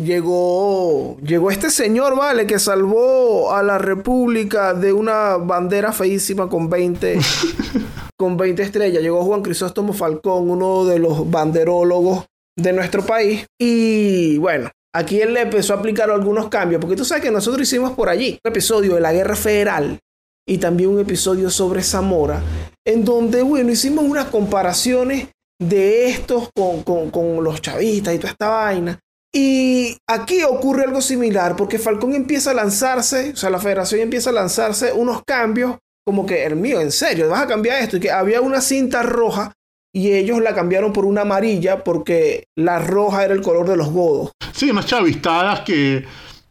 llegó, 0.00 1.16
llegó 1.20 1.50
este 1.50 1.70
señor, 1.70 2.16
¿vale? 2.16 2.46
Que 2.46 2.58
salvó 2.58 3.52
a 3.52 3.62
la 3.62 3.78
República 3.78 4.74
de 4.74 4.92
una 4.92 5.36
bandera 5.36 5.92
feísima 5.92 6.48
con 6.48 6.68
20, 6.68 7.18
con 8.18 8.36
20 8.36 8.62
estrellas. 8.62 9.02
Llegó 9.02 9.24
Juan 9.24 9.42
Crisóstomo 9.42 9.92
Falcón, 9.92 10.50
uno 10.50 10.84
de 10.84 10.98
los 10.98 11.30
banderólogos 11.30 12.26
de 12.56 12.72
nuestro 12.72 13.04
país. 13.04 13.46
Y 13.60 14.38
bueno, 14.38 14.70
aquí 14.94 15.20
él 15.20 15.34
le 15.34 15.42
empezó 15.42 15.74
a 15.74 15.78
aplicar 15.78 16.10
algunos 16.10 16.48
cambios, 16.48 16.80
porque 16.80 16.96
tú 16.96 17.04
sabes 17.04 17.24
que 17.24 17.30
nosotros 17.30 17.62
hicimos 17.62 17.92
por 17.92 18.08
allí 18.08 18.38
un 18.44 18.50
episodio 18.50 18.94
de 18.94 19.00
la 19.00 19.12
Guerra 19.12 19.36
Federal 19.36 19.98
y 20.46 20.58
también 20.58 20.90
un 20.90 21.00
episodio 21.00 21.50
sobre 21.50 21.82
Zamora, 21.82 22.42
en 22.86 23.04
donde, 23.04 23.42
bueno, 23.42 23.70
hicimos 23.70 24.04
unas 24.04 24.26
comparaciones 24.26 25.28
de 25.60 26.08
estos 26.08 26.48
con, 26.54 26.82
con 26.82 27.44
los 27.44 27.60
chavistas 27.60 28.14
y 28.14 28.18
toda 28.18 28.30
esta 28.30 28.48
vaina. 28.48 28.98
Y 29.32 29.96
aquí 30.08 30.42
ocurre 30.42 30.84
algo 30.84 31.00
similar, 31.02 31.54
porque 31.56 31.78
Falcón 31.78 32.14
empieza 32.14 32.52
a 32.52 32.54
lanzarse, 32.54 33.32
o 33.32 33.36
sea, 33.36 33.50
la 33.50 33.58
federación 33.58 34.00
empieza 34.00 34.30
a 34.30 34.32
lanzarse 34.32 34.92
unos 34.92 35.22
cambios, 35.26 35.76
como 36.06 36.24
que, 36.24 36.44
el 36.44 36.56
mío, 36.56 36.80
en 36.80 36.90
serio, 36.90 37.28
vas 37.28 37.42
a 37.42 37.46
cambiar 37.46 37.82
esto, 37.82 37.98
y 37.98 38.00
que 38.00 38.10
había 38.10 38.40
una 38.40 38.62
cinta 38.62 39.02
roja 39.02 39.52
y 39.94 40.12
ellos 40.12 40.40
la 40.40 40.54
cambiaron 40.54 40.92
por 40.92 41.04
una 41.04 41.22
amarilla 41.22 41.82
porque 41.82 42.44
la 42.56 42.78
roja 42.78 43.24
era 43.24 43.34
el 43.34 43.42
color 43.42 43.68
de 43.68 43.76
los 43.76 43.90
godos. 43.90 44.30
Sí, 44.52 44.70
unas 44.70 44.86
chavistadas 44.86 45.60
que, 45.60 46.04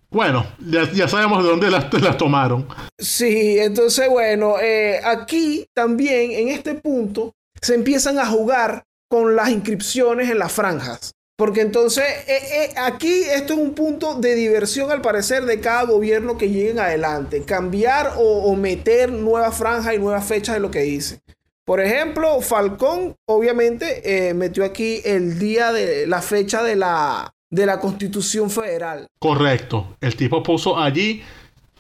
bueno, 0.10 0.46
ya, 0.60 1.08
sabemos 1.08 1.44
de 1.44 1.50
dónde 1.50 1.72
las, 1.72 1.92
las, 2.02 2.18
tomaron. 2.18 2.68
Sí, 2.98 3.58
entonces, 3.60 4.10
bueno, 4.10 4.56
eh, 4.60 5.00
aquí 5.04 5.66
también, 5.74 6.32
en 6.32 6.50
este 6.50 6.76
punto, 6.76 7.34
se 7.62 7.76
empiezan 7.76 8.20
a 8.20 8.26
jugar 8.26 8.84
con 9.10 9.36
las 9.36 9.50
inscripciones 9.50 10.30
en 10.30 10.40
las 10.40 10.52
franjas. 10.52 11.12
Porque 11.38 11.62
entonces 11.62 12.04
eh, 12.28 12.40
eh, 12.52 12.74
aquí 12.78 13.22
esto 13.32 13.54
es 13.54 13.60
un 13.60 13.76
punto 13.76 14.16
de 14.16 14.34
diversión 14.34 14.90
al 14.92 15.02
parecer 15.02 15.46
de 15.46 15.60
cada 15.60 15.84
gobierno 15.84 16.36
que 16.36 16.50
lleguen 16.50 16.80
adelante. 16.80 17.44
Cambiar 17.44 18.14
o, 18.18 18.56
meter 18.56 19.12
nuevas 19.12 19.56
franjas 19.56 19.94
y 19.94 20.00
nuevas 20.00 20.26
fechas 20.26 20.56
de 20.56 20.62
lo 20.62 20.72
que 20.72 20.80
dice. 20.80 21.22
Por 21.64 21.80
ejemplo, 21.80 22.42
Falcón 22.42 23.16
obviamente 23.28 24.30
eh, 24.30 24.34
metió 24.34 24.66
aquí 24.66 25.00
el 25.06 25.38
día 25.38 25.72
de 25.72 26.08
la 26.08 26.24
fecha 26.24 26.64
de 26.64 26.76
la, 26.76 27.32
de 27.52 27.68
la 27.68 27.80
Constitución 27.80 28.50
Federal. 28.50 29.06
Correcto. 29.20 29.96
El 30.02 30.16
tipo 30.16 30.42
puso 30.42 30.76
allí, 30.76 31.22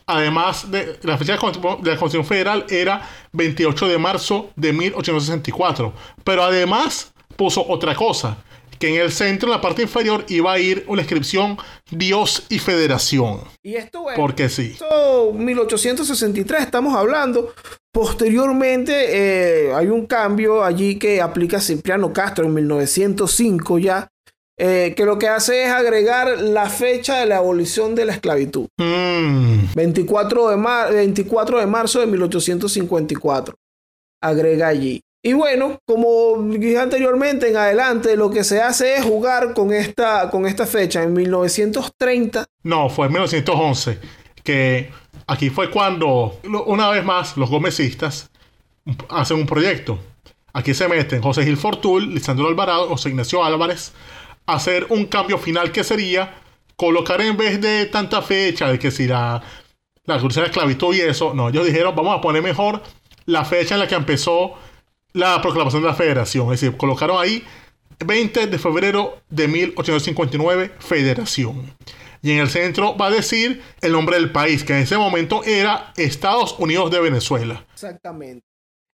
además 0.05 0.69
de 0.69 0.99
la 1.01 1.17
fecha 1.17 1.33
de 1.33 1.39
la 1.39 1.97
Constitución 1.97 2.25
Federal 2.25 2.63
era 2.69 3.09
28 3.31 3.87
de 3.87 3.97
marzo 3.97 4.51
de 4.55 4.71
1864. 4.71 5.93
Pero 6.23 6.43
además 6.43 7.11
puso 7.35 7.65
otra 7.67 7.95
cosa 7.95 8.37
que 8.79 8.89
en 8.89 9.01
el 9.01 9.11
centro, 9.11 9.47
en 9.47 9.55
la 9.55 9.61
parte 9.61 9.81
inferior, 9.81 10.25
iba 10.27 10.53
a 10.53 10.59
ir 10.59 10.85
una 10.87 11.01
inscripción 11.01 11.57
Dios 11.89 12.45
y 12.49 12.59
Federación. 12.59 13.41
Y 13.63 13.75
esto, 13.75 14.01
bueno, 14.01 14.17
porque 14.17 14.49
sí. 14.49 14.71
Esto 14.73 15.33
1863 15.33 16.61
estamos 16.61 16.95
hablando. 16.95 17.53
Posteriormente 17.91 18.93
eh, 19.09 19.73
hay 19.73 19.87
un 19.87 20.05
cambio 20.05 20.63
allí 20.63 20.99
que 20.99 21.21
aplica 21.21 21.59
Cipriano 21.59 22.13
Castro 22.13 22.45
en 22.45 22.53
1905 22.53 23.79
ya, 23.79 24.07
eh, 24.59 24.93
que 24.95 25.05
lo 25.05 25.17
que 25.17 25.27
hace 25.27 25.63
es 25.63 25.71
agregar 25.71 26.39
la 26.41 26.69
fecha 26.69 27.19
de 27.19 27.25
la 27.25 27.37
abolición 27.37 27.95
de 27.95 28.05
la 28.05 28.13
esclavitud. 28.13 28.67
24, 28.77 30.57
mm. 30.57 30.89
de 30.89 30.95
24 30.95 31.59
de 31.59 31.65
marzo 31.67 31.99
de 31.99 32.07
1854. 32.07 33.55
Agrega 34.21 34.67
allí. 34.67 35.01
Y 35.23 35.33
bueno, 35.33 35.79
como 35.85 36.41
dije 36.43 36.77
anteriormente, 36.77 37.49
en 37.49 37.57
adelante 37.57 38.15
lo 38.15 38.29
que 38.29 38.43
se 38.43 38.61
hace 38.61 38.95
es 38.95 39.03
jugar 39.03 39.53
con 39.53 39.73
esta, 39.73 40.29
con 40.29 40.45
esta 40.45 40.65
fecha, 40.65 41.03
en 41.03 41.13
1930. 41.13 42.45
No, 42.63 42.89
fue 42.89 43.07
en 43.07 43.13
1911, 43.13 43.99
que 44.43 44.91
aquí 45.25 45.49
fue 45.49 45.71
cuando, 45.71 46.39
una 46.65 46.89
vez 46.89 47.03
más, 47.03 47.35
los 47.35 47.49
gomecistas 47.49 48.29
hacen 49.09 49.37
un 49.37 49.45
proyecto. 49.45 49.99
Aquí 50.53 50.73
se 50.73 50.87
meten 50.87 51.21
José 51.21 51.43
Gil 51.43 51.57
Fortul, 51.57 52.13
Lisandro 52.13 52.47
Alvarado, 52.47 52.87
José 52.87 53.09
Ignacio 53.09 53.43
Álvarez, 53.43 53.93
a 54.45 54.55
hacer 54.55 54.87
un 54.89 55.05
cambio 55.05 55.37
final 55.37 55.71
que 55.71 55.83
sería 55.83 56.35
colocar 56.75 57.19
en 57.21 57.35
vez 57.35 57.59
de 57.59 57.87
tanta 57.87 58.21
fecha, 58.21 58.67
de 58.69 58.79
que 58.79 58.91
si 58.91 59.07
la, 59.07 59.41
la 60.05 60.19
cruz 60.19 60.35
de 60.35 60.41
la 60.41 60.47
esclavitud 60.47 60.95
y 60.95 61.01
eso, 61.01 61.33
no, 61.33 61.49
ellos 61.49 61.65
dijeron, 61.65 61.95
vamos 61.95 62.17
a 62.17 62.21
poner 62.21 62.41
mejor 62.41 62.81
la 63.25 63.43
fecha 63.43 63.75
en 63.75 63.81
la 63.81 63.87
que 63.87 63.95
empezó 63.95 64.53
la 65.17 65.41
proclamación 65.41 65.81
de 65.81 65.87
la 65.87 65.95
federación. 65.95 66.53
Es 66.53 66.61
decir, 66.61 66.77
colocaron 66.77 67.21
ahí 67.21 67.43
20 68.05 68.47
de 68.47 68.57
febrero 68.59 69.17
de 69.29 69.47
1859, 69.47 70.71
federación. 70.79 71.73
Y 72.21 72.31
en 72.31 72.39
el 72.39 72.49
centro 72.49 72.95
va 72.97 73.07
a 73.07 73.11
decir 73.11 73.61
el 73.81 73.91
nombre 73.91 74.17
del 74.17 74.31
país, 74.31 74.63
que 74.63 74.73
en 74.73 74.79
ese 74.79 74.97
momento 74.97 75.43
era 75.43 75.93
Estados 75.97 76.55
Unidos 76.59 76.91
de 76.91 76.99
Venezuela. 76.99 77.65
Exactamente. 77.73 78.45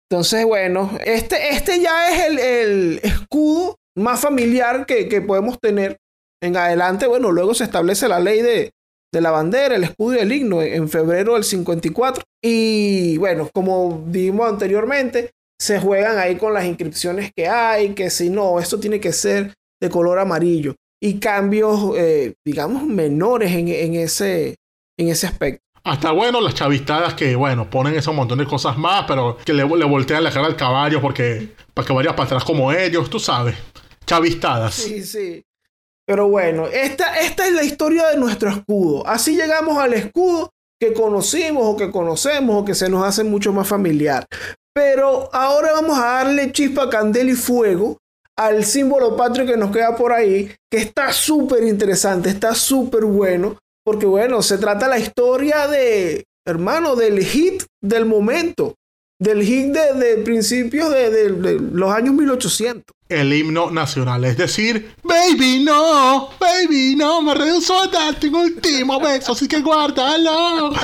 Entonces, 0.10 0.46
bueno, 0.46 0.92
este, 1.06 1.50
este 1.50 1.82
ya 1.82 2.12
es 2.12 2.40
el, 2.40 3.00
escudo 3.04 3.76
más 3.96 4.22
familiar 4.22 4.86
que, 4.86 5.22
podemos 5.22 5.60
tener 5.60 5.98
en 6.42 6.56
adelante. 6.56 7.08
Bueno, 7.08 7.32
luego 7.32 7.54
se 7.54 7.66
establece 7.66 8.08
la 8.08 8.20
ley 8.20 8.42
de, 8.42 8.72
de 9.14 9.22
la 9.22 9.32
bandera, 9.32 9.76
el 9.76 9.84
escudo 9.84 10.16
y 10.16 10.20
el 10.20 10.32
himno 10.32 10.62
en 10.62 10.88
febrero 10.88 11.34
del 11.34 11.44
54. 11.44 12.24
Y 12.42 13.18
bueno, 13.18 13.50
como 13.54 14.04
dijimos 14.08 14.48
anteriormente, 14.48 15.32
se 15.60 15.80
juegan 15.80 16.18
ahí 16.18 16.36
con 16.38 16.54
las 16.54 16.66
inscripciones 16.66 17.32
que 17.36 17.48
hay, 17.48 17.94
que 17.94 18.10
si 18.10 18.30
no, 18.30 18.60
esto 18.60 18.80
tiene 18.80 19.00
que 19.00 19.12
ser 19.12 19.54
de 19.82 19.90
color 19.90 20.20
amarillo. 20.20 20.76
Y 21.02 21.20
cambios, 21.20 21.96
eh, 21.96 22.34
digamos, 22.46 22.84
menores 22.84 23.52
en, 23.52 23.68
ese, 23.96 24.56
en 24.98 25.10
ese 25.10 25.28
aspecto. 25.28 25.62
Hasta 25.84 26.12
bueno, 26.12 26.42
las 26.42 26.56
chavistadas 26.56 27.14
que, 27.14 27.36
bueno, 27.36 27.70
ponen 27.70 27.96
ese 27.96 28.12
montón 28.12 28.40
de 28.40 28.46
cosas 28.46 28.78
más, 28.78 29.06
pero 29.08 29.38
que 29.38 29.54
le, 29.54 29.64
le 29.64 29.86
voltean 29.86 30.24
la 30.24 30.32
cara 30.32 30.48
al 30.48 30.56
caballo 30.56 31.00
porque 31.00 31.50
para 31.74 31.88
que 31.88 31.94
vaya 31.94 32.16
para 32.16 32.26
atrás 32.26 32.44
como 32.44 32.72
ellos, 32.72 33.10
tú 33.10 33.20
sabes. 33.20 33.56
Chavistadas. 34.06 34.74
Sí, 34.74 35.04
sí. 35.04 35.44
Pero 36.06 36.30
bueno, 36.30 36.68
esta, 36.68 37.20
esta 37.20 37.48
es 37.48 37.54
la 37.54 37.64
historia 37.64 38.08
de 38.08 38.18
nuestro 38.18 38.50
escudo. 38.50 39.06
Así 39.06 39.36
llegamos 39.36 39.78
al 39.78 39.94
escudo 39.94 40.52
que 40.80 40.94
conocimos 40.94 41.64
o 41.66 41.76
que 41.76 41.92
conocemos 41.92 42.62
o 42.62 42.66
que 42.66 42.76
se 42.76 42.90
nos 42.90 43.04
hace 43.04 43.24
mucho 43.24 43.52
más 43.52 43.68
familiar. 43.68 44.26
Pero 44.78 45.28
ahora 45.34 45.74
vamos 45.74 45.98
a 45.98 46.06
darle 46.06 46.52
chispa, 46.52 46.88
candela 46.88 47.32
y 47.32 47.34
fuego 47.34 47.98
al 48.38 48.64
símbolo 48.64 49.18
patrio 49.18 49.48
que 49.48 49.58
nos 49.58 49.72
queda 49.72 49.96
por 49.96 50.14
ahí, 50.14 50.52
que 50.72 50.78
está 50.78 51.12
súper 51.12 51.64
interesante, 51.64 52.30
está 52.30 52.54
súper 52.54 53.04
bueno, 53.06 53.58
porque 53.84 54.06
bueno, 54.06 54.44
se 54.44 54.60
trata 54.60 54.88
la 54.88 55.00
historia 55.00 55.66
de, 55.68 56.26
hermano, 56.46 56.96
del 56.96 57.24
hit 57.26 57.64
del 57.82 58.06
momento, 58.06 58.76
del 59.20 59.42
hit 59.42 59.70
de, 59.74 59.94
de 59.94 60.18
principios 60.18 60.92
de, 60.92 61.10
de- 61.10 61.32
de 61.32 61.54
los 61.60 61.92
años 61.92 62.14
1800. 62.14 62.84
El 63.10 63.34
himno 63.34 63.72
nacional, 63.72 64.26
es 64.26 64.38
decir, 64.38 64.94
baby 65.02 65.64
no, 65.64 66.30
baby 66.40 66.96
no, 66.96 67.24
me 67.24 67.34
rehuso 67.34 67.82
a 67.82 67.88
darte 67.88 68.28
un 68.28 68.36
último 68.36 69.00
beso, 69.00 69.32
así 69.32 69.48
que 69.48 69.60
guárdalo. 69.62 70.72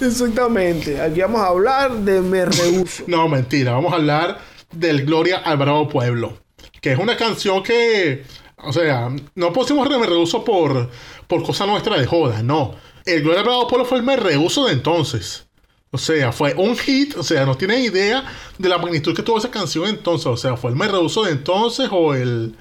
Exactamente. 0.00 1.00
Aquí 1.00 1.20
vamos 1.20 1.40
a 1.40 1.46
hablar 1.48 1.92
de 1.92 2.20
Me 2.20 2.44
Rehuso. 2.44 3.04
No, 3.06 3.28
mentira, 3.28 3.72
vamos 3.72 3.92
a 3.92 3.96
hablar 3.96 4.38
del 4.72 5.04
Gloria 5.04 5.38
al 5.38 5.56
Bravo 5.56 5.88
Pueblo, 5.88 6.38
que 6.80 6.92
es 6.92 6.98
una 6.98 7.16
canción 7.16 7.62
que, 7.62 8.24
o 8.58 8.72
sea, 8.72 9.08
no 9.34 9.52
pusimos 9.52 9.88
Me 9.88 10.06
Rehuso 10.06 10.44
por, 10.44 10.90
por 11.26 11.42
cosa 11.44 11.66
nuestra 11.66 11.98
de 11.98 12.06
joda, 12.06 12.42
no. 12.42 12.74
El 13.06 13.22
Gloria 13.22 13.40
al 13.40 13.46
Bravo 13.46 13.68
Pueblo 13.68 13.84
fue 13.84 13.98
el 13.98 14.04
Me 14.04 14.16
Rehuso 14.16 14.66
de 14.66 14.72
entonces. 14.72 15.46
O 15.90 15.98
sea, 15.98 16.32
fue 16.32 16.54
un 16.54 16.76
hit, 16.76 17.16
o 17.16 17.22
sea, 17.22 17.46
no 17.46 17.56
tienen 17.56 17.80
idea 17.84 18.24
de 18.58 18.68
la 18.68 18.78
magnitud 18.78 19.14
que 19.14 19.22
tuvo 19.22 19.38
esa 19.38 19.50
canción 19.50 19.86
entonces. 19.86 20.26
O 20.26 20.36
sea, 20.36 20.56
fue 20.56 20.70
el 20.70 20.76
Me 20.76 20.88
Rehuso 20.88 21.22
de 21.22 21.30
entonces 21.30 21.88
o 21.92 22.14
el, 22.14 22.56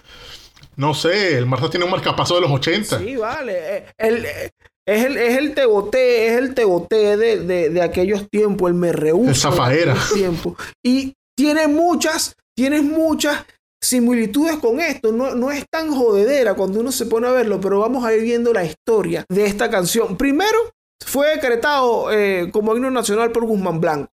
no 0.76 0.94
sé, 0.94 1.36
el 1.40 1.48
Marta 1.48 1.68
tiene 1.68 1.86
un 1.86 1.92
marcapaso 1.92 2.36
de 2.36 2.42
los 2.42 2.52
80. 2.52 3.00
Sí, 3.00 3.16
vale. 3.16 3.78
Eh, 3.78 3.86
el- 3.98 4.26
eh, 4.26 4.52
es 4.86 5.06
el, 5.06 5.18
es 5.18 5.38
el 5.38 5.54
tegoté, 5.54 6.28
es 6.28 6.38
el 6.38 6.54
tegoté 6.54 7.18
de, 7.18 7.40
de, 7.40 7.70
de 7.70 7.82
aquellos 7.82 8.30
tiempos, 8.30 8.70
el 8.70 8.76
me 8.76 8.92
aquellos 8.92 10.14
tiempos. 10.14 10.58
Y 10.86 11.14
tiene 11.38 11.68
muchas, 11.68 12.36
tiene 12.56 12.82
muchas 12.82 13.46
similitudes 13.82 14.58
con 14.58 14.80
esto. 14.80 15.12
No, 15.12 15.36
no 15.36 15.52
es 15.52 15.66
tan 15.72 15.94
jodedera 15.94 16.54
cuando 16.54 16.80
uno 16.80 16.92
se 16.92 17.06
pone 17.06 17.28
a 17.28 17.32
verlo, 17.32 17.60
pero 17.60 17.80
vamos 17.80 18.06
a 18.06 18.14
ir 18.14 18.22
viendo 18.24 18.54
la 18.54 18.66
historia 18.66 19.26
de 19.30 19.46
esta 19.46 19.70
canción. 19.70 20.18
Primero, 20.18 20.58
fue 21.06 21.30
decretado 21.30 22.12
eh, 22.12 22.50
como 22.52 22.76
himno 22.76 22.92
nacional 22.92 23.32
por 23.32 23.46
Guzmán 23.46 23.82
Blanco, 23.82 24.10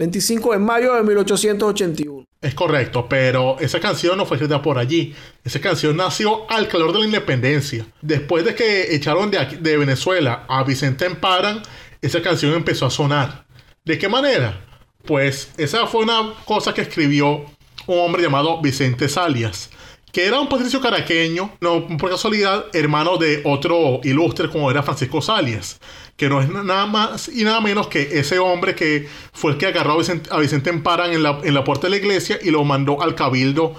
25 0.00 0.52
de 0.52 0.58
mayo 0.58 0.94
de 0.94 1.02
1881. 1.02 2.24
Es 2.40 2.54
correcto, 2.54 3.06
pero 3.06 3.58
esa 3.60 3.80
canción 3.80 4.16
no 4.16 4.24
fue 4.24 4.38
escrita 4.38 4.62
por 4.62 4.78
allí. 4.78 5.14
Esa 5.44 5.60
canción 5.60 5.94
nació 5.94 6.50
al 6.50 6.68
calor 6.68 6.94
de 6.94 7.00
la 7.00 7.04
independencia. 7.04 7.84
Después 8.00 8.46
de 8.46 8.54
que 8.54 8.94
echaron 8.94 9.30
de, 9.30 9.44
de 9.60 9.76
Venezuela 9.76 10.46
a 10.48 10.64
Vicente 10.64 11.04
Emparan, 11.04 11.60
esa 12.00 12.22
canción 12.22 12.54
empezó 12.54 12.86
a 12.86 12.90
sonar. 12.90 13.44
¿De 13.84 13.98
qué 13.98 14.08
manera? 14.08 14.64
Pues 15.04 15.52
esa 15.58 15.86
fue 15.86 16.04
una 16.04 16.32
cosa 16.46 16.72
que 16.72 16.80
escribió 16.80 17.44
un 17.86 17.98
hombre 17.98 18.22
llamado 18.22 18.62
Vicente 18.62 19.06
Salias, 19.06 19.68
que 20.12 20.26
era 20.26 20.40
un 20.40 20.48
patricio 20.48 20.80
caraqueño, 20.80 21.52
no 21.60 21.86
por 21.96 22.10
casualidad, 22.10 22.66
hermano 22.72 23.16
de 23.16 23.42
otro 23.44 24.00
ilustre 24.02 24.48
como 24.48 24.70
era 24.70 24.82
Francisco 24.82 25.22
Salias, 25.22 25.80
que 26.16 26.28
no 26.28 26.40
es 26.40 26.48
nada 26.48 26.86
más 26.86 27.28
y 27.28 27.44
nada 27.44 27.60
menos 27.60 27.86
que 27.86 28.18
ese 28.18 28.38
hombre 28.38 28.74
que 28.74 29.08
fue 29.32 29.52
el 29.52 29.58
que 29.58 29.66
agarró 29.66 29.94
a 29.94 30.38
Vicente, 30.38 30.70
a 30.70 30.72
Emparan 30.72 31.12
en 31.12 31.22
la, 31.22 31.40
en 31.42 31.54
la 31.54 31.64
puerta 31.64 31.86
de 31.86 31.90
la 31.90 31.96
iglesia 31.96 32.38
y 32.42 32.50
lo 32.50 32.64
mandó 32.64 33.00
al 33.02 33.14
cabildo 33.14 33.74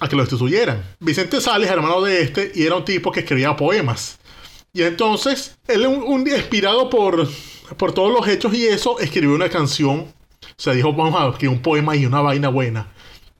a 0.00 0.08
que 0.08 0.16
lo 0.16 0.22
destituyeran. 0.22 0.82
Vicente 1.00 1.40
Salias, 1.40 1.70
hermano 1.70 2.00
de 2.02 2.22
este, 2.22 2.52
y 2.54 2.64
era 2.64 2.76
un 2.76 2.84
tipo 2.84 3.12
que 3.12 3.20
escribía 3.20 3.56
poemas. 3.56 4.18
Y 4.72 4.82
entonces, 4.82 5.56
él 5.68 5.86
un, 5.86 6.02
un 6.02 6.24
día 6.24 6.36
inspirado 6.36 6.90
por, 6.90 7.28
por 7.76 7.92
todos 7.92 8.12
los 8.12 8.26
hechos 8.26 8.52
y 8.54 8.66
eso, 8.66 8.98
escribió 8.98 9.34
una 9.34 9.48
canción. 9.48 10.00
O 10.00 10.62
sea, 10.62 10.72
dijo, 10.72 10.92
vamos 10.92 11.20
a 11.20 11.28
escribir 11.28 11.56
un 11.56 11.62
poema 11.62 11.94
y 11.96 12.06
una 12.06 12.20
vaina 12.20 12.48
buena. 12.48 12.92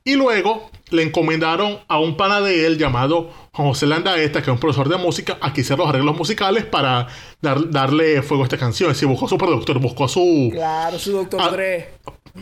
Y 0.07 0.13
luego 0.15 0.69
le 0.91 1.01
encomendaron 1.01 1.79
a 1.87 1.99
un 1.99 2.15
pana 2.15 2.39
de 2.39 2.67
él 2.67 2.77
llamado 2.77 3.31
Juan 3.53 3.69
José 3.69 3.87
Landaeta, 3.87 4.39
que 4.43 4.51
es 4.51 4.53
un 4.53 4.59
profesor 4.59 4.87
de 4.87 4.97
música, 4.97 5.37
a 5.41 5.51
que 5.51 5.61
hiciera 5.61 5.77
los 5.81 5.89
arreglos 5.89 6.15
musicales 6.15 6.63
para 6.63 7.07
dar- 7.41 7.69
darle 7.71 8.21
fuego 8.21 8.43
a 8.43 8.45
esta 8.45 8.57
canción. 8.59 8.91
Es 8.91 8.97
decir, 8.97 9.07
buscó 9.07 9.25
a 9.25 9.29
su 9.29 9.37
productor, 9.39 9.79
buscó 9.79 10.05
a 10.05 10.07
su... 10.07 10.49
Claro, 10.53 10.99
su 10.99 11.11
doctor 11.11 11.51
Dre. 11.51 11.89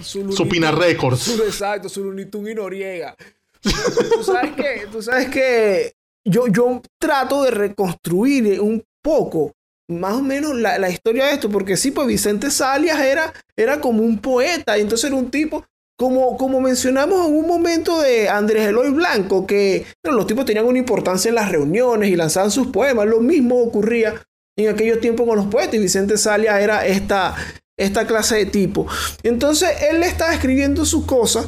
Su, 0.01 0.47
Pina 0.49 0.71
Records. 0.71 1.19
su- 1.21 1.41
exacto, 1.43 1.87
su 1.87 2.01
Tunes 2.29 2.51
y 2.51 2.55
Noriega. 2.55 3.15
tú 3.61 4.23
sabes 4.23 4.51
que, 4.57 4.87
tú 4.91 5.01
sabes 5.01 5.29
que 5.29 5.93
yo, 6.25 6.47
yo 6.47 6.81
trato 6.99 7.43
de 7.43 7.51
reconstruir 7.51 8.59
un 8.59 8.83
poco, 9.01 9.53
más 9.87 10.15
o 10.15 10.21
menos, 10.21 10.53
la, 10.55 10.77
la 10.79 10.89
historia 10.89 11.27
de 11.27 11.33
esto, 11.33 11.49
porque 11.49 11.77
sí, 11.77 11.91
pues 11.91 12.07
Vicente 12.07 12.51
Salias 12.51 12.99
era, 12.99 13.31
era 13.55 13.79
como 13.79 14.03
un 14.03 14.17
poeta, 14.19 14.77
y 14.77 14.81
entonces 14.81 15.05
era 15.09 15.15
un 15.15 15.31
tipo, 15.31 15.65
como, 16.03 16.35
como 16.35 16.59
mencionamos 16.59 17.25
en 17.29 17.33
un 17.33 17.47
momento 17.47 18.01
de 18.01 18.27
Andrés 18.27 18.67
Eloy 18.67 18.89
Blanco, 18.91 19.47
que 19.47 19.85
los 20.03 20.27
tipos 20.27 20.43
tenían 20.43 20.65
una 20.65 20.77
importancia 20.77 21.29
en 21.29 21.35
las 21.35 21.49
reuniones 21.49 22.09
y 22.09 22.17
lanzaban 22.17 22.51
sus 22.51 22.67
poemas, 22.67 23.07
lo 23.07 23.21
mismo 23.21 23.61
ocurría 23.61 24.13
en 24.59 24.67
aquellos 24.67 24.99
tiempos 24.99 25.25
con 25.25 25.37
los 25.37 25.45
poetas, 25.45 25.79
Vicente 25.79 26.17
Salias 26.17 26.59
era 26.59 26.85
esta, 26.85 27.33
esta 27.79 28.05
clase 28.05 28.35
de 28.35 28.45
tipo. 28.47 28.85
Entonces 29.23 29.69
él 29.89 30.03
estaba 30.03 30.33
escribiendo 30.33 30.83
sus 30.83 31.05
cosas, 31.05 31.47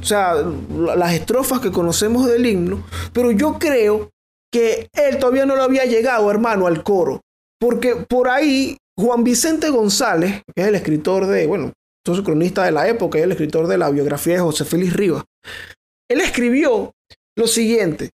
o 0.00 0.04
sea, 0.04 0.34
la- 0.76 0.94
las 0.94 1.12
estrofas 1.12 1.58
que 1.58 1.72
conocemos 1.72 2.28
del 2.28 2.46
himno, 2.46 2.86
pero 3.12 3.32
yo 3.32 3.58
creo 3.58 4.10
que 4.52 4.86
él 4.92 5.18
todavía 5.18 5.46
no 5.46 5.56
lo 5.56 5.64
había 5.64 5.84
llegado, 5.84 6.30
hermano, 6.30 6.68
al 6.68 6.84
coro, 6.84 7.22
porque 7.58 7.96
por 7.96 8.28
ahí 8.28 8.76
Juan 8.96 9.24
Vicente 9.24 9.68
González, 9.68 10.42
que 10.54 10.62
es 10.62 10.68
el 10.68 10.76
escritor 10.76 11.26
de, 11.26 11.48
bueno, 11.48 11.72
entonces 12.06 12.24
cronista 12.24 12.64
de 12.64 12.70
la 12.70 12.86
época, 12.86 13.18
es 13.18 13.24
el 13.24 13.32
escritor 13.32 13.66
de 13.66 13.78
la 13.78 13.90
biografía 13.90 14.34
de 14.34 14.40
José 14.40 14.64
Félix 14.64 14.92
Rivas, 14.92 15.24
él 16.08 16.20
escribió 16.20 16.94
lo 17.34 17.48
siguiente. 17.48 18.10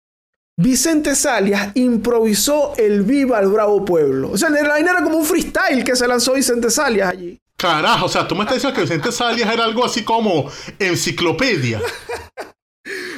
Vicente 0.55 1.15
Salias 1.15 1.71
improvisó 1.73 2.75
el 2.77 3.01
Viva 3.01 3.39
al 3.39 3.47
Bravo 3.47 3.83
Pueblo. 3.83 4.29
O 4.31 4.37
sea, 4.37 4.51
la 4.51 4.61
vaina 4.67 4.91
era 4.91 5.03
como 5.03 5.17
un 5.17 5.25
freestyle 5.25 5.83
que 5.83 5.95
se 5.95 6.07
lanzó 6.07 6.33
Vicente 6.33 6.69
Salias 6.69 7.09
allí. 7.09 7.39
Carajo, 7.57 8.05
o 8.05 8.09
sea, 8.09 8.27
tú 8.27 8.35
me 8.35 8.41
estás 8.41 8.57
diciendo 8.57 8.75
que 8.75 8.83
Vicente 8.83 9.11
Salias 9.11 9.51
era 9.51 9.63
algo 9.63 9.83
así 9.83 10.03
como 10.03 10.51
enciclopedia. 10.77 11.81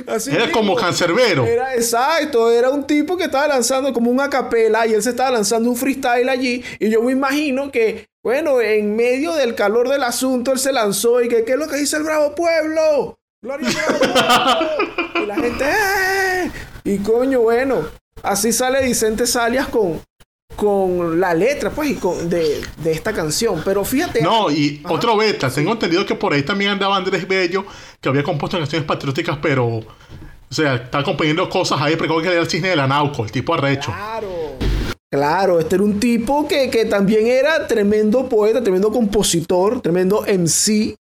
Así 0.08 0.32
Era 0.32 0.46
mismo. 0.46 0.60
como 0.60 0.76
cancerbero. 0.76 1.46
Era 1.46 1.76
exacto, 1.76 2.52
era 2.52 2.70
un 2.70 2.86
tipo 2.86 3.18
que 3.18 3.26
estaba 3.26 3.48
lanzando 3.48 3.94
como 3.94 4.10
una 4.12 4.30
capela 4.30 4.86
y 4.88 4.94
él 4.94 5.04
se 5.04 5.12
estaba 5.12 5.32
lanzando 5.32 5.70
un 5.70 5.76
freestyle 5.76 6.30
allí. 6.30 6.64
Y 6.80 6.90
yo 6.90 7.02
me 7.02 7.12
imagino 7.12 7.72
que, 7.72 8.08
bueno, 8.24 8.62
en 8.62 8.96
medio 8.96 9.34
del 9.34 9.56
calor 9.56 9.90
del 9.90 10.04
asunto, 10.04 10.52
él 10.52 10.60
se 10.60 10.72
lanzó 10.74 11.22
y 11.22 11.28
que, 11.30 11.44
¿qué 11.44 11.54
es 11.54 11.58
lo 11.60 11.68
que 11.68 11.78
dice 11.78 11.98
el 11.98 12.04
Bravo 12.04 12.34
Pueblo? 12.36 13.18
Gloria 13.44 13.68
al 13.70 13.74
Bravo 13.76 14.00
Pueblo. 14.00 15.02
Y 15.22 15.26
la 15.28 15.36
gente, 15.36 15.66
¡eh! 15.66 16.52
Y 16.84 16.98
coño, 17.00 17.42
bueno, 17.42 17.86
así 18.24 18.52
sale 18.52 18.84
Vicente 18.84 19.28
Salias 19.28 19.68
con, 19.68 20.02
con 20.56 21.20
la 21.20 21.34
letra, 21.34 21.70
pues, 21.72 21.92
y 21.92 21.96
con, 21.96 22.30
de, 22.30 22.62
de 22.78 22.92
esta 22.92 23.14
canción. 23.14 23.62
Pero 23.64 23.84
fíjate. 23.84 24.22
No, 24.22 24.50
y 24.52 24.82
Ajá. 24.84 24.94
otro 24.94 25.18
beta. 25.18 25.50
Tengo 25.50 25.72
entendido 25.72 26.06
que 26.06 26.16
por 26.16 26.34
ahí 26.34 26.44
también 26.44 26.72
andaba 26.72 26.96
Andrés 26.98 27.28
Bello, 27.28 27.66
que 28.00 28.10
había 28.10 28.24
compuesto 28.24 28.58
canciones 28.58 28.88
patrióticas, 28.88 29.38
pero. 29.42 29.66
O 29.68 30.54
sea, 30.54 30.76
está 30.76 31.02
componiendo 31.02 31.50
cosas 31.50 31.82
ahí, 31.82 31.96
pero 31.96 32.22
que 32.22 32.28
era 32.28 32.42
el 32.42 32.50
cisne 32.50 32.70
de 32.70 32.76
la 32.76 32.86
Nauco, 32.88 33.24
el 33.24 33.32
tipo 33.32 33.54
arrecho. 33.54 33.92
Claro. 33.92 34.58
Claro, 35.10 35.60
este 35.60 35.76
era 35.76 35.84
un 35.84 36.00
tipo 36.00 36.48
que, 36.48 36.70
que 36.70 36.86
también 36.86 37.28
era 37.28 37.68
tremendo 37.68 38.30
poeta, 38.30 38.64
tremendo 38.64 38.92
compositor, 38.92 39.82
tremendo 39.82 40.24
MC. 40.26 40.96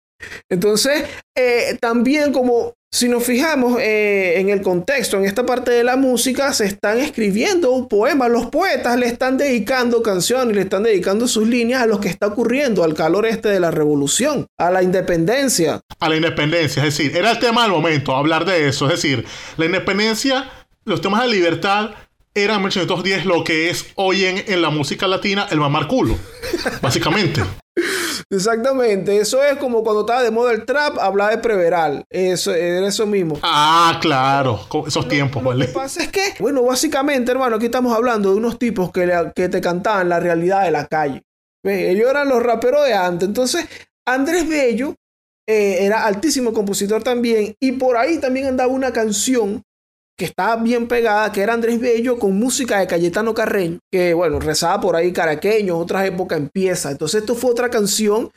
Entonces, 0.50 1.04
eh, 1.36 1.76
también 1.80 2.32
como 2.32 2.72
si 2.90 3.08
nos 3.08 3.22
fijamos 3.24 3.78
eh, 3.80 4.40
en 4.40 4.48
el 4.48 4.62
contexto, 4.62 5.18
en 5.18 5.26
esta 5.26 5.44
parte 5.44 5.70
de 5.70 5.84
la 5.84 5.96
música, 5.96 6.52
se 6.54 6.64
están 6.64 6.98
escribiendo 6.98 7.86
poemas. 7.86 8.30
Los 8.30 8.46
poetas 8.46 8.98
le 8.98 9.06
están 9.06 9.36
dedicando 9.36 10.02
canciones, 10.02 10.56
le 10.56 10.62
están 10.62 10.84
dedicando 10.84 11.28
sus 11.28 11.46
líneas 11.46 11.82
a 11.82 11.86
lo 11.86 12.00
que 12.00 12.08
está 12.08 12.28
ocurriendo, 12.28 12.84
al 12.84 12.94
calor 12.94 13.26
este 13.26 13.48
de 13.50 13.60
la 13.60 13.70
revolución, 13.70 14.46
a 14.56 14.70
la 14.70 14.82
independencia. 14.82 15.80
A 16.00 16.08
la 16.08 16.16
independencia, 16.16 16.82
es 16.82 16.96
decir, 16.96 17.14
era 17.14 17.30
el 17.30 17.38
tema 17.38 17.62
del 17.62 17.72
momento, 17.72 18.16
hablar 18.16 18.46
de 18.46 18.68
eso. 18.68 18.86
Es 18.86 19.02
decir, 19.02 19.26
la 19.58 19.66
independencia, 19.66 20.50
los 20.84 21.02
temas 21.02 21.22
de 21.22 21.28
libertad 21.28 21.90
eran 22.34 22.56
en 22.56 22.62
1810 22.62 23.26
lo 23.26 23.44
que 23.44 23.68
es 23.68 23.86
hoy 23.96 24.24
en, 24.24 24.44
en 24.46 24.62
la 24.62 24.70
música 24.70 25.06
latina 25.06 25.46
el 25.50 25.60
mamar 25.60 25.88
culo, 25.88 26.16
básicamente. 26.80 27.42
Exactamente, 28.30 29.16
eso 29.18 29.42
es 29.42 29.56
como 29.56 29.82
cuando 29.82 30.00
estaba 30.02 30.22
de 30.22 30.30
moda 30.30 30.52
el 30.52 30.66
trap, 30.66 30.98
hablaba 30.98 31.30
de 31.30 31.38
preveral. 31.38 32.04
Eso 32.10 32.52
era 32.54 32.86
eso 32.86 33.06
mismo. 33.06 33.38
Ah, 33.42 33.98
claro, 34.02 34.60
con 34.68 34.86
esos 34.86 35.08
tiempos, 35.08 35.42
Lo 35.42 35.48
¿vale? 35.48 35.66
que 35.66 35.72
pasa 35.72 36.02
es 36.02 36.08
que, 36.12 36.34
bueno, 36.38 36.62
básicamente, 36.62 37.30
hermano, 37.32 37.56
aquí 37.56 37.64
estamos 37.66 37.96
hablando 37.96 38.30
de 38.30 38.36
unos 38.36 38.58
tipos 38.58 38.92
que, 38.92 39.06
le- 39.06 39.32
que 39.34 39.48
te 39.48 39.60
cantaban 39.62 40.10
la 40.10 40.20
realidad 40.20 40.64
de 40.64 40.70
la 40.70 40.86
calle. 40.86 41.22
¿Ves? 41.64 41.88
Ellos 41.88 42.10
eran 42.10 42.28
los 42.28 42.42
raperos 42.42 42.84
de 42.86 42.92
antes. 42.94 43.26
Entonces, 43.28 43.66
Andrés 44.06 44.46
Bello 44.46 44.94
eh, 45.48 45.78
era 45.86 46.04
altísimo 46.04 46.52
compositor 46.52 47.02
también. 47.02 47.54
Y 47.60 47.72
por 47.72 47.96
ahí 47.96 48.18
también 48.18 48.46
andaba 48.46 48.70
una 48.72 48.92
canción 48.92 49.62
que 50.18 50.24
estaba 50.24 50.56
bien 50.56 50.88
pegada, 50.88 51.30
que 51.30 51.42
era 51.42 51.52
Andrés 51.52 51.80
Bello 51.80 52.18
con 52.18 52.38
música 52.38 52.80
de 52.80 52.86
Cayetano 52.86 53.34
Carreño, 53.34 53.78
que 53.92 54.14
bueno, 54.14 54.40
rezaba 54.40 54.80
por 54.80 54.96
ahí 54.96 55.12
caraqueño, 55.12 55.78
otras 55.78 56.06
épocas 56.06 56.38
empieza. 56.38 56.90
Entonces, 56.90 57.20
esto 57.20 57.34
fue 57.34 57.52
otra 57.52 57.70
canción 57.70 58.30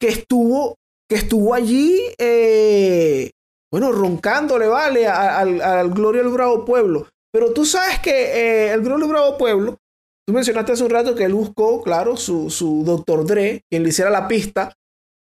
que 0.00 0.08
estuvo, 0.08 0.76
que 1.08 1.16
estuvo 1.16 1.52
allí, 1.54 2.00
eh, 2.18 3.30
bueno, 3.72 3.90
roncándole, 3.90 4.68
¿vale? 4.68 5.08
Al, 5.08 5.60
al 5.60 5.90
Gloria 5.90 6.22
del 6.22 6.32
Bravo 6.32 6.64
Pueblo. 6.64 7.08
Pero 7.32 7.52
tú 7.52 7.64
sabes 7.64 7.98
que 7.98 8.10
eh, 8.10 8.72
el 8.72 8.82
Gloria 8.82 9.06
del 9.06 9.12
Bravo 9.12 9.36
Pueblo 9.36 9.78
Tú 10.26 10.32
mencionaste 10.32 10.72
hace 10.72 10.84
un 10.84 10.90
rato 10.90 11.14
que 11.14 11.24
él 11.24 11.34
buscó, 11.34 11.82
claro, 11.82 12.16
su, 12.16 12.48
su 12.48 12.82
Dr. 12.84 13.26
Dre, 13.26 13.62
quien 13.70 13.82
le 13.82 13.90
hiciera 13.90 14.10
la 14.10 14.26
pista. 14.26 14.72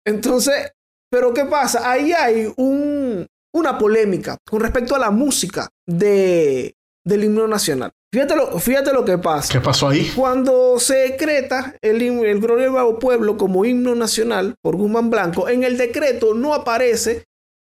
Entonces, 0.06 0.72
pero 1.12 1.32
¿qué 1.34 1.46
pasa? 1.46 1.90
Ahí 1.90 2.12
hay 2.12 2.52
un, 2.58 3.28
una 3.54 3.78
polémica 3.78 4.38
con 4.48 4.62
respecto 4.62 4.96
a 4.96 5.00
la 5.00 5.12
música 5.12 5.70
de, 5.88 6.76
del 7.04 7.24
himno 7.24 7.48
nacional. 7.48 7.92
Fíjate 8.12 8.36
lo, 8.36 8.60
fíjate 8.60 8.92
lo 8.92 9.06
que 9.06 9.18
pasa. 9.18 9.52
¿Qué 9.54 9.62
pasó 9.62 9.90
ahí? 9.90 10.12
Cuando 10.16 10.80
se 10.80 10.96
decreta 10.96 11.76
el, 11.82 12.02
el 12.02 12.40
Gloria 12.40 12.70
Nuevo 12.70 12.98
Pueblo 12.98 13.38
como 13.38 13.66
himno 13.66 13.94
nacional 13.94 14.56
por 14.62 14.76
Guzmán 14.76 15.10
Blanco, 15.10 15.48
en 15.48 15.64
el 15.64 15.78
decreto 15.78 16.34
no 16.34 16.54
aparece 16.56 17.26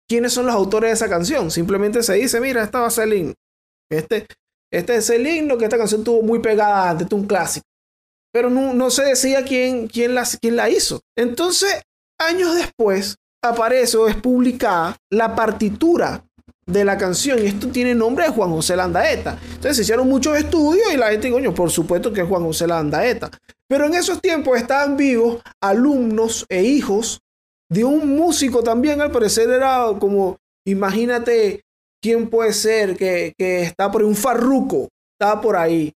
quiénes 0.07 0.33
son 0.33 0.45
los 0.45 0.55
autores 0.55 0.89
de 0.89 0.93
esa 0.93 1.09
canción. 1.09 1.49
Simplemente 1.49 2.03
se 2.03 2.13
dice, 2.13 2.39
mira, 2.39 2.63
esta 2.63 2.81
va 2.81 2.87
a 2.87 2.91
ser 2.91 3.05
el 3.05 3.13
himno. 3.13 3.33
Este, 3.91 4.27
este 4.71 4.95
es 4.95 5.09
el 5.09 5.25
himno 5.25 5.57
que 5.57 5.65
esta 5.65 5.77
canción 5.77 6.03
tuvo 6.03 6.21
muy 6.21 6.39
pegada 6.39 6.91
antes, 6.91 7.05
este 7.05 7.15
es 7.15 7.21
un 7.21 7.27
clásico. 7.27 7.65
Pero 8.31 8.49
no, 8.49 8.73
no 8.73 8.91
se 8.91 9.05
decía 9.05 9.43
quién, 9.43 9.87
quién, 9.87 10.13
la, 10.13 10.27
quién 10.39 10.55
la 10.55 10.69
hizo. 10.69 11.01
Entonces, 11.17 11.81
años 12.19 12.55
después, 12.55 13.15
aparece 13.43 13.97
o 13.97 14.07
es 14.07 14.15
publicada 14.15 14.95
la 15.11 15.35
partitura 15.35 16.23
de 16.65 16.83
la 16.83 16.97
canción 16.97 17.39
y 17.39 17.47
esto 17.47 17.69
tiene 17.69 17.95
nombre 17.95 18.25
de 18.25 18.31
Juan 18.31 18.51
José 18.51 18.75
Landaeta. 18.75 19.39
Entonces 19.41 19.77
se 19.77 19.81
hicieron 19.83 20.07
muchos 20.07 20.37
estudios 20.37 20.93
y 20.93 20.97
la 20.97 21.09
gente, 21.09 21.31
coño, 21.31 21.53
por 21.53 21.71
supuesto 21.71 22.11
que 22.11 22.21
es 22.21 22.27
Juan 22.27 22.43
José 22.43 22.67
Landaeta. 22.67 23.31
Pero 23.67 23.85
en 23.85 23.95
esos 23.95 24.21
tiempos 24.21 24.57
estaban 24.57 24.97
vivos 24.97 25.41
alumnos 25.61 26.45
e 26.49 26.63
hijos 26.63 27.21
de 27.69 27.83
un 27.83 28.15
músico 28.15 28.63
también, 28.63 29.01
al 29.01 29.11
parecer 29.11 29.49
era 29.49 29.87
como, 29.99 30.37
imagínate 30.65 31.61
quién 32.01 32.29
puede 32.29 32.53
ser 32.53 32.95
que, 32.95 33.33
que 33.37 33.63
está 33.63 33.91
por 33.91 34.01
ahí, 34.01 34.07
un 34.07 34.15
farruco, 34.15 34.87
estaba 35.19 35.41
por 35.41 35.55
ahí. 35.55 35.93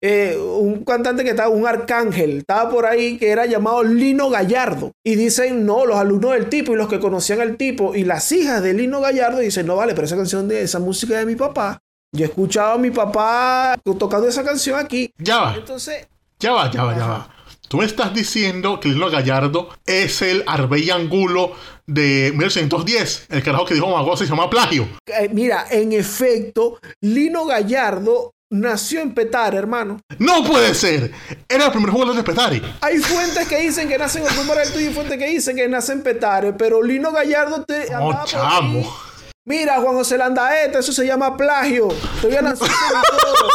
Eh, 0.00 0.36
un 0.38 0.84
cantante 0.84 1.24
que 1.24 1.30
estaba, 1.30 1.48
un 1.48 1.66
arcángel, 1.66 2.38
estaba 2.38 2.70
por 2.70 2.86
ahí 2.86 3.18
que 3.18 3.30
era 3.30 3.46
llamado 3.46 3.82
Lino 3.82 4.30
Gallardo. 4.30 4.92
Y 5.04 5.16
dicen, 5.16 5.66
no, 5.66 5.86
los 5.86 5.96
alumnos 5.96 6.32
del 6.32 6.48
tipo 6.48 6.72
y 6.72 6.76
los 6.76 6.88
que 6.88 7.00
conocían 7.00 7.40
al 7.40 7.56
tipo 7.56 7.94
y 7.96 8.04
las 8.04 8.30
hijas 8.30 8.62
de 8.62 8.74
Lino 8.74 9.00
Gallardo 9.00 9.38
dicen, 9.40 9.66
no 9.66 9.76
vale, 9.76 9.94
pero 9.94 10.06
esa 10.06 10.16
canción 10.16 10.46
de 10.48 10.62
esa 10.62 10.78
música 10.78 11.18
de 11.18 11.26
mi 11.26 11.34
papá. 11.34 11.78
Yo 12.14 12.24
he 12.24 12.28
escuchado 12.28 12.74
a 12.74 12.78
mi 12.78 12.90
papá 12.90 13.76
tocando 13.82 14.28
esa 14.28 14.44
canción 14.44 14.78
aquí. 14.78 15.10
Ya 15.18 15.40
va, 15.40 15.54
Entonces, 15.56 16.06
ya 16.38 16.52
va, 16.52 16.70
ya 16.70 16.84
va, 16.84 16.96
ya 16.96 17.06
va. 17.06 17.30
Tú 17.68 17.76
me 17.76 17.84
estás 17.84 18.14
diciendo 18.14 18.80
que 18.80 18.88
Lino 18.88 19.10
Gallardo 19.10 19.68
es 19.84 20.22
el 20.22 20.42
Arbey 20.46 20.88
Angulo 20.90 21.52
de 21.86 22.32
1910. 22.34 23.26
El 23.30 23.42
carajo 23.42 23.66
que 23.66 23.74
dijo 23.74 23.90
Magosa 23.90 24.24
se 24.24 24.30
llama 24.30 24.48
plagio. 24.48 24.88
eh, 25.06 25.28
mira, 25.32 25.66
en 25.70 25.92
efecto, 25.92 26.78
Lino 27.02 27.44
Gallardo 27.44 28.32
nació 28.50 29.00
en 29.00 29.14
Petare, 29.14 29.58
hermano. 29.58 30.00
¡No 30.18 30.44
puede 30.44 30.74
ser! 30.74 31.12
Era 31.48 31.66
el 31.66 31.72
primer 31.72 31.90
jugador 31.90 32.16
de 32.16 32.22
Petari. 32.22 32.62
Hay 32.80 32.98
fuentes 32.98 33.46
que 33.48 33.60
dicen 33.60 33.88
que 33.88 33.98
nace 33.98 34.18
en 34.18 34.24
del 34.24 34.72
Tuyo 34.72 34.90
y 34.90 34.94
fuentes 34.94 35.18
que 35.18 35.26
dicen 35.26 35.56
que 35.56 35.68
nace 35.68 35.92
en 35.92 36.02
Petare, 36.02 36.52
pero 36.52 36.82
Lino 36.82 37.12
Gallardo 37.12 37.64
te. 37.64 37.94
¡Oh, 37.96 38.06
por 38.06 38.16
ahí. 38.16 38.22
chamo! 38.26 38.96
Mira, 39.44 39.80
Juan 39.80 39.94
José 39.94 40.18
Landaeta, 40.18 40.78
eso 40.78 40.92
se 40.92 41.06
llama 41.06 41.34
plagio. 41.34 41.88
Estoy 42.16 42.32
lanzando 42.32 42.74
todo. 43.18 43.48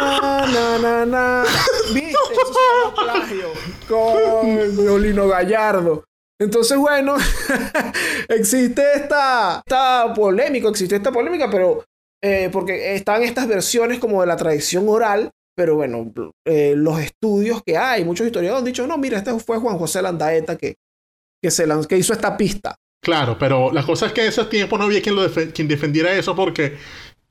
Na, 0.00 0.46
na, 0.46 0.78
na, 0.78 1.06
na. 1.06 1.44
¿Viste? 1.92 2.10
Eso 2.10 2.52
se 2.52 2.60
llama 2.60 2.94
plagio. 2.94 3.48
Coño, 3.88 4.98
Lino 4.98 5.26
Gallardo. 5.26 6.04
Entonces, 6.40 6.78
bueno, 6.78 7.16
existe 8.28 8.84
esta, 8.94 9.62
esta 9.66 10.14
polémica, 10.14 10.68
existe 10.68 10.94
esta 10.94 11.10
polémica, 11.10 11.50
pero 11.50 11.84
eh, 12.22 12.48
porque 12.52 12.94
están 12.94 13.22
estas 13.22 13.46
versiones 13.48 13.98
como 13.98 14.20
de 14.20 14.26
la 14.26 14.36
tradición 14.36 14.88
oral, 14.88 15.30
pero 15.56 15.74
bueno, 15.76 16.12
eh, 16.46 16.74
los 16.76 17.00
estudios 17.00 17.62
que 17.64 17.76
hay, 17.76 18.04
muchos 18.04 18.26
historiadores 18.26 18.60
han 18.60 18.64
dicho, 18.66 18.86
no, 18.86 18.96
mira, 18.98 19.18
este 19.18 19.38
fue 19.40 19.58
Juan 19.58 19.78
José 19.78 20.02
Landaeta 20.02 20.56
que, 20.56 20.74
que, 21.42 21.50
se 21.50 21.66
lanz- 21.66 21.86
que 21.86 21.96
hizo 21.98 22.12
esta 22.12 22.36
pista. 22.36 22.76
Claro, 23.02 23.36
pero 23.38 23.72
la 23.72 23.84
cosa 23.84 24.06
es 24.06 24.12
que 24.12 24.22
en 24.22 24.28
ese 24.28 24.44
tiempo 24.46 24.76
no 24.78 24.84
había 24.84 25.00
quien, 25.02 25.14
lo 25.14 25.28
defe- 25.28 25.52
quien 25.52 25.68
defendiera 25.68 26.12
eso 26.12 26.34
porque, 26.34 26.76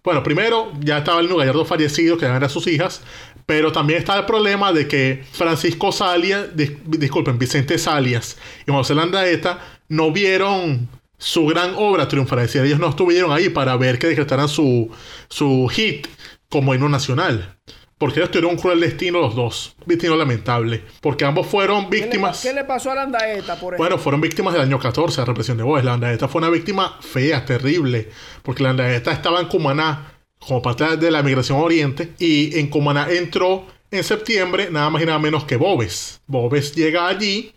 bueno, 0.04 0.24
primero 0.24 0.72
ya 0.80 1.00
estaba 1.00 1.20
el 1.20 1.28
Gallardo 1.28 1.66
fallecido, 1.66 2.18
que 2.18 2.26
eran 2.26 2.50
sus 2.50 2.68
hijas, 2.68 3.02
pero 3.46 3.72
también 3.72 4.00
estaba 4.00 4.20
el 4.20 4.26
problema 4.26 4.72
de 4.74 4.88
que 4.88 5.24
Francisco 5.32 5.92
Salias, 5.92 6.54
dis- 6.56 6.78
disculpen, 6.86 7.38
Vicente 7.38 7.78
Salias 7.78 8.38
y 8.66 8.72
José 8.72 8.96
Landaeta 8.96 9.60
no 9.90 10.12
vieron 10.12 10.90
su 11.18 11.46
gran 11.48 11.74
obra 11.76 12.08
triunfar. 12.08 12.40
Es 12.40 12.54
decir, 12.54 12.66
ellos 12.66 12.80
no 12.80 12.90
estuvieron 12.90 13.32
ahí 13.32 13.50
para 13.50 13.76
ver 13.78 14.00
que 14.00 14.08
decretaran 14.08 14.48
su, 14.48 14.90
su 15.30 15.68
hit 15.72 16.08
como 16.50 16.74
himno 16.74 16.90
nacional. 16.90 17.58
Porque 17.98 18.20
ellos 18.20 18.30
tuvieron 18.30 18.52
un 18.52 18.58
cruel 18.58 18.80
destino 18.80 19.20
los 19.20 19.36
dos. 19.36 19.76
Destino 19.88 20.16
lamentable. 20.16 20.84
Porque 21.02 21.26
ambos 21.26 21.48
fueron 21.48 21.90
¿Qué 21.90 21.96
le, 21.98 22.02
víctimas. 22.04 22.42
qué 22.44 22.54
le 22.54 22.64
pasó 22.64 22.92
a 22.92 22.96
por 23.08 23.16
ejemplo? 23.16 23.78
Bueno, 23.78 23.98
fueron 23.98 24.22
víctimas 24.22 24.54
del 24.54 24.62
año 24.62 24.78
14, 24.78 25.22
la 25.22 25.26
represión 25.26 25.58
de 25.58 25.64
Boes. 25.64 25.84
La 25.84 25.92
Landaeta 25.92 26.28
fue 26.28 26.40
una 26.40 26.52
víctima 26.52 26.98
fea, 27.02 27.44
terrible, 27.44 28.10
porque 28.44 28.62
la 28.62 28.70
Landaeta 28.70 29.12
estaba 29.12 29.40
en 29.40 29.48
Cumaná 29.48 30.14
como 30.38 30.62
parte 30.62 30.98
de 30.98 31.10
la 31.10 31.24
migración 31.24 31.60
oriente 31.60 32.14
y 32.20 32.60
en 32.60 32.68
Cumaná 32.68 33.08
entró 33.10 33.66
en 33.90 34.04
septiembre 34.04 34.70
nada 34.70 34.92
más 34.92 35.02
y 35.02 35.06
nada 35.08 35.18
menos 35.18 35.46
que 35.46 35.56
Bobes. 35.56 36.22
Bobes 36.28 36.76
llega 36.76 37.08
allí 37.08 37.54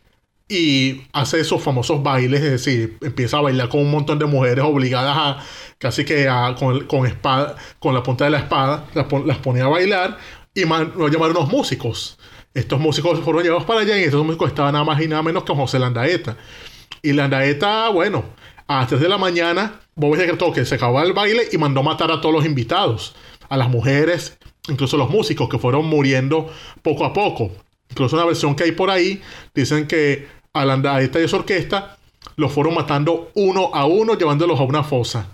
y 0.51 1.03
hace 1.13 1.39
esos 1.41 1.63
famosos 1.63 2.03
bailes, 2.03 2.43
es 2.43 2.51
decir, 2.51 2.99
empieza 3.03 3.39
a 3.39 3.43
bailar 3.43 3.69
con 3.69 3.81
un 3.81 3.91
montón 3.91 4.19
de 4.19 4.27
mujeres 4.27 4.65
obligadas 4.65 5.17
a 5.17 5.39
casi 5.79 6.05
que 6.05 6.29
con, 6.59 6.87
con 6.87 7.07
espada, 7.07 7.55
con 7.79 7.95
la 7.95 8.03
punta 8.03 8.25
de 8.25 8.31
la 8.33 8.39
espada, 8.41 8.85
las, 8.95 9.07
las 9.25 9.39
ponía 9.39 9.67
a 9.67 9.69
bailar 9.69 10.19
y 10.53 10.65
man- 10.65 10.93
lo 10.97 11.07
llamaron 11.09 11.37
unos 11.37 11.49
músicos. 11.51 12.19
Estos 12.53 12.81
músicos 12.81 13.21
fueron 13.21 13.45
llevados 13.45 13.65
para 13.65 13.83
allá 13.83 13.97
y 13.97 14.03
estos 14.03 14.25
músicos 14.27 14.49
estaban 14.49 14.73
nada 14.73 14.85
más 14.85 15.01
y 15.01 15.07
nada 15.07 15.23
menos 15.23 15.45
que 15.45 15.55
José 15.55 15.79
Landaeta. 15.79 16.37
Y 17.01 17.13
Landaeta, 17.13 17.89
bueno, 17.91 18.25
a 18.67 18.81
las 18.81 18.89
3 18.89 19.01
de 19.01 19.09
la 19.09 19.19
mañana, 19.19 19.81
Bobes 19.95 20.19
decretó 20.21 20.53
que 20.53 20.65
se 20.65 20.75
acababa 20.75 21.05
el 21.05 21.13
baile 21.13 21.45
y 21.53 21.59
mandó 21.59 21.85
matar 21.85 22.11
a 22.11 22.21
todos 22.21 22.35
los 22.35 22.45
invitados, 22.45 23.15
a 23.49 23.57
las 23.57 23.69
mujeres, 23.69 24.37
incluso 24.69 24.97
los 24.97 25.11
músicos 25.11 25.49
que 25.49 25.59
fueron 25.61 25.87
muriendo 25.87 26.53
poco 26.83 27.05
a 27.05 27.13
poco. 27.13 27.53
Incluso 27.89 28.17
una 28.17 28.25
versión 28.25 28.55
que 28.55 28.65
hay 28.65 28.73
por 28.73 28.91
ahí, 28.91 29.21
dicen 29.55 29.87
que 29.87 30.40
a 30.55 30.65
Landaeta 30.65 31.21
y 31.21 31.25
a 31.25 31.29
su 31.29 31.37
orquesta 31.37 31.97
los 32.37 32.53
fueron 32.53 32.75
matando 32.75 33.31
uno 33.35 33.71
a 33.75 33.87
uno, 33.87 34.17
llevándolos 34.17 34.59
a 34.61 34.65
una 34.65 34.83
fosa. 34.85 35.27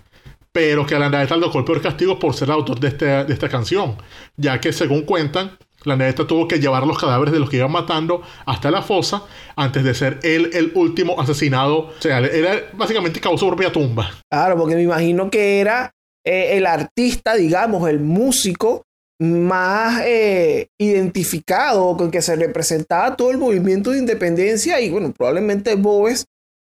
Pero 0.51 0.85
que 0.85 0.95
a 0.95 0.99
Landaeta 0.99 1.35
le 1.35 1.43
tocó 1.43 1.59
el 1.59 1.65
peor 1.65 1.81
castigo 1.81 2.17
por 2.17 2.33
ser 2.33 2.47
el 2.49 2.53
autor 2.55 2.79
de, 2.79 2.87
este- 2.89 3.25
de 3.25 3.33
esta 3.33 3.49
canción, 3.49 3.95
ya 4.35 4.59
que 4.59 4.73
según 4.73 5.01
cuentan, 5.03 5.57
Landaeta 5.83 6.25
tuvo 6.25 6.47
que 6.47 6.59
llevar 6.59 6.85
los 6.87 6.97
cadáveres 6.97 7.33
de 7.33 7.39
los 7.39 7.49
que 7.49 7.57
iban 7.57 7.71
matando 7.71 8.21
hasta 8.45 8.71
la 8.71 8.81
fosa 8.81 9.23
antes 9.55 9.83
de 9.83 9.93
ser 9.93 10.19
él 10.23 10.49
el 10.53 10.71
último 10.75 11.19
asesinado. 11.21 11.77
O 11.77 11.93
sea, 11.99 12.17
era 12.19 12.61
básicamente 12.73 13.19
causó 13.21 13.45
su 13.45 13.47
propia 13.47 13.71
tumba. 13.71 14.09
Claro, 14.29 14.57
porque 14.57 14.75
me 14.75 14.81
imagino 14.81 15.29
que 15.29 15.59
era 15.59 15.91
eh, 16.25 16.57
el 16.57 16.65
artista, 16.65 17.35
digamos, 17.35 17.87
el 17.87 17.99
músico 17.99 18.83
más 19.19 20.03
eh, 20.05 20.69
identificado, 20.79 21.97
con 21.97 22.11
que 22.11 22.21
se 22.21 22.35
representaba 22.35 23.15
todo 23.15 23.31
el 23.31 23.37
movimiento 23.37 23.91
de 23.91 23.99
independencia 23.99 24.79
y 24.79 24.89
bueno, 24.89 25.11
probablemente 25.11 25.75
Boves 25.75 26.25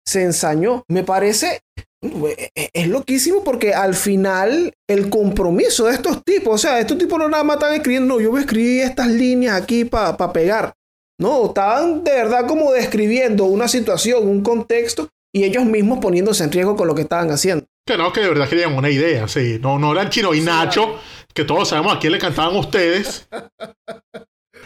se 0.07 0.23
ensañó. 0.23 0.85
Me 0.89 1.03
parece, 1.03 1.61
eh, 2.03 2.51
eh, 2.55 2.71
es 2.73 2.89
loquísimo 2.89 3.43
porque 3.43 3.75
al 3.75 3.95
final 3.95 4.73
el 4.89 5.11
compromiso 5.11 5.87
de 5.87 5.95
estos 5.95 6.23
tipos, 6.25 6.55
o 6.55 6.59
sea, 6.59 6.79
estos 6.79 6.99
tipos 6.99 7.19
no 7.19 7.29
nada 7.29 7.43
más 7.43 7.57
están 7.57 7.75
escribiendo, 7.75 8.15
no, 8.15 8.21
yo 8.21 8.31
voy 8.31 8.39
a 8.39 8.43
escribir 8.43 8.83
estas 8.83 9.09
líneas 9.09 9.61
aquí 9.61 9.85
para 9.85 10.33
pegar. 10.33 10.75
No, 11.19 11.47
estaban 11.47 12.05
de 12.05 12.13
verdad 12.13 12.47
como 12.47 12.73
describiendo 12.73 13.47
una 13.47 13.69
situación, 13.69 14.29
un 14.29 14.43
contexto 14.43 15.09
y 15.35 15.45
ellos 15.45 15.65
mismos 15.65 15.99
poniéndose 15.99 16.45
en 16.45 16.53
riesgo 16.53 16.77
con 16.77 16.87
lo 16.87 16.95
que 16.95 17.03
estaban 17.03 17.31
haciendo. 17.31 17.67
Que 17.87 17.97
no, 17.97 18.13
que 18.13 18.21
de 18.21 18.29
verdad 18.29 18.49
querían 18.49 18.75
una 18.75 18.91
idea, 18.91 19.29
sí. 19.29 19.59
No, 19.61 19.79
no 19.79 19.93
eran 19.93 20.11
Chino 20.11 20.35
y 20.35 20.41
Nacho, 20.41 20.99
que 21.33 21.45
todos 21.45 21.69
sabemos 21.69 21.95
a 21.95 21.99
quién 21.99 22.13
le 22.13 22.19
cantaban 22.19 22.57
ustedes. 22.57 23.29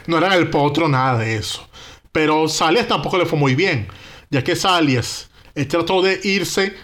No 0.06 0.16
eran 0.16 0.32
el 0.32 0.48
potro, 0.48 0.88
nada 0.88 1.18
de 1.18 1.36
eso. 1.36 1.68
Pero 2.10 2.48
Salias 2.48 2.88
tampoco 2.88 3.18
le 3.18 3.26
fue 3.26 3.38
muy 3.38 3.54
bien, 3.54 3.86
ya 4.30 4.42
que 4.42 4.56
Salias 4.56 5.30
él 5.54 5.68
trató 5.68 6.00
de 6.02 6.20
irse 6.24 6.74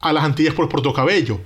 a 0.00 0.12
las 0.12 0.24
Antillas 0.24 0.54
por 0.54 0.68
Puerto 0.68 0.92
Cabello. 0.92 1.40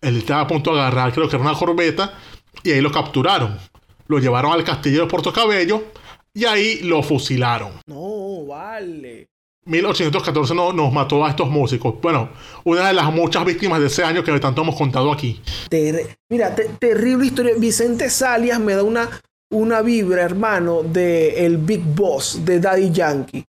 Él 0.00 0.18
estaba 0.18 0.42
a 0.42 0.46
punto 0.46 0.74
de 0.74 0.80
agarrar, 0.80 1.12
creo 1.12 1.28
que 1.28 1.36
era 1.36 1.44
una 1.44 1.58
corbeta, 1.58 2.14
y 2.62 2.70
ahí 2.70 2.80
lo 2.80 2.92
capturaron. 2.92 3.58
Lo 4.06 4.18
llevaron 4.18 4.52
al 4.52 4.64
castillo 4.64 5.02
de 5.02 5.06
Puerto 5.08 5.32
Cabello 5.32 5.84
y 6.32 6.44
ahí 6.44 6.80
lo 6.82 7.02
fusilaron. 7.02 7.72
No, 7.86 8.46
vale. 8.46 9.29
1814 9.70 10.54
no- 10.54 10.72
nos 10.72 10.92
mató 10.92 11.24
a 11.24 11.30
estos 11.30 11.48
músicos. 11.48 11.94
Bueno, 12.02 12.28
una 12.64 12.88
de 12.88 12.92
las 12.94 13.12
muchas 13.12 13.44
víctimas 13.44 13.80
de 13.80 13.86
ese 13.86 14.02
año 14.04 14.22
que 14.24 14.38
tanto 14.40 14.62
hemos 14.62 14.76
contado 14.76 15.12
aquí. 15.12 15.40
Ter- 15.68 16.16
Mira, 16.28 16.54
te- 16.54 16.68
terrible 16.78 17.26
historia. 17.26 17.54
Vicente 17.56 18.10
Salias 18.10 18.58
me 18.60 18.74
da 18.74 18.82
una, 18.82 19.08
una 19.52 19.80
vibra, 19.82 20.22
hermano, 20.22 20.82
de 20.82 21.46
el 21.46 21.56
Big 21.58 21.82
Boss 21.84 22.40
de 22.44 22.60
Daddy 22.60 22.90
Yankee. 22.90 23.44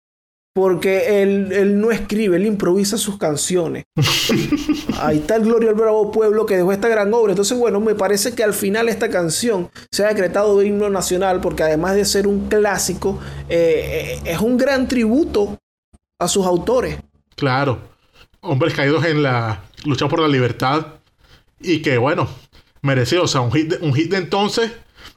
porque 0.54 1.24
él, 1.24 1.54
él, 1.54 1.80
no 1.80 1.92
escribe, 1.92 2.36
él 2.36 2.46
improvisa 2.46 2.98
sus 2.98 3.18
canciones. 3.18 3.86
Ahí 5.00 5.20
está 5.20 5.38
el 5.38 5.44
Gloria 5.44 5.70
al 5.70 5.76
Bravo 5.76 6.12
Pueblo 6.12 6.46
que 6.46 6.58
dejó 6.58 6.74
esta 6.74 6.90
gran 6.90 7.14
obra. 7.14 7.32
Entonces, 7.32 7.58
bueno, 7.58 7.80
me 7.80 7.96
parece 7.96 8.34
que 8.36 8.44
al 8.44 8.54
final 8.54 8.90
esta 8.90 9.10
canción 9.10 9.70
se 9.92 10.04
ha 10.04 10.10
decretado 10.10 10.58
de 10.60 10.68
himno 10.68 10.90
nacional 10.90 11.40
porque 11.40 11.64
además 11.64 11.96
de 11.96 12.04
ser 12.04 12.28
un 12.28 12.50
clásico, 12.50 13.18
eh, 13.48 14.20
eh, 14.26 14.32
es 14.32 14.40
un 14.42 14.58
gran 14.58 14.90
tributo 14.90 15.58
a 16.22 16.28
sus 16.28 16.46
autores. 16.46 17.00
Claro, 17.36 17.80
hombres 18.42 18.76
caídos 18.76 19.04
en 19.06 19.24
la 19.24 19.64
lucha 19.86 20.08
por 20.08 20.20
la 20.20 20.28
libertad 20.28 20.86
y 21.60 21.82
que, 21.82 21.98
bueno, 21.98 22.30
merecido, 22.84 23.24
o 23.24 23.28
sea, 23.28 23.42
un 23.42 23.52
hit 23.52 23.70
de, 23.70 23.86
un 23.86 23.94
hit 23.94 24.12
de 24.12 24.18
entonces 24.18 24.72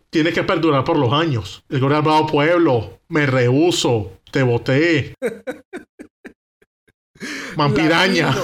tiene 0.08 0.32
que 0.32 0.42
perdurar 0.42 0.84
por 0.84 0.98
los 0.98 1.12
años. 1.12 1.62
El 1.68 1.84
al 1.84 2.02
Bravo 2.02 2.26
Pueblo, 2.26 3.00
Me 3.08 3.26
Rehuso, 3.26 4.12
te 4.30 4.42
boté. 4.42 5.14
Vampiraña. 7.56 8.34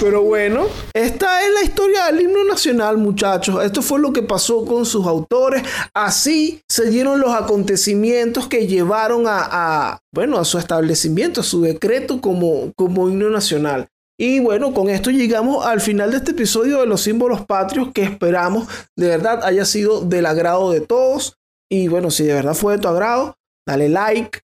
Pero 0.00 0.22
bueno, 0.22 0.66
esta 0.92 1.46
es 1.46 1.54
la 1.54 1.62
historia 1.62 2.06
del 2.06 2.22
himno 2.22 2.44
nacional, 2.44 2.98
muchachos. 2.98 3.64
Esto 3.64 3.80
fue 3.80 4.00
lo 4.00 4.12
que 4.12 4.22
pasó 4.22 4.64
con 4.64 4.84
sus 4.84 5.06
autores. 5.06 5.62
Así 5.94 6.60
se 6.68 6.90
dieron 6.90 7.20
los 7.20 7.32
acontecimientos 7.32 8.48
que 8.48 8.66
llevaron 8.66 9.26
a, 9.26 9.48
a 9.50 9.98
bueno, 10.12 10.38
a 10.38 10.44
su 10.44 10.58
establecimiento, 10.58 11.40
a 11.40 11.44
su 11.44 11.62
decreto 11.62 12.20
como, 12.20 12.72
como 12.76 13.08
himno 13.08 13.30
nacional. 13.30 13.88
Y 14.18 14.40
bueno, 14.40 14.74
con 14.74 14.88
esto 14.88 15.10
llegamos 15.10 15.66
al 15.66 15.80
final 15.80 16.10
de 16.12 16.18
este 16.18 16.30
episodio 16.32 16.80
de 16.80 16.86
los 16.86 17.02
símbolos 17.02 17.44
patrios 17.46 17.88
que 17.92 18.04
esperamos 18.04 18.68
de 18.96 19.08
verdad 19.08 19.44
haya 19.44 19.64
sido 19.64 20.02
del 20.02 20.26
agrado 20.26 20.70
de 20.70 20.80
todos. 20.80 21.36
Y 21.70 21.88
bueno, 21.88 22.10
si 22.10 22.24
de 22.24 22.34
verdad 22.34 22.54
fue 22.54 22.74
de 22.74 22.78
tu 22.80 22.88
agrado, 22.88 23.36
dale 23.66 23.88
like, 23.88 24.40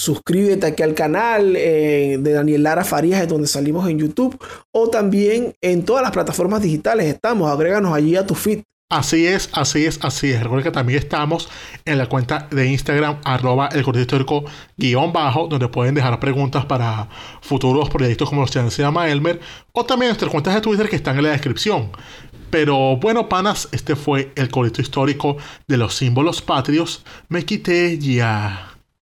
suscríbete 0.00 0.66
aquí 0.66 0.82
al 0.82 0.94
canal 0.94 1.54
eh, 1.56 2.16
de 2.18 2.32
Daniel 2.32 2.62
Lara 2.62 2.84
Farías, 2.84 3.28
donde 3.28 3.46
salimos 3.46 3.88
en 3.88 3.98
YouTube, 3.98 4.42
o 4.72 4.88
también 4.88 5.54
en 5.60 5.84
todas 5.84 6.02
las 6.02 6.10
plataformas 6.10 6.62
digitales 6.62 7.06
estamos, 7.06 7.50
agréganos 7.50 7.92
allí 7.92 8.16
a 8.16 8.26
tu 8.26 8.34
feed. 8.34 8.62
Así 8.88 9.26
es, 9.26 9.50
así 9.52 9.84
es, 9.84 10.00
así 10.02 10.32
es. 10.32 10.42
Recuerda 10.42 10.64
que 10.64 10.70
también 10.70 10.98
estamos 10.98 11.48
en 11.84 11.98
la 11.98 12.08
cuenta 12.08 12.48
de 12.50 12.66
Instagram, 12.66 13.18
arroba 13.24 13.68
el 13.68 13.84
histórico 13.96 14.44
guion 14.76 15.12
bajo, 15.12 15.46
donde 15.46 15.68
pueden 15.68 15.94
dejar 15.94 16.18
preguntas 16.18 16.64
para 16.64 17.08
futuros 17.42 17.88
proyectos 17.90 18.28
como 18.28 18.40
los 18.40 18.50
que 18.50 18.70
se 18.70 18.82
llama 18.82 19.08
Elmer, 19.08 19.38
o 19.72 19.84
también 19.84 20.08
nuestras 20.08 20.30
cuentas 20.30 20.54
de 20.54 20.62
Twitter 20.62 20.88
que 20.88 20.96
están 20.96 21.18
en 21.18 21.24
la 21.24 21.30
descripción. 21.30 21.90
Pero 22.48 22.96
bueno, 22.96 23.28
panas, 23.28 23.68
este 23.70 23.94
fue 23.94 24.32
el 24.34 24.50
corito 24.50 24.80
histórico 24.80 25.36
de 25.68 25.76
los 25.76 25.94
símbolos 25.94 26.42
patrios. 26.42 27.04
Me 27.28 27.44
quité 27.44 27.96
ya. 27.98 28.69